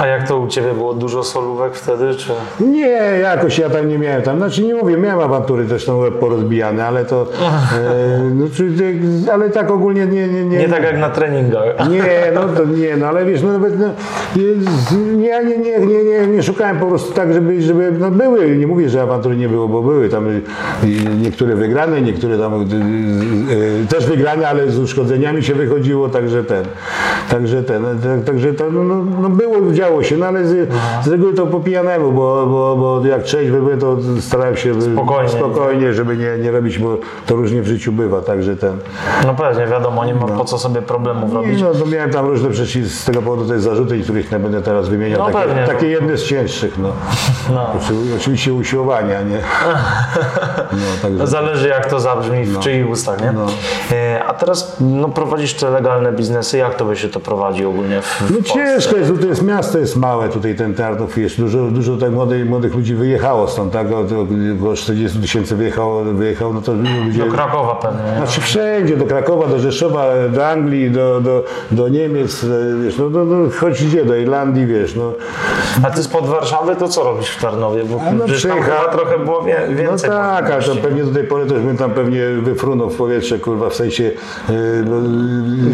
A 0.00 0.06
jak 0.06 0.28
to 0.28 0.38
u 0.38 0.48
Ciebie 0.48 0.74
było? 0.74 0.94
Dużo 0.94 1.24
solówek 1.24 1.74
wtedy, 1.74 2.14
czy? 2.14 2.32
nie, 2.60 2.88
jakoś 3.22 3.58
ja 3.58 3.70
tam 3.70 3.88
nie 3.88 3.98
miałem 3.98 4.22
tam, 4.22 4.36
znaczy 4.36 4.62
nie 4.62 4.74
mówię, 4.74 4.96
miałem 4.96 5.20
awantury 5.20 5.66
też 5.66 5.84
tam 5.84 5.96
porozbijane, 6.20 6.86
ale 6.86 7.04
to, 7.04 7.22
e, 7.26 8.43
no, 8.44 8.50
czy, 8.54 8.72
ale 9.32 9.50
tak 9.50 9.70
ogólnie 9.70 10.06
nie, 10.06 10.28
nie, 10.28 10.44
nie, 10.44 10.58
Nie 10.58 10.68
tak 10.68 10.82
jak 10.82 10.98
na 10.98 11.10
treningach. 11.10 11.90
nie, 11.90 12.02
no 12.34 12.40
to 12.40 12.64
nie, 12.64 12.96
no 12.96 13.06
ale 13.06 13.24
wiesz, 13.24 13.42
no 13.42 13.52
nawet 13.52 13.78
no, 13.78 13.86
nie, 15.16 15.26
ja 15.28 15.42
nie, 15.42 15.58
nie, 15.58 15.78
nie, 15.78 16.04
nie, 16.04 16.26
nie 16.26 16.42
szukałem 16.42 16.78
po 16.78 16.86
prostu 16.86 17.12
tak, 17.14 17.32
żeby, 17.34 17.62
żeby 17.62 17.92
no 18.00 18.10
były, 18.10 18.56
nie 18.56 18.66
mówię, 18.66 18.88
że 18.88 19.02
awantury 19.02 19.36
nie 19.36 19.48
było, 19.48 19.68
bo 19.68 19.82
były 19.82 20.08
tam 20.08 20.26
y, 20.28 20.30
y, 20.30 20.40
niektóre 21.22 21.56
wygrane, 21.56 22.02
niektóre 22.02 22.38
tam 22.38 22.62
y, 22.62 22.64
y, 23.82 23.86
też 23.86 24.06
wygrane, 24.06 24.48
ale 24.48 24.70
z 24.70 24.78
uszkodzeniami 24.78 25.42
się 25.42 25.54
wychodziło, 25.54 26.08
także 26.08 26.44
ten, 26.44 26.64
także 27.30 27.62
ten, 27.62 27.82
tak, 27.84 28.24
także 28.24 28.52
to, 28.54 28.70
no, 28.70 28.84
no, 28.84 29.04
no 29.22 29.30
było, 29.30 29.72
działo 29.72 30.02
się, 30.02 30.16
no 30.16 30.26
ale 30.26 30.46
z, 30.46 30.68
z 31.04 31.08
reguły 31.08 31.34
to 31.34 31.46
po 31.46 31.60
pijanemu, 31.60 32.12
bo, 32.12 32.46
bo, 32.46 32.76
bo 32.76 33.06
jak 33.06 33.22
trzeźwy 33.22 33.58
byłem, 33.58 33.78
to 33.78 33.98
starałem 34.20 34.56
się 34.56 34.82
Spokojnie. 34.82 35.28
spokojnie 35.28 35.92
żeby 35.92 36.16
nie, 36.16 36.38
nie 36.44 36.50
robić, 36.50 36.78
bo 36.78 36.98
to 37.26 37.36
różnie 37.36 37.62
w 37.62 37.66
życiu 37.66 37.92
bywa, 37.92 38.20
także 38.34 38.56
ten. 38.56 38.78
No 39.26 39.34
pewnie, 39.34 39.66
wiadomo, 39.66 40.04
nie 40.04 40.14
ma 40.14 40.26
po 40.26 40.44
co 40.44 40.58
sobie 40.58 40.82
problemów 40.82 41.32
robić. 41.32 41.58
Nie, 41.58 41.64
no 41.64 41.74
to 41.74 41.86
miałem 41.86 42.10
tam 42.10 42.26
różne 42.26 42.50
przecież 42.50 42.86
z 42.86 43.04
tego 43.04 43.22
powodu 43.22 43.48
te 43.48 43.60
zarzuty, 43.60 44.00
których 44.00 44.32
nie 44.32 44.38
będę 44.38 44.62
teraz 44.62 44.88
wymieniał. 44.88 45.18
No 45.18 45.30
takie, 45.30 45.48
pewnie. 45.48 45.66
takie 45.66 45.86
jedne 45.86 46.16
z 46.16 46.24
cięższych, 46.24 46.78
no. 46.78 46.88
No. 47.54 47.66
Oczy- 47.76 47.94
Oczywiście 48.16 48.54
usiłowania, 48.54 49.22
nie? 49.22 49.38
No, 50.72 50.78
także, 51.02 51.26
Zależy 51.26 51.68
jak 51.68 51.86
to 51.86 52.00
zabrzmi 52.00 52.44
w 52.44 52.58
czyich 52.58 52.90
ustach, 52.90 53.20
nie? 53.20 53.32
No. 53.32 53.46
E, 53.92 54.24
A 54.24 54.34
teraz 54.34 54.76
no, 54.80 55.08
prowadzisz 55.08 55.54
te 55.54 55.70
legalne 55.70 56.12
biznesy, 56.12 56.58
jak 56.58 56.74
to 56.74 56.84
by 56.84 56.96
się 56.96 57.08
to 57.08 57.20
prowadzi 57.20 57.64
ogólnie 57.64 58.00
w, 58.02 58.06
w 58.06 58.30
no 58.30 58.42
ciężko 58.42 58.96
jest, 58.96 59.12
to 59.20 59.26
jest 59.26 59.42
miasto 59.42 59.78
jest 59.78 59.96
małe 59.96 60.28
tutaj 60.28 60.54
ten 60.54 60.74
Tarnów, 60.74 61.18
jest 61.18 61.36
dużo, 61.36 61.58
dużo 61.58 61.96
tak 61.96 62.12
młodych, 62.12 62.48
młodych 62.48 62.74
ludzi 62.74 62.94
wyjechało 62.94 63.48
stąd, 63.48 63.72
tak? 63.72 63.86
Około 64.58 64.74
40 64.74 65.20
tysięcy 65.20 65.56
wyjechało, 65.56 66.04
wyjechało, 66.04 66.52
no 66.52 66.60
to 66.60 66.72
ludzie... 66.72 67.24
Do 67.24 67.32
Krakowa 67.32 67.74
pewnie, 67.74 68.20
nie? 68.20 68.23
Znaczy 68.24 68.40
wszędzie, 68.40 68.96
do 68.96 69.04
Krakowa, 69.04 69.46
do 69.46 69.58
Rzeszowa, 69.58 70.06
do 70.28 70.46
Anglii, 70.46 70.90
do, 70.90 71.20
do, 71.20 71.44
do 71.70 71.88
Niemiec, 71.88 72.44
e, 72.44 72.46
wiesz, 72.84 72.98
no, 72.98 73.10
no, 73.10 73.24
no 73.24 73.50
chodź 73.60 73.84
gdzie, 73.84 74.04
do 74.04 74.16
Irlandii, 74.16 74.66
wiesz, 74.66 74.94
no. 74.96 75.12
A 75.86 75.90
ty 75.90 76.02
spod 76.02 76.26
Warszawy 76.26 76.76
to 76.76 76.88
co 76.88 77.04
robisz 77.04 77.28
w 77.30 77.40
Tarnowie? 77.42 77.84
Bo 77.84 78.00
A 78.08 78.12
no 78.12 78.24
trochę 78.92 79.18
było 79.18 79.42
wie, 79.42 79.56
No 79.70 79.76
więcej. 79.76 80.10
tak, 80.10 80.50
ale 80.50 80.62
to 80.62 80.76
pewnie 80.76 81.04
do 81.04 81.14
tej 81.14 81.24
pory 81.24 81.46
też 81.46 81.62
bym 81.62 81.76
tam 81.76 81.90
pewnie 81.90 82.26
wyfrunął 82.42 82.90
w 82.90 82.96
powietrze, 82.96 83.38
kurwa, 83.38 83.70
w 83.70 83.74
sensie 83.74 84.02
yy, 84.04 84.14
no, 84.86 84.96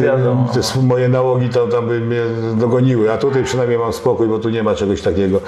Wiadomo. 0.03 0.49
te 0.55 0.83
moje 0.83 1.09
nałogi 1.09 1.49
tam, 1.49 1.69
tam 1.71 1.87
by 1.89 2.01
mnie 2.01 2.21
dogoniły, 2.57 3.13
a 3.13 3.19
tutaj 3.19 3.45
przynajmniej 3.45 3.79
mam 3.79 3.93
spokój, 3.93 4.29
bo 4.29 4.39
tu 4.39 4.49
nie 4.49 4.63
ma 4.63 4.75
czegoś 4.75 5.03
takiego. 5.03 5.41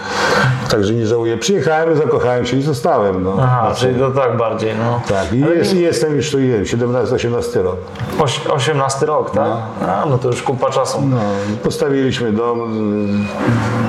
Także 0.70 0.94
nie 0.94 1.06
żałuję. 1.06 1.36
Przyjechałem, 1.38 1.96
zakochałem 1.96 2.46
się 2.46 2.56
i 2.56 2.62
zostałem. 2.62 3.22
No. 3.22 3.36
Aha, 3.40 3.66
No, 3.68 3.74
czyli 3.74 3.94
to 3.98 4.10
tak 4.10 4.36
bardziej, 4.36 4.72
no. 4.78 5.00
tak, 5.08 5.32
i, 5.32 5.40
jest, 5.40 5.74
i 5.74 5.80
jestem 5.80 6.16
już 6.16 6.30
tu, 6.30 6.38
nie 6.40 6.48
wiem, 6.48 6.64
17-18 6.92 7.62
rok. 7.62 7.76
Oś, 8.18 8.46
18 8.46 9.07
rok, 9.07 9.31
tak? 9.31 9.46
A, 9.88 10.07
no 10.11 10.18
to 10.18 10.28
już 10.28 10.42
kupa 10.42 10.70
czasu. 10.70 10.98
No, 11.11 11.16
postawiliśmy 11.62 12.33
dom. 12.33 12.59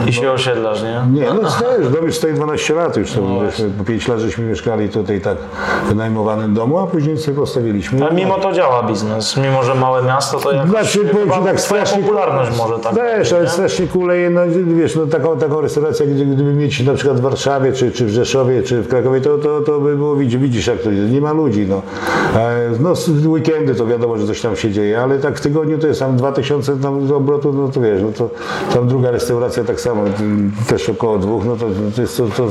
I 0.08 0.14
się 0.14 0.32
osiedlasz, 0.32 0.84
nie? 0.84 1.02
Nie, 1.22 1.34
no 1.34 1.50
też, 1.50 1.90
dom 1.90 2.06
już 2.06 2.16
stoi 2.16 2.34
12 2.34 2.74
lat 2.74 2.98
już, 2.98 3.12
to 3.12 3.46
żeśmy, 3.46 3.70
po 3.70 3.84
5 3.84 4.08
lat 4.08 4.20
żeśmy 4.20 4.44
mieszkali 4.46 4.90
tutaj 4.90 5.22
tak 5.22 5.38
w 5.86 5.88
wynajmowanym 5.88 6.54
domu, 6.54 6.80
a 6.80 6.88
później 6.88 7.18
sobie 7.18 7.38
postawiliśmy. 7.38 8.06
Ale 8.06 8.16
mimo 8.16 8.36
to 8.40 8.52
działa 8.52 8.84
biznes, 8.84 9.38
mimo 9.38 9.64
że 9.64 9.76
małe 9.76 10.04
miasto, 10.04 10.40
to 10.40 10.52
jakoś 10.52 10.70
Znaczy, 10.70 11.00
powiem 11.00 11.32
ci 11.32 11.44
tak, 11.44 11.60
strasznie- 11.62 12.02
popularność 12.04 12.58
może 12.58 12.80
tak 12.80 12.94
być, 12.94 13.34
ale 13.34 13.44
nie? 13.44 13.50
strasznie 13.50 13.88
kuleje, 13.88 14.30
no 14.30 14.42
wiesz, 14.76 14.96
no 14.96 15.06
taką, 15.06 15.38
taką 15.38 15.62
restaurację, 15.62 16.08
gdy, 16.08 16.26
gdyby 16.26 16.54
mieć 16.54 16.80
na 16.86 16.94
przykład 16.94 17.18
w 17.18 17.22
Warszawie, 17.22 17.74
czy, 17.74 17.92
czy 17.92 18.06
w 18.06 18.10
Rzeszowie, 18.10 18.64
czy 18.64 18.82
w 18.82 18.88
Krakowie, 18.88 19.22
to, 19.22 19.38
to, 19.38 19.62
to 19.62 19.80
by 19.80 19.96
było, 19.96 20.16
widzisz, 20.16 20.38
widzisz 20.42 20.68
jak 20.68 20.80
to 20.82 20.90
jest, 20.92 21.12
nie 21.12 21.22
ma 21.22 21.32
ludzi, 21.34 21.66
no. 21.70 21.82
No 22.84 22.94
weekendy 23.30 23.76
to 23.76 23.86
wiadomo, 23.86 24.18
że 24.18 24.28
coś 24.28 24.42
tam 24.42 24.56
się 24.56 24.72
dzieje, 24.72 25.02
ale 25.02 25.20
tak 25.20 25.38
w 25.38 25.42
tygodniu 25.42 25.78
to 25.78 25.88
jest 25.88 26.00
tam 26.00 26.18
2000 26.18 26.78
tam 26.78 27.14
obrotu, 27.14 27.54
no 27.54 27.68
to 27.68 27.82
wiesz, 27.82 28.02
no 28.02 28.12
to 28.12 28.30
tam 28.74 28.88
druga 28.88 29.12
restauracja 29.12 29.64
tak 29.64 29.82
samo, 29.82 30.04
y, 30.06 30.12
też 30.70 30.90
około 30.90 31.18
dwóch, 31.18 31.46
no 31.46 31.56
to, 31.56 31.66
to 31.96 32.02
jest 32.02 32.18
to, 32.18 32.28
to, 32.28 32.48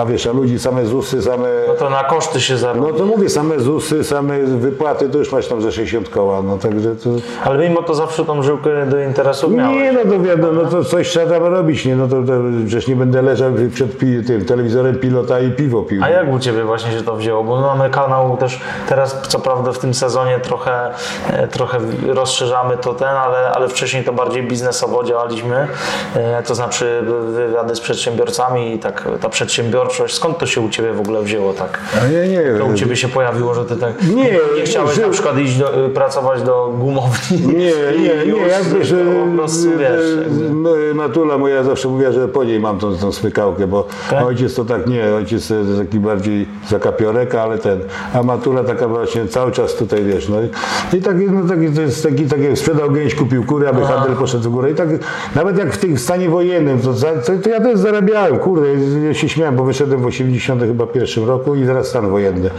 a 0.00 0.06
wiesz, 0.06 0.26
a 0.26 0.32
ludzi 0.32 0.58
same 0.58 0.86
ZUSy, 0.86 1.22
same... 1.22 1.48
No 1.68 1.74
to 1.74 1.90
na 1.90 2.04
koszty 2.04 2.40
się 2.40 2.56
zarobi. 2.56 2.86
No 2.86 2.98
to 2.98 3.06
mówię, 3.06 3.28
same 3.28 3.60
ZUSy, 3.60 4.04
same 4.04 4.38
wypłaty, 4.38 5.08
to 5.08 5.18
już 5.18 5.32
masz 5.32 5.46
tam 5.46 5.62
ze 5.62 5.72
60 5.72 6.08
koła, 6.08 6.42
no 6.42 6.58
także 6.58 6.96
to... 6.96 7.10
Ale 7.44 7.68
mimo 7.68 7.82
to 7.82 7.94
zawsze 7.94 8.24
tą 8.24 8.42
żyłkę 8.42 8.86
do 8.86 9.00
interesów 9.00 9.52
miałeś. 9.52 9.76
Nie, 9.76 9.92
no 9.92 10.00
to 10.12 10.20
wiadomo, 10.20 10.62
no 10.62 10.70
to 10.70 10.84
coś 10.84 11.08
trzeba 11.08 11.26
tam 11.26 11.44
robić, 11.44 11.84
nie? 11.84 11.96
No 11.96 12.08
to, 12.08 12.22
to 12.22 12.32
przecież 12.66 12.88
nie 12.88 12.96
będę 12.96 13.22
leżał 13.22 13.52
przed 13.74 13.98
pi, 13.98 14.22
tym 14.26 14.44
telewizorem 14.44 14.98
pilota 14.98 15.40
i 15.40 15.50
piwo 15.50 15.82
pił. 15.82 16.04
A 16.04 16.08
jak 16.08 16.32
u 16.32 16.38
Ciebie 16.38 16.64
właśnie 16.64 16.92
się 16.92 17.02
to 17.02 17.16
wzięło? 17.16 17.44
Bo 17.44 17.56
my 17.56 17.66
mamy 17.66 17.90
kanał 17.90 18.36
też 18.36 18.60
teraz, 18.88 19.22
co 19.28 19.38
prawda 19.38 19.63
w 19.72 19.78
tym 19.78 19.94
sezonie 19.94 20.40
trochę, 20.40 20.90
e, 21.30 21.48
trochę 21.48 21.78
rozszerzamy 22.06 22.76
to 22.76 22.94
ten, 22.94 23.08
ale, 23.08 23.50
ale 23.52 23.68
wcześniej 23.68 24.04
to 24.04 24.12
bardziej 24.12 24.42
biznesowo 24.42 25.04
działaliśmy, 25.04 25.68
e, 26.14 26.42
to 26.42 26.54
znaczy 26.54 27.02
wywiady 27.34 27.74
z 27.76 27.80
przedsiębiorcami 27.80 28.74
i 28.74 28.78
tak 28.78 29.08
ta 29.20 29.28
przedsiębiorczość. 29.28 30.14
Skąd 30.14 30.38
to 30.38 30.46
się 30.46 30.60
u 30.60 30.68
Ciebie 30.68 30.92
w 30.92 31.00
ogóle 31.00 31.22
wzięło 31.22 31.52
tak? 31.52 31.78
Ja 32.12 32.26
nie 32.26 32.58
To 32.58 32.64
u 32.64 32.68
wiem. 32.68 32.76
Ciebie 32.76 32.96
się 32.96 33.08
pojawiło, 33.08 33.54
że 33.54 33.64
Ty 33.64 33.76
tak 33.76 34.02
Nie, 34.02 34.30
nie 34.56 34.62
chciałeś 34.64 34.94
żył- 34.94 35.06
na 35.06 35.12
przykład 35.12 35.38
iść 35.38 35.56
do, 35.58 35.70
pracować 35.94 36.42
do 36.42 36.68
gumowni? 36.78 37.38
Nie, 37.46 37.54
nie, 37.56 38.08
nie, 38.16 38.24
już 38.24 38.38
ja 38.38 38.58
wiesz, 38.78 38.90
to 38.90 38.96
po 39.30 39.36
prostu 39.36 39.70
wiesz. 39.78 39.90
jakby- 40.22 40.94
Matula 40.94 41.38
moja 41.38 41.62
zawsze 41.62 41.88
mówiła, 41.88 42.12
że 42.12 42.28
po 42.28 42.44
niej 42.44 42.60
mam 42.60 42.78
tą, 42.78 42.96
tą 42.96 43.12
smykałkę, 43.12 43.66
bo 43.66 43.86
Tak? 44.10 44.24
ojciec 44.26 44.54
to 44.54 44.64
tak 44.64 44.86
nie, 44.86 45.14
ojciec 45.14 45.48
to 45.48 45.54
taki 45.78 45.98
bardziej 45.98 46.48
zakapiorek, 46.68 47.34
ale 47.34 47.58
ten, 47.58 47.80
a 48.14 48.22
Matula 48.22 48.64
taka 48.64 48.88
właśnie 48.88 49.26
cały 49.28 49.52
czas 49.54 49.74
tutaj, 49.74 50.04
wiesz, 50.04 50.28
no 50.28 50.36
i, 50.42 50.48
i 50.96 51.02
taki, 51.02 51.18
no 51.30 51.48
taki, 51.48 51.68
to 51.70 51.80
jest 51.80 52.02
taki, 52.02 52.24
tak 52.26 52.40
jak 52.40 52.58
sprzedał 52.58 52.90
gęś, 52.90 53.14
kupił 53.14 53.44
kurę, 53.44 53.68
aby 53.68 53.82
handel 53.86 54.16
poszedł 54.16 54.44
w 54.50 54.52
górę 54.52 54.70
i 54.70 54.74
tak, 54.74 54.88
nawet 55.34 55.58
jak 55.58 55.72
w 55.72 55.78
tym 55.78 55.98
stanie 55.98 56.28
wojennym, 56.28 56.80
to, 56.80 56.92
to, 57.26 57.32
to 57.42 57.48
ja 57.48 57.60
też 57.60 57.78
zarabiałem, 57.78 58.38
kurde, 58.38 58.66
ja 59.06 59.14
się 59.14 59.28
śmiałem, 59.28 59.56
bo 59.56 59.64
wyszedłem 59.64 60.00
w 60.02 60.06
80 60.06 60.60
chyba 60.62 60.86
pierwszym 60.86 61.28
roku 61.28 61.54
i 61.54 61.66
teraz 61.66 61.86
stan 61.86 62.08
wojenny. 62.10 62.50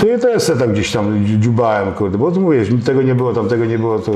To 0.00 0.06
ja 0.06 0.18
też 0.18 0.42
se 0.42 0.56
tam 0.56 0.72
gdzieś 0.72 0.92
tam 0.92 1.24
dziubałem, 1.24 1.92
kurde, 1.92 2.18
bo 2.18 2.30
tu 2.32 2.40
mówisz, 2.40 2.68
tego 2.86 3.02
nie 3.02 3.14
było, 3.14 3.32
tam 3.32 3.48
tego 3.48 3.64
nie 3.64 3.78
było, 3.78 3.98
to... 3.98 4.12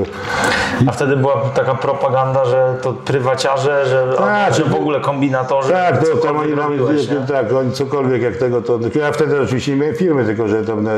A 0.87 0.93
wtedy 0.93 1.17
była 1.17 1.35
taka 1.55 1.75
propaganda, 1.75 2.45
że 2.45 2.75
to 2.83 2.93
prywaciarze, 2.93 3.87
że, 3.87 4.15
Tak, 4.19 4.55
że 4.55 4.65
w 4.65 4.71
to- 4.71 4.79
ogóle 4.79 5.01
kombinatorzy. 5.01 5.73
Tak, 5.73 6.09
to, 6.09 6.17
tam 6.17 6.37
oni 6.37 6.51
nie? 6.51 7.27
tak, 7.29 7.53
oni 7.53 7.73
cokolwiek 7.73 8.23
jak 8.23 8.37
tego, 8.37 8.63
to 8.63 8.79
ja 8.95 9.13
wtedy 9.13 9.41
oczywiście 9.41 9.73
nie 9.73 9.79
miałem 9.79 9.95
firmy, 9.97 10.25
tylko 10.25 10.49
że 10.49 10.65
tam 10.65 10.87
e, 10.87 10.91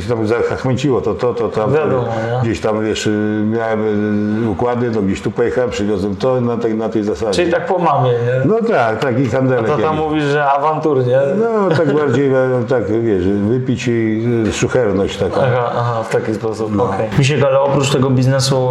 tam 0.08 0.26
zachmęciło 0.50 1.00
to, 1.00 1.14
to, 1.14 1.34
to, 1.34 1.48
tam, 1.48 1.72
Wiadomo, 1.72 2.02
nie? 2.02 2.40
gdzieś 2.42 2.60
tam, 2.60 2.84
wiesz, 2.84 3.06
y, 3.06 3.42
miałem 3.50 4.46
y, 4.46 4.50
układy, 4.50 4.90
to 4.90 5.02
gdzieś 5.02 5.22
tu 5.22 5.30
pojechałem, 5.30 5.70
przywiozłem 5.70 6.16
to 6.16 6.40
na 6.40 6.56
tej, 6.56 6.74
na 6.74 6.88
tej 6.88 7.04
zasadzie. 7.04 7.32
Czyli 7.32 7.52
tak 7.52 7.66
po 7.66 7.78
mamie, 7.78 8.10
nie? 8.10 8.40
No 8.44 8.56
tak, 8.68 8.98
tak 8.98 9.18
i 9.20 9.28
handelek. 9.28 9.66
To 9.66 9.78
tam 9.78 9.96
mówisz, 9.96 10.24
że 10.24 10.44
awanturnie. 10.44 11.20
No 11.38 11.76
tak 11.76 11.94
bardziej, 11.94 12.28
e, 12.28 12.64
tak 12.68 13.02
wiesz, 13.02 13.24
wypić 13.28 13.88
i 13.88 14.24
szucherność 14.52 15.16
taka. 15.16 15.40
Aha, 15.42 15.72
aha, 15.76 16.02
w 16.02 16.08
taki 16.12 16.34
sposób. 16.34 16.76
No. 16.76 16.84
okej. 16.84 17.08
Misiek, 17.18 17.42
ale 17.42 17.60
oprócz 17.60 17.90
tego 17.90 18.10
biznesu 18.10 18.70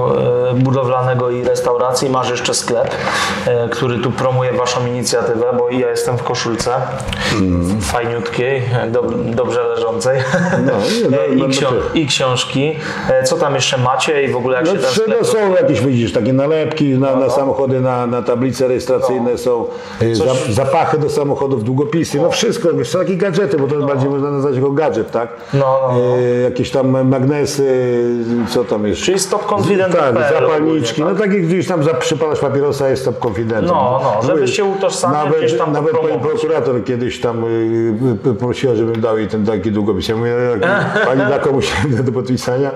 e, 0.52 0.54
budowlanego 0.54 1.30
i 1.30 1.44
restauracji 1.44 2.10
masz 2.10 2.30
jeszcze 2.30 2.54
sklep, 2.54 2.92
e, 3.48 3.70
który 3.70 4.00
tu 4.00 4.12
promuje 4.12 4.54
waszą 4.54 4.86
inicjatywę, 4.86 5.46
bo 5.58 5.70
ja 5.70 5.90
jestem 5.90 6.18
w 6.18 6.24
koszulce 6.24 6.72
Mm. 7.42 7.82
fajniutkiej, 7.82 8.62
dob, 8.92 9.06
dobrze 9.26 9.64
leżącej. 9.64 10.20
No, 10.66 10.72
nie, 10.72 11.10
no, 11.10 11.18
E, 11.24 11.36
no, 11.36 11.48
też. 11.60 11.74
i 11.94 12.08
książki. 12.08 12.76
E, 13.10 13.24
Co 13.24 13.36
tam 13.38 13.56
jeszcze 13.56 13.78
macie 13.78 14.24
i 14.24 14.28
w 14.28 14.36
ogóle 14.36 14.58
jak 14.58 14.66
No, 14.66 14.72
się 14.72 14.78
ten 14.78 14.90
trzy- 14.90 15.02
sklep... 15.02 15.18
no 15.22 15.26
są 15.28 15.52
jakieś, 15.62 15.82
widzisz, 15.82 16.14
takie 16.14 16.34
nalepki 16.34 16.90
na, 16.90 17.12
No, 17.12 17.20
na 17.20 17.30
samochody, 17.30 17.82
na, 17.82 18.08
na 18.08 18.22
tablice 18.22 18.68
rejestracyjne 18.68 19.38
są, 19.38 19.66
y, 20.02 20.16
za, 20.16 20.26
zapachy 20.50 20.98
do 20.98 21.10
samochodów, 21.10 21.64
długopisy, 21.64 22.18
no 22.22 22.32
wszystko, 22.32 22.74
wiesz, 22.74 22.90
są 22.90 23.00
takie 23.00 23.18
gadżety, 23.18 23.58
bo 23.58 23.68
to 23.68 23.76
bardziej 23.88 24.10
można 24.10 24.32
nazwać 24.32 24.56
jako 24.56 24.72
gadżet, 24.72 25.12
tak? 25.12 25.30
No, 25.54 25.60
no, 25.60 25.98
no. 25.98 26.18
Y, 26.18 26.42
jakieś 26.44 26.72
tam 26.72 27.08
magnesy, 27.08 27.66
co 28.50 28.64
tam 28.64 28.88
jeszcze? 28.88 29.06
Czyli 29.06 29.20
stop 29.20 29.54
confident. 29.54 29.96
Tak, 29.96 30.16
zapalniczki, 30.40 31.02
no 31.02 31.16
takie 31.16 31.40
gdzieś 31.40 31.68
tam 31.68 31.82
przypalasz 32.00 32.40
papierosa 32.40 32.90
jest 32.90 33.06
top 33.06 33.20
confidentem. 33.20 33.68
No, 33.68 34.02
no, 34.04 34.28
żeby 34.28 34.48
się 34.48 34.64
utożsamiać, 34.64 35.26
nawet, 35.26 35.40
gdzieś 35.40 35.58
tam 35.58 35.72
Nawet 35.72 35.98
pani 35.98 36.20
prokurator 36.20 36.84
kiedyś 36.84 37.22
tam 37.22 37.44
y, 37.44 37.48
y, 38.30 38.34
prosiła, 38.34 38.76
żebym 38.76 39.02
dał 39.02 39.18
jej 39.18 39.28
ten 39.28 39.46
taki 39.46 39.72
długopis. 39.72 40.08
Ja 40.08 40.16
mówię, 40.16 40.36
pani 41.08 41.22
da 41.22 41.40
komuś 41.46 41.72
do 42.06 42.12
podpisania. 42.12 42.72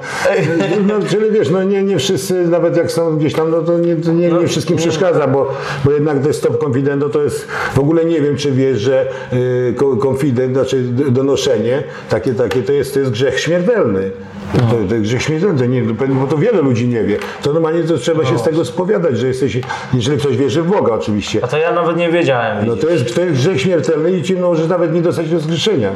No, 0.88 0.93
czyli 1.10 1.32
wiesz, 1.32 1.49
no 1.49 1.63
nie, 1.63 1.84
nie 1.84 1.97
wszyscy, 1.97 2.47
nawet 2.47 2.77
jak 2.77 2.91
są 2.91 3.17
gdzieś 3.17 3.34
tam, 3.34 3.51
no 3.51 3.62
to 3.62 3.77
nie, 3.77 3.95
to 3.95 4.12
nie, 4.12 4.32
nie 4.32 4.47
wszystkim 4.47 4.77
przeszkadza, 4.77 5.27
bo, 5.27 5.51
bo 5.86 5.91
jednak 5.91 6.21
to 6.21 6.27
jest 6.27 6.43
top 6.43 6.63
confident, 6.63 7.01
no 7.01 7.10
to 7.10 7.23
jest, 7.23 7.47
w 7.73 7.79
ogóle 7.79 8.05
nie 8.05 8.21
wiem, 8.21 8.38
czy 8.38 8.51
wiesz, 8.51 8.79
że 8.79 9.08
y, 9.34 9.76
confident, 10.05 10.53
znaczy 10.53 10.84
donoszenie, 11.11 11.84
takie, 12.09 12.34
takie, 12.34 12.63
to 12.63 12.72
jest, 12.72 12.93
to 12.93 12.99
jest 12.99 13.11
grzech 13.11 13.39
śmiertelny. 13.39 14.11
To, 14.53 14.88
to 14.89 14.95
jest 14.95 15.05
grzech 15.05 15.22
śmiertelny, 15.22 15.67
nie, 15.67 15.82
bo 16.07 16.28
to 16.28 16.38
wiele 16.38 16.61
ludzi 16.61 16.88
nie 16.88 17.03
wie. 17.03 17.17
To 17.41 17.53
normalnie 17.53 17.84
to 17.84 17.97
trzeba 17.97 18.26
się 18.26 18.38
z 18.38 18.43
tego 18.43 18.65
spowiadać, 18.65 19.17
że 19.17 19.28
jesteś, 19.28 19.59
jeżeli 19.93 20.17
ktoś 20.17 20.38
wierzy 20.38 20.61
w 20.61 20.67
Boga 20.67 20.93
oczywiście. 20.93 21.39
A 21.43 21.47
to 21.47 21.57
ja 21.57 21.72
nawet 21.72 21.97
nie 21.97 22.09
wiedziałem. 22.09 22.67
No 22.67 22.76
to 22.76 22.89
jest, 22.89 23.15
to 23.15 23.22
jest 23.22 23.34
grzech 23.34 23.61
śmiertelny 23.61 24.11
i 24.11 24.24
ci 24.24 24.36
możesz 24.36 24.67
nawet 24.67 24.93
nie 24.93 25.01
dostać 25.01 25.32
rozgrzeszenia. 25.32 25.91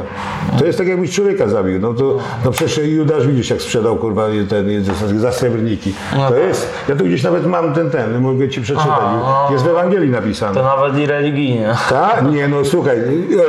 To 0.59 0.65
jest 0.65 0.77
tak 0.77 0.87
jakbyś 0.87 1.15
człowieka 1.15 1.47
zabił. 1.47 1.79
No 1.79 1.93
to 1.93 2.17
no 2.45 2.51
przecież 2.65 2.89
Judasz 2.91 3.27
widzisz 3.27 3.49
jak 3.49 3.61
sprzedał 3.61 3.95
kurwa 3.95 4.25
ten 4.49 4.83
za- 4.83 5.19
za 5.19 5.31
srebrniki. 5.31 5.93
To 6.29 6.35
jest, 6.37 6.69
ja 6.89 6.95
tu 6.95 7.03
gdzieś 7.03 7.23
nawet 7.23 7.45
mam 7.45 7.73
ten 7.73 7.89
ten, 7.91 8.21
mogę 8.21 8.49
ci 8.49 8.61
przeczytać. 8.61 8.87
Aha, 8.91 9.45
no. 9.47 9.53
Jest 9.53 9.65
w 9.65 9.67
Ewangelii 9.67 10.09
napisane. 10.09 10.53
To 10.55 10.63
nawet 10.63 10.97
i 10.97 11.05
religijnie. 11.05 11.75
Tak? 11.89 12.23
Nie, 12.31 12.47
no 12.47 12.65
słuchaj, 12.65 12.97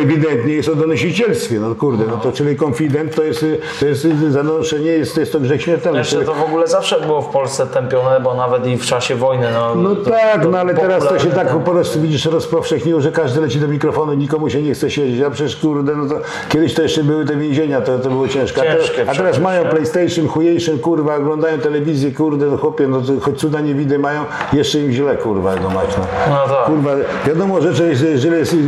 ewidentnie 0.03 0.53
jest 0.55 0.69
o 0.69 0.75
donosicielstwie, 0.75 1.61
no 1.61 1.75
kurde, 1.75 2.05
no 2.11 2.17
to 2.17 2.33
czyli 2.33 2.57
konfident 2.57 3.15
to 3.15 3.23
jest, 3.23 3.45
to 3.81 3.87
jest 3.87 4.07
zanoszenie, 4.29 4.91
jest, 4.91 5.15
to 5.15 5.21
jest 5.21 5.33
to 5.33 5.41
grzech 5.41 5.63
śmiertelny. 5.63 5.99
Jeszcze 5.99 6.23
to 6.25 6.35
w 6.35 6.43
ogóle 6.43 6.67
zawsze 6.67 7.01
było 7.01 7.23
w 7.23 7.29
Polsce 7.29 7.67
tępione, 7.67 8.21
bo 8.21 8.35
nawet 8.35 8.67
i 8.67 8.77
w 8.77 8.87
czasie 8.87 9.15
wojny. 9.17 9.47
No, 9.53 9.75
No 9.75 9.97
to- 9.97 10.11
tak, 10.11 10.43
to 10.43 10.51
no 10.51 10.59
ale 10.59 10.75
teraz 10.75 11.09
to 11.09 11.19
się 11.19 11.31
tak 11.31 11.49
po 11.49 11.71
prostu 11.71 12.01
widzisz 12.01 12.25
rozpowszechniło, 12.25 13.01
że 13.01 13.13
każdy 13.13 13.41
leci 13.41 13.61
do 13.61 13.69
mikrofonu, 13.69 14.15
nikomu 14.15 14.51
się 14.51 14.63
nie 14.63 14.75
chce 14.75 14.91
siedzieć. 14.91 15.23
A 15.23 15.31
przecież 15.31 15.57
kurde, 15.57 15.97
no 15.97 16.09
to 16.09 16.15
kiedyś 16.49 16.75
to 16.75 16.83
jeszcze 16.83 17.05
były 17.05 17.25
te 17.25 17.37
więzienia, 17.37 17.81
to, 17.81 17.99
to 17.99 18.09
było 18.11 18.29
ciężkie. 18.29 18.61
A, 18.71 18.77
Ciężkie 18.77 19.04
a 19.09 19.15
teraz 19.15 19.41
mają? 19.41 19.65
PlayStation, 19.65 20.29
chujejszyn, 20.29 20.79
kurwa, 20.79 21.17
oglądają 21.17 21.59
telewizję, 21.59 22.13
kurde, 22.13 22.47
no 22.47 22.57
chłopie, 22.57 22.89
no 22.89 23.01
to 23.01 23.13
choć 23.21 23.39
cuda 23.39 23.61
nie 23.61 23.75
widy 23.75 23.99
mają, 23.99 24.25
jeszcze 24.53 24.79
im 24.79 24.93
źle, 24.93 25.17
kurwa, 25.17 25.55
no 25.63 25.71
mać, 25.71 25.97
no. 25.99 26.05
No 26.29 26.55
tak. 26.55 26.67
Kurwa, 26.67 26.91
wiadomo, 27.27 27.61
że, 27.61 27.75
że, 27.75 27.95
że, 27.97 28.19
że 28.19 28.29
jest, 28.29 28.53
y, 28.53 28.57
y, 28.57 28.61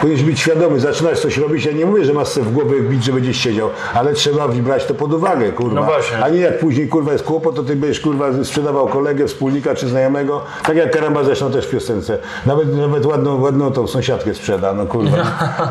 powinieneś 0.00 0.24
być 0.24 0.40
świadomy, 0.40 0.80
zaczynasz 0.80 1.20
coś 1.20 1.38
robić, 1.38 1.64
ja 1.64 1.72
nie 1.72 1.86
mówię, 1.86 2.04
że 2.04 2.12
masz 2.12 2.28
sobie 2.28 2.46
w 2.46 2.52
głowę 2.52 2.76
wbić, 2.76 3.04
że 3.04 3.12
będziesz 3.12 3.36
siedział, 3.36 3.70
ale 3.94 4.12
trzeba 4.12 4.48
brać 4.48 4.84
to 4.84 4.94
pod 4.94 5.12
uwagę, 5.12 5.52
kurwa. 5.52 5.80
No 5.80 5.82
właśnie. 5.82 6.18
A 6.24 6.28
nie 6.28 6.40
jak 6.40 6.58
później, 6.58 6.88
kurwa, 6.88 7.12
jest 7.12 7.24
kłopot, 7.24 7.56
to 7.56 7.62
ty 7.62 7.76
będziesz, 7.76 8.00
kurwa, 8.00 8.26
sprzedawał 8.44 8.86
kolegę, 8.86 9.26
wspólnika 9.26 9.74
czy 9.74 9.88
znajomego, 9.88 10.40
tak 10.66 10.76
jak 10.76 10.90
Karamba 10.90 11.24
zresztą 11.24 11.50
też 11.50 11.66
w 11.66 11.70
piosence. 11.70 12.18
Nawet, 12.46 12.76
nawet 12.76 13.06
ładną, 13.06 13.40
ładną 13.40 13.72
tą 13.72 13.86
sąsiadkę 13.86 14.34
sprzeda, 14.34 14.72
no 14.72 14.86
kurwa. 14.86 15.16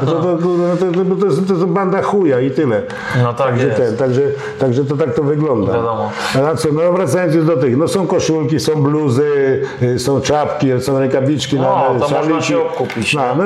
No 0.06 0.12
to, 0.12 0.22
to, 0.22 0.38
kurwa, 0.44 0.68
no 0.68 0.78
to, 0.78 0.86
to, 0.86 1.16
to, 1.16 1.26
jest, 1.26 1.48
to 1.48 1.54
jest 1.54 1.66
banda 1.66 2.02
chuja 2.02 2.40
i 2.40 2.52
tyle. 2.52 2.82
No 3.24 3.34
tak 3.34 3.48
także, 3.48 3.68
jest. 3.68 3.78
ten, 3.78 3.87
także, 3.92 4.22
także 4.60 4.86
to 4.86 4.98
tak 4.98 5.14
to 5.14 5.24
wygląda. 5.24 5.74
Wiadomo. 5.74 6.12
A 6.36 6.42
na 6.42 6.56
co, 6.56 6.70
no 6.72 6.94
wracając 6.94 7.36
już 7.36 7.46
do 7.46 7.58
tych, 7.58 7.78
no 7.78 7.88
są 7.88 8.08
koszulki, 8.08 8.60
są 8.60 8.84
bluzy, 8.84 9.62
y, 9.82 10.00
są 10.00 10.22
czapki, 10.22 10.68
są 10.80 11.00
rękawiczki, 11.00 11.56
No, 11.56 11.62
na, 11.62 11.70
to 11.88 11.94
na 11.94 12.00
można 12.00 12.22
szaliki. 12.24 12.44
się 12.44 12.62
obkupić, 12.62 13.14
No, 13.14 13.22
no, 13.38 13.46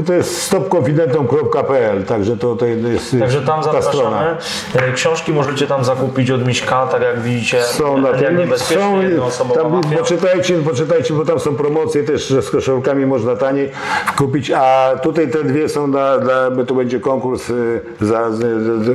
y, 0.00 0.02
to 0.06 0.12
jest 0.12 0.42
stopconfidentom.pl, 0.42 2.04
także 2.04 2.36
to, 2.36 2.56
to 2.56 2.66
jest 2.66 3.14
y, 3.14 3.20
Także 3.20 3.40
tam 3.40 3.62
ta 3.62 3.82
strona. 3.82 3.82
zapraszamy. 3.82 4.36
E, 4.90 4.92
Książki 4.92 5.32
możecie 5.32 5.66
tam 5.66 5.84
zakupić 5.84 6.30
od 6.30 6.46
Miśka, 6.46 6.86
tak 6.86 7.02
jak 7.02 7.20
widzicie. 7.20 7.62
Są 7.62 7.98
na 7.98 8.12
tym, 8.12 8.38
są, 8.56 9.00
tam, 9.54 9.72
mafia. 9.72 9.98
poczytajcie, 9.98 10.54
poczytajcie, 10.58 11.14
bo 11.14 11.24
tam 11.24 11.40
są 11.40 11.54
promocje 11.54 12.04
też, 12.04 12.28
że 12.28 12.42
z 12.42 12.50
koszulkami 12.50 13.06
można 13.06 13.36
taniej 13.36 13.70
kupić, 14.16 14.50
a 14.50 14.90
tutaj 15.02 15.30
te 15.30 15.44
dwie 15.44 15.68
są 15.68 15.90
dla, 15.90 16.18
dla 16.18 16.50
bo 16.50 16.64
to 16.64 16.74
będzie 16.74 17.00
konkurs 17.00 17.50
y, 17.50 17.80
za, 18.00 18.30
za, 18.30 18.46
za, 18.84 18.92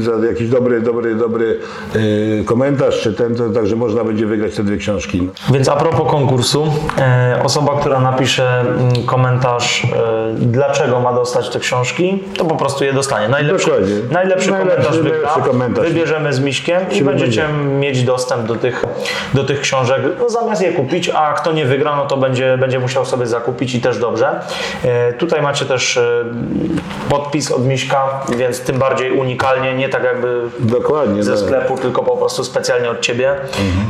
za 0.00 0.26
jakiś 0.26 0.48
dobry, 0.48 0.80
dobry, 0.80 1.14
dobry 1.14 1.58
y, 1.96 2.42
komentarz, 2.46 3.00
czy 3.00 3.12
ten, 3.14 3.34
to, 3.34 3.48
także 3.50 3.76
można 3.76 4.04
będzie 4.04 4.26
wygrać 4.26 4.54
te 4.54 4.62
dwie 4.64 4.76
książki. 4.76 5.28
Więc 5.50 5.68
a 5.68 5.76
propos 5.76 6.10
konkursu, 6.10 6.72
e, 6.98 7.40
osoba, 7.44 7.80
która 7.80 8.00
napisze 8.00 8.60
mm, 8.60 8.92
komentarz, 9.06 9.84
e, 9.84 9.88
dlaczego 10.38 11.00
ma 11.00 11.12
dostać 11.12 11.48
te 11.48 11.58
książki, 11.60 12.24
to 12.36 12.44
po 12.44 12.56
prostu 12.56 12.84
je 12.84 12.92
dostanie. 12.92 13.28
Najlepszy, 13.28 13.66
Dokładnie. 13.70 13.94
najlepszy, 14.10 14.50
Najlepszy- 14.50 14.68
komentarz 14.76 14.98
wygra. 14.98 15.12
najlepszy 15.18 15.50
komentarz. 15.50 15.88
Wybierzemy 15.88 16.32
z 16.32 16.40
Miśkiem 16.40 16.80
i 16.92 17.02
będziecie 17.02 17.42
będzie. 17.42 17.64
mieć 17.64 18.04
dostęp 18.04 18.46
do 18.46 18.54
tych, 18.54 18.84
do 19.34 19.44
tych 19.44 19.60
książek. 19.60 20.02
No, 20.18 20.28
zamiast 20.30 20.62
je 20.62 20.72
kupić, 20.72 21.08
a 21.08 21.32
kto 21.32 21.52
nie 21.52 21.64
wygra, 21.64 21.96
no 21.96 22.06
to 22.06 22.16
będzie, 22.16 22.58
będzie 22.58 22.78
musiał 22.78 23.04
sobie 23.04 23.26
zakupić 23.26 23.74
i 23.74 23.80
też 23.80 23.98
dobrze. 23.98 24.40
E, 24.84 25.12
tutaj 25.12 25.42
macie 25.42 25.64
też 25.64 25.96
e, 25.96 26.24
podpis 27.08 27.50
od 27.52 27.66
Miśka, 27.66 28.20
więc 28.36 28.60
tym 28.60 28.78
bardziej 28.78 29.12
unikalnie, 29.12 29.74
nie 29.78 29.88
tak 29.88 30.04
jakby 30.04 30.40
Dokładnie. 30.60 31.22
ze 31.22 31.30
no. 31.30 31.36
sklepu, 31.36 31.76
tylko 31.76 32.02
po 32.02 32.16
prostu 32.16 32.44
specjalnie 32.44 32.90
od 32.90 33.00
Ciebie. 33.00 33.34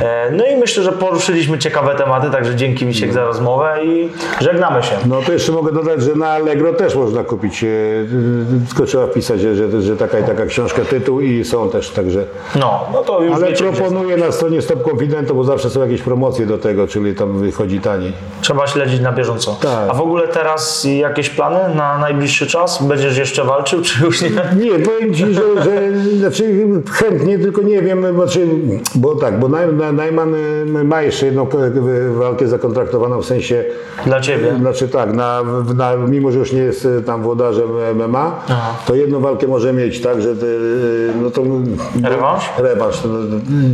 E, 0.03 0.31
No 0.33 0.47
i 0.47 0.57
myślę, 0.57 0.83
że 0.83 0.93
poruszyliśmy 0.93 1.59
ciekawe 1.59 1.95
tematy, 1.95 2.31
także 2.31 2.57
dzięki 2.57 2.87
Misiek 2.87 3.13
za 3.13 3.25
rozmowę 3.25 3.85
i 3.85 4.09
żegnamy 4.41 4.83
się. 4.83 4.95
No 5.07 5.21
to 5.27 5.33
jeszcze 5.33 5.53
mogę 5.53 5.73
dodać, 5.73 6.03
że 6.03 6.15
na 6.15 6.29
Allegro 6.29 6.73
też 6.73 6.95
można 6.95 7.25
kupić, 7.25 7.65
e, 7.65 7.69
tylko 8.69 8.85
trzeba 8.87 9.07
wpisać, 9.07 9.41
że, 9.41 9.83
że, 9.83 9.97
taka 9.97 10.19
i 10.19 10.25
taka 10.25 10.47
książka, 10.47 10.83
tytuł 10.85 11.21
i 11.21 11.45
są 11.45 11.71
też, 11.71 11.91
także... 11.91 12.25
No, 12.57 12.85
no 12.93 13.03
to 13.03 13.23
już 13.23 13.35
Ale 13.35 13.53
proponuję 13.53 14.17
na 14.17 14.33
stronie 14.33 14.63
Stop 14.63 14.83
Confidento, 14.93 15.35
bo 15.35 15.45
zawsze 15.45 15.71
są 15.71 15.81
jakieś 15.81 16.03
promocje 16.03 16.47
do 16.47 16.59
tego, 16.59 16.87
czyli 16.87 17.15
tam 17.15 17.39
wychodzi 17.39 17.81
taniej. 17.81 18.13
trzeba 18.41 18.67
śledzić 18.67 19.01
na 19.01 19.13
bieżąco. 19.13 19.57
Tak. 19.63 19.91
A 19.91 19.95
w 19.95 20.01
ogóle 20.01 20.29
teraz 20.29 20.85
jakieś 20.85 21.31
plany 21.31 21.75
na 21.75 21.99
najbliższy 21.99 22.47
czas? 22.47 22.83
Będziesz 22.83 23.19
jeszcze 23.19 23.45
walczył, 23.45 23.83
czy 23.83 24.05
już 24.05 24.23
nie? 24.23 24.31
Nie, 24.57 24.79
powiem 24.79 25.15
Ci, 25.15 25.35
że, 25.35 25.63
że 25.65 25.78
znaczy 26.19 26.67
chętnie, 26.91 27.39
tylko 27.39 27.63
nie 27.63 27.83
wiem, 27.83 28.07
bo, 28.17 28.27
czy, 28.27 28.47
bo 28.95 29.15
tak, 29.15 29.39
bo 29.41 29.49
Naj- 29.49 29.73
Na- 29.77 29.93
Najman 29.93 30.35
y, 30.35 30.85
ma 30.85 31.03
jeszcze 31.03 31.27
jedną 31.27 31.47
walkę 32.19 32.49
zakontraktowaną 32.49 33.23
w 33.23 33.27
sensie, 33.27 33.65
Dla 34.07 34.21
Ciebie. 34.21 34.55
znaczy 34.61 34.89
tak, 34.89 35.13
na, 35.15 35.43
na, 35.77 35.97
mimo 35.97 36.31
że 36.33 36.39
już 36.39 36.53
nie 36.53 36.61
jest 36.63 36.85
y, 36.85 37.03
tam 37.03 37.23
włodarzem 37.23 37.69
MMA, 37.95 38.41
Aha. 38.49 38.75
to 38.87 38.95
jedną 38.95 39.21
walkę 39.21 39.47
może 39.47 39.73
mieć, 39.73 40.01
tak, 40.01 40.23
że 40.23 40.37
ty, 40.37 40.59
no 41.23 41.31
to... 41.31 41.43
Rewanż? 42.11 42.43
Rewanż. 42.59 43.05
No, 43.05 43.11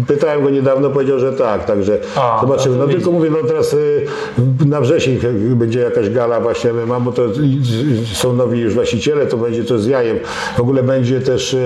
Pytałem 0.06 0.42
go 0.42 0.50
niedawno, 0.50 0.90
powiedział, 0.90 1.18
że 1.18 1.32
tak, 1.32 1.64
także 1.64 1.98
A, 2.16 2.38
zobaczymy. 2.40 2.76
no 2.76 2.86
No 2.86 2.92
tylko 2.92 3.10
mówię, 3.12 3.30
no 3.30 3.48
teraz 3.48 3.72
y, 3.74 4.06
na 4.66 4.80
wrzesień 4.80 5.18
będzie 5.56 5.80
jakaś 5.80 6.10
gala 6.10 6.40
właśnie 6.40 6.72
MMA, 6.72 7.00
bo 7.00 7.12
to 7.12 7.22
są 8.12 8.32
nowi 8.32 8.60
już 8.60 8.74
właściciele, 8.74 9.26
to 9.26 9.36
będzie 9.36 9.64
to 9.64 9.78
z 9.78 9.86
jajem. 9.86 10.18
W 10.56 10.60
ogóle 10.60 10.82
będzie 10.82 11.20
też 11.20 11.56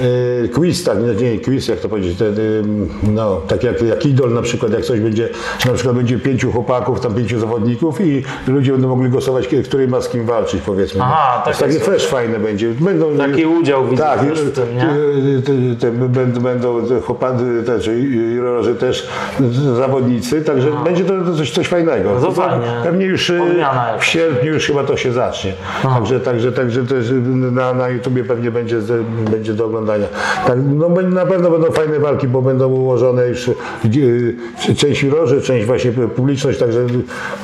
y, 0.00 0.04
y, 0.44 0.48
quiz, 0.48 0.84
tak, 0.84 0.98
nie, 1.20 1.38
quiz, 1.38 1.68
jak 1.68 1.80
to 1.80 1.88
powiedzieć, 1.88 2.18
ten, 2.18 2.38
y, 2.38 2.62
no, 3.02 3.40
tak 3.48 3.62
jak, 3.62 3.82
jak 3.82 4.06
idol 4.06 4.34
na 4.34 4.42
przykład, 4.42 4.72
jak 4.72 4.84
coś 4.84 5.00
będzie, 5.00 5.28
na 5.66 5.72
przykład 5.72 5.96
będzie 5.96 6.18
pięciu 6.18 6.52
chłopaków, 6.52 7.00
tam 7.00 7.14
pięciu 7.14 7.38
zawodników 7.40 8.00
i 8.00 8.22
ludzie 8.46 8.72
będą 8.72 8.88
mogli 8.88 9.10
głosować, 9.10 9.48
który 9.64 9.88
ma 9.88 10.00
z 10.00 10.08
kim 10.08 10.26
walczyć, 10.26 10.62
powiedzmy. 10.66 11.00
Aha, 11.04 11.40
To 11.44 11.50
jest 11.50 11.60
takie 11.60 11.80
też 11.80 12.06
fajne 12.06 12.38
będzie. 12.38 12.68
Będą, 12.80 13.16
Taki 13.16 13.46
udział 13.46 13.88
widzę 13.88 14.02
tak, 14.02 14.20
też 14.20 14.40
w 14.40 14.52
tym, 14.52 14.76
nie? 14.76 14.90
y, 15.38 15.42
te, 15.42 15.80
te, 15.80 15.90
będą, 15.92 16.40
będą 16.40 17.00
chłopacy, 17.00 17.62
te, 17.66 17.80
czy 17.80 17.98
jurorzy 18.34 18.74
też 18.74 19.08
zawodnicy, 19.76 20.42
także 20.42 20.68
będzie 20.84 21.04
to, 21.04 21.34
coś, 21.36 21.50
coś 21.50 21.68
fajnego. 21.68 22.10
No 22.14 22.20
to 22.20 22.32
fajnie. 22.32 22.66
Pewnie 22.82 23.06
już 23.06 23.30
y, 23.30 23.40
w 23.98 24.04
sierpniu 24.04 24.52
już 24.52 24.66
chyba 24.66 24.84
to 24.84 24.96
się 24.96 25.12
zacznie. 25.12 25.52
Także, 25.82 26.20
także, 26.20 26.52
także 26.52 26.84
też 26.86 27.06
na, 27.52 27.74
na 27.74 27.88
YouTubie 27.88 28.24
pewnie 28.24 28.50
będzie, 28.50 28.78
będzie 29.30 29.54
do 29.56 29.64
oglądania. 29.66 30.06
Tak, 30.46 30.58
no, 30.74 30.88
na 31.02 31.26
pewno 31.26 31.50
będą 31.50 31.70
fajne 31.72 31.98
walki, 31.98 32.28
bo 32.28 32.42
będą 32.42 32.68
ułożone 32.68 33.28
już 33.28 33.48
y, 33.48 33.54
część 34.76 35.02
jurorzy, 35.02 35.42
część 35.42 35.66
właśnie 35.66 35.92
publiczność, 35.92 36.58
także 36.58 36.86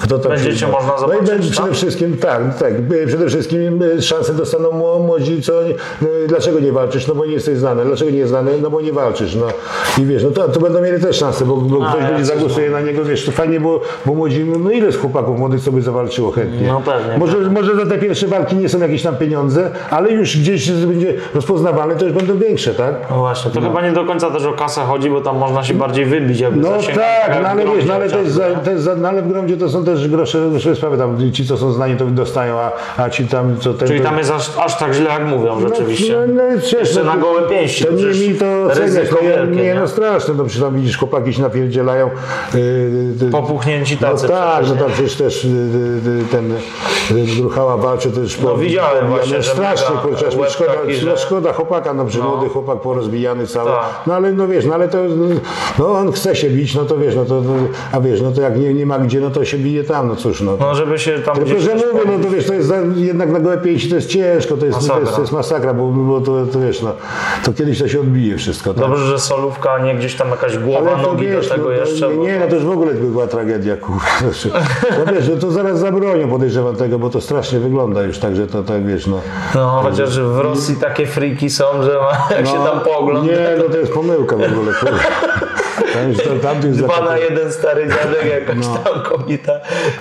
kto 0.02 0.18
tam 0.18 0.32
Będziecie 0.32 0.66
można 0.66 0.88
No 0.90 0.96
i 0.96 1.00
zobaczyć, 1.00 1.28
będzie 1.28 1.48
tak? 1.48 1.52
przede 1.52 1.72
wszystkim, 1.72 2.16
tak, 2.16 2.58
tak, 2.58 2.72
przede 3.06 3.26
wszystkim 3.28 3.82
y, 3.82 4.02
szansę 4.02 4.34
dostaną 4.34 4.70
mło- 4.70 5.06
młodzi, 5.06 5.42
co, 5.42 5.68
y, 5.68 5.74
dlaczego 6.28 6.60
nie 6.60 6.72
walczysz, 6.72 7.06
no 7.08 7.14
bo 7.14 7.26
nie 7.26 7.32
jesteś 7.32 7.58
znany. 7.58 7.84
dlaczego 7.84 8.10
nie 8.10 8.26
znany? 8.26 8.50
No 8.62 8.70
bo 8.70 8.80
nie 8.80 8.92
walczysz, 8.92 9.34
no. 9.34 9.46
I 10.02 10.06
wiesz, 10.06 10.24
no 10.24 10.30
to, 10.30 10.48
to 10.48 10.60
będą 10.60 10.80
mieli 10.82 11.02
też 11.02 11.16
szansę, 11.16 11.44
bo, 11.44 11.56
bo 11.56 11.86
ktoś 11.86 12.00
ja 12.02 12.08
będzie 12.08 12.24
zagłosuje 12.24 12.70
na 12.70 12.80
niego, 12.80 13.04
wiesz, 13.04 13.24
to 13.24 13.32
fajnie 13.32 13.60
było, 13.60 13.80
bo 14.06 14.14
młodzi, 14.14 14.44
no 14.64 14.70
ile 14.70 14.92
z 14.92 14.96
chłopaków 14.96 15.38
młodych 15.38 15.60
sobie 15.60 15.82
zawalczyło 15.82 16.30
chętnie. 16.30 16.66
No 16.68 16.80
pewnie, 16.84 17.18
Może, 17.18 17.38
może 17.50 17.76
za 17.76 17.86
te 17.86 17.98
pierwsze 17.98 18.26
walki 18.26 18.56
nie 18.56 18.68
są 18.68 18.78
jakieś 18.80 19.02
tam 19.02 19.16
pieniądze, 19.16 19.70
ale 19.90 20.10
już 20.12 20.36
gdzieś 20.38 20.70
będzie 20.70 21.14
rozpoznawalne, 21.34 21.96
już 22.04 22.12
będą 22.12 22.38
większe, 22.38 22.74
tak? 22.74 22.94
No 23.10 23.18
właśnie, 23.18 23.50
to 23.50 23.60
chyba 23.60 23.82
nie 23.82 23.92
do 23.92 24.04
końca 24.04 24.30
też 24.30 24.44
o 24.44 24.52
kasę 24.52 24.80
chodzi, 24.80 25.10
bo 25.10 25.20
tam 25.20 25.38
można 25.38 25.64
się 25.64 25.74
bardziej 25.74 26.04
wybić, 26.04 26.40
jakby 26.40 26.60
No 26.60 26.70
tak, 26.94 27.42
no 27.42 27.48
ale 27.48 27.64
wiesz, 27.64 27.84
no 27.86 27.94
ale 27.94 28.06
jest, 28.06 28.32
za, 28.32 28.48
jest 28.48 28.84
za, 28.84 28.96
no 28.96 29.08
ale 29.08 29.22
w 29.22 29.28
gromdzie 29.28 29.56
to 29.56 29.68
są 29.68 29.84
też 29.84 30.08
grosze, 30.08 30.38
grosze 30.50 30.76
sprawy, 30.76 30.98
tam 30.98 31.32
ci 31.32 31.46
co 31.46 31.56
są 31.56 31.72
znani 31.72 31.96
to 31.96 32.06
dostają, 32.06 32.58
a, 32.58 32.72
a 32.96 33.10
ci 33.10 33.26
tam 33.26 33.56
co 33.60 33.74
ten... 33.74 33.88
Czyli 33.88 34.00
tam 34.00 34.18
jest 34.18 34.30
aż, 34.30 34.50
aż 34.58 34.78
tak 34.78 34.94
źle, 34.94 35.10
jak 35.10 35.26
mówią 35.26 35.60
rzeczywiście. 35.60 36.12
No, 36.26 36.34
no, 36.34 36.42
no, 36.52 36.58
przecież, 36.58 36.80
Jeszcze 36.80 37.04
no, 37.04 37.14
na 37.14 37.20
gołe 37.20 37.42
pięści, 37.48 37.84
To 37.84 37.92
nie 37.92 38.28
mi 38.28 38.34
to 38.34 38.62
oceniać, 38.62 39.10
no, 39.10 39.18
wielkie, 39.22 39.56
nie, 39.56 39.62
nie? 39.62 39.74
no 39.74 39.88
straszne, 39.88 40.34
no 40.34 40.44
przecież 40.44 40.62
tam 40.62 40.76
widzisz, 40.76 40.98
chłopaki 40.98 41.34
się 41.34 41.42
napierdzielają. 41.42 42.10
Yy, 42.54 43.30
Popuchnięci 43.30 43.98
no 44.00 44.08
tacy 44.08 44.28
tak, 44.28 44.62
przecież, 44.62 44.78
no 44.78 44.84
tam 44.84 44.92
przecież 44.92 45.16
też 45.16 45.44
yy, 45.44 46.24
ten 46.30 46.48
yy, 47.10 47.42
Gruchała 47.42 47.76
walczy 47.76 48.10
też. 48.10 48.40
No 48.40 48.56
widziałem 48.56 49.08
właśnie, 49.08 49.36
no, 49.36 49.42
strasznie, 49.42 49.96
szkoda, 50.48 50.72
no, 51.06 51.16
szkoda 51.16 51.52
chłopaka, 51.52 51.91
no, 51.94 52.04
no. 52.18 52.28
młody 52.28 52.48
chłopak 52.48 52.80
porozbijany 52.80 53.46
cały. 53.46 53.70
Tak. 53.70 54.06
No 54.06 54.14
ale 54.14 54.32
no 54.32 54.48
wiesz, 54.48 54.64
no 54.66 54.74
ale 54.74 54.88
to, 54.88 54.98
no 55.78 55.90
on 55.92 56.12
chce 56.12 56.36
się 56.36 56.50
bić, 56.50 56.74
no 56.74 56.84
to 56.84 56.98
wiesz, 56.98 57.16
no 57.16 57.24
to, 57.24 57.40
no, 57.40 57.52
a 57.92 58.00
wiesz, 58.00 58.22
no 58.22 58.32
to 58.32 58.40
jak 58.40 58.58
nie, 58.58 58.74
nie 58.74 58.86
ma 58.86 58.98
gdzie, 58.98 59.20
no 59.20 59.30
to 59.30 59.44
się 59.44 59.58
bije 59.58 59.84
tam, 59.84 60.08
no 60.08 60.16
cóż, 60.16 60.40
no. 60.40 60.56
No 60.60 60.74
żeby 60.74 60.98
się 60.98 61.18
tam 61.18 61.36
Tylko, 61.36 61.60
że 61.60 61.74
mówię, 61.74 62.00
no 62.06 62.24
to 62.24 62.30
wiesz, 62.30 62.46
to 62.46 62.54
jest 62.54 62.68
za, 62.68 62.76
jednak 62.96 63.30
na 63.30 63.40
gołe 63.40 63.58
pięści 63.58 63.88
to 63.88 63.94
jest 63.96 64.08
ciężko, 64.08 64.56
to 64.56 64.66
jest, 64.66 64.78
to 64.78 64.82
Masakra. 64.82 65.00
jest, 65.00 65.14
to 65.14 65.20
jest 65.20 65.32
masakra, 65.32 65.74
bo, 65.74 65.86
bo 65.88 66.20
to, 66.20 66.46
to 66.46 66.60
wiesz, 66.60 66.82
no, 66.82 66.92
to 67.44 67.52
kiedyś 67.52 67.78
to 67.78 67.88
się 67.88 68.00
odbije 68.00 68.36
wszystko. 68.36 68.74
Tak? 68.74 68.84
Dobrze, 68.84 69.06
że 69.06 69.18
solówka, 69.18 69.72
a 69.72 69.78
nie 69.78 69.94
gdzieś 69.94 70.14
tam 70.14 70.28
jakaś 70.30 70.58
głowa, 70.58 70.90
Ale 70.90 71.04
to 71.04 71.12
nogi 71.12 71.26
wiesz, 71.26 71.48
do 71.48 71.54
tego 71.54 71.70
no, 71.70 71.74
to, 71.76 71.80
jeszcze. 71.80 72.08
nie, 72.08 72.16
bo- 72.16 72.22
nie, 72.24 72.38
no 72.38 72.46
to 72.46 72.54
już 72.54 72.64
w 72.64 72.70
ogóle 72.70 72.94
była 72.94 73.26
tragedia, 73.26 73.76
kurwa. 73.76 74.00
Znaczy, 74.20 74.50
No 75.06 75.12
wiesz, 75.12 75.28
no 75.28 75.36
to 75.36 75.50
zaraz 75.50 75.78
zabronią, 75.78 76.28
podejrzewam 76.30 76.76
tego, 76.76 76.98
bo 76.98 77.10
to 77.10 77.20
strasznie 77.20 77.58
wygląda 77.58 78.02
już, 78.02 78.18
tak, 78.18 78.36
że 78.36 78.46
to 78.46 78.62
tak, 78.62 78.86
wiesz, 78.86 79.06
no. 79.06 79.20
No, 79.54 79.80
chociaż 79.82 80.20
w 80.20 80.38
Rosji 80.38 80.76
takie 80.76 81.06
friki 81.06 81.50
są, 81.50 81.81
że 81.82 81.98
ma, 81.98 82.26
jak 82.36 82.46
się 82.46 82.64
tam 82.64 82.80
poogląda, 82.80 83.32
Nie, 83.32 83.56
no 83.58 83.64
to 83.68 83.76
jest 83.76 83.92
pomyłka 83.92 84.36
w 84.36 84.42
ogóle, 84.42 84.72
Tam, 85.92 86.38
tamtych 86.40 86.72
dwa 86.72 87.00
na 87.00 87.18
jeden 87.18 87.52
stary 87.52 87.88
dziadek, 87.88 88.48
jakaś 88.48 88.66
tam 88.66 89.02
kobieta 89.02 89.52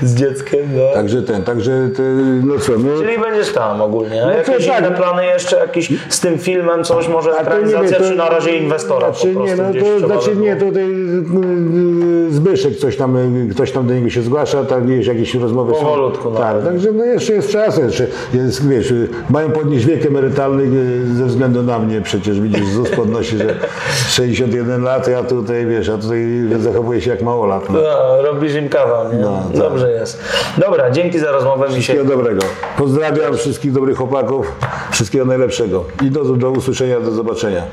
z 0.01 0.15
dzieckiem, 0.15 0.69
no. 0.75 0.93
Także 0.93 1.21
ten, 1.21 1.43
także, 1.43 1.71
ty, 1.95 2.03
no 2.43 2.59
co, 2.59 2.71
no. 2.71 3.01
Czyli 3.01 3.19
będziesz 3.19 3.53
tam 3.53 3.81
ogólnie. 3.81 4.21
No 4.21 4.31
jakieś 4.31 4.65
to 4.65 4.71
tak. 4.71 4.79
inne 4.79 4.91
plany 4.91 5.25
jeszcze, 5.25 5.55
jakiś 5.57 5.93
z 6.09 6.19
tym 6.19 6.37
filmem, 6.37 6.83
coś 6.83 7.07
może 7.07 7.31
ekranizacja, 7.31 7.97
czy 7.97 8.15
na 8.15 8.29
razie 8.29 8.57
inwestora 8.57 9.11
znaczy, 9.13 9.33
po 9.33 9.39
prostu 9.39 9.63
nie, 9.63 9.83
no 9.83 9.99
to 9.99 10.07
znaczy 10.07 10.35
nie, 10.35 10.55
tutaj 10.55 10.83
y, 10.83 12.31
Zbyszek 12.31 12.75
coś 12.77 12.97
tam, 12.97 13.17
y, 13.17 13.49
ktoś 13.49 13.71
tam 13.71 13.87
do 13.87 13.93
niego 13.93 14.09
się 14.09 14.21
zgłasza, 14.21 14.63
tak 14.63 14.87
wiesz, 14.87 15.07
jakieś 15.07 15.35
rozmowy 15.35 15.73
Powolutku, 15.73 16.23
są. 16.23 16.33
no. 16.33 16.39
Tak, 16.39 16.63
także 16.63 16.91
no 16.91 17.05
jeszcze 17.05 17.33
jest 17.33 17.51
czas, 17.51 17.77
jeszcze 17.77 18.07
jest, 18.33 18.69
wiesz, 18.69 18.91
y, 18.91 19.09
mają 19.29 19.51
podnieść 19.51 19.85
wiek 19.85 20.05
emerytalny 20.05 20.63
y, 20.63 21.15
ze 21.15 21.25
względu 21.25 21.63
na 21.63 21.79
mnie, 21.79 22.01
przecież 22.01 22.39
widzisz, 22.39 22.65
ZUS 22.67 22.89
podnosi, 22.89 23.37
że 23.37 23.55
61 24.09 24.83
lat, 24.83 25.07
ja 25.07 25.23
tutaj, 25.23 25.65
wiesz, 25.65 25.80
a 25.89 25.97
tutaj 25.97 26.47
zachowuję 26.59 27.01
się 27.01 27.09
jak 27.09 27.21
małolat. 27.21 27.69
No. 27.69 27.81
No, 27.81 28.21
robisz 28.21 28.55
im 28.55 28.69
kawał, 28.69 29.13
nie? 29.13 29.19
No, 29.19 29.43
tak. 29.47 29.57
Dobrze 29.57 29.91
jest. 29.91 30.23
Dobra, 30.57 30.91
dzięki 30.91 31.19
za 31.19 31.31
rozmowę. 31.31 31.67
Mi 31.67 31.73
się 31.73 31.79
Wszystkiego 31.81 32.05
dobrego. 32.05 32.41
Pozdrawiam 32.77 33.37
wszystkich 33.37 33.71
dobrych 33.71 33.97
chłopaków, 33.97 34.51
wszystkiego 34.91 35.25
najlepszego 35.25 35.85
i 36.01 36.11
do, 36.11 36.23
do 36.23 36.51
usłyszenia, 36.51 36.99
do 36.99 37.11
zobaczenia. 37.11 37.63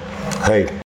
Hej. 0.43 0.88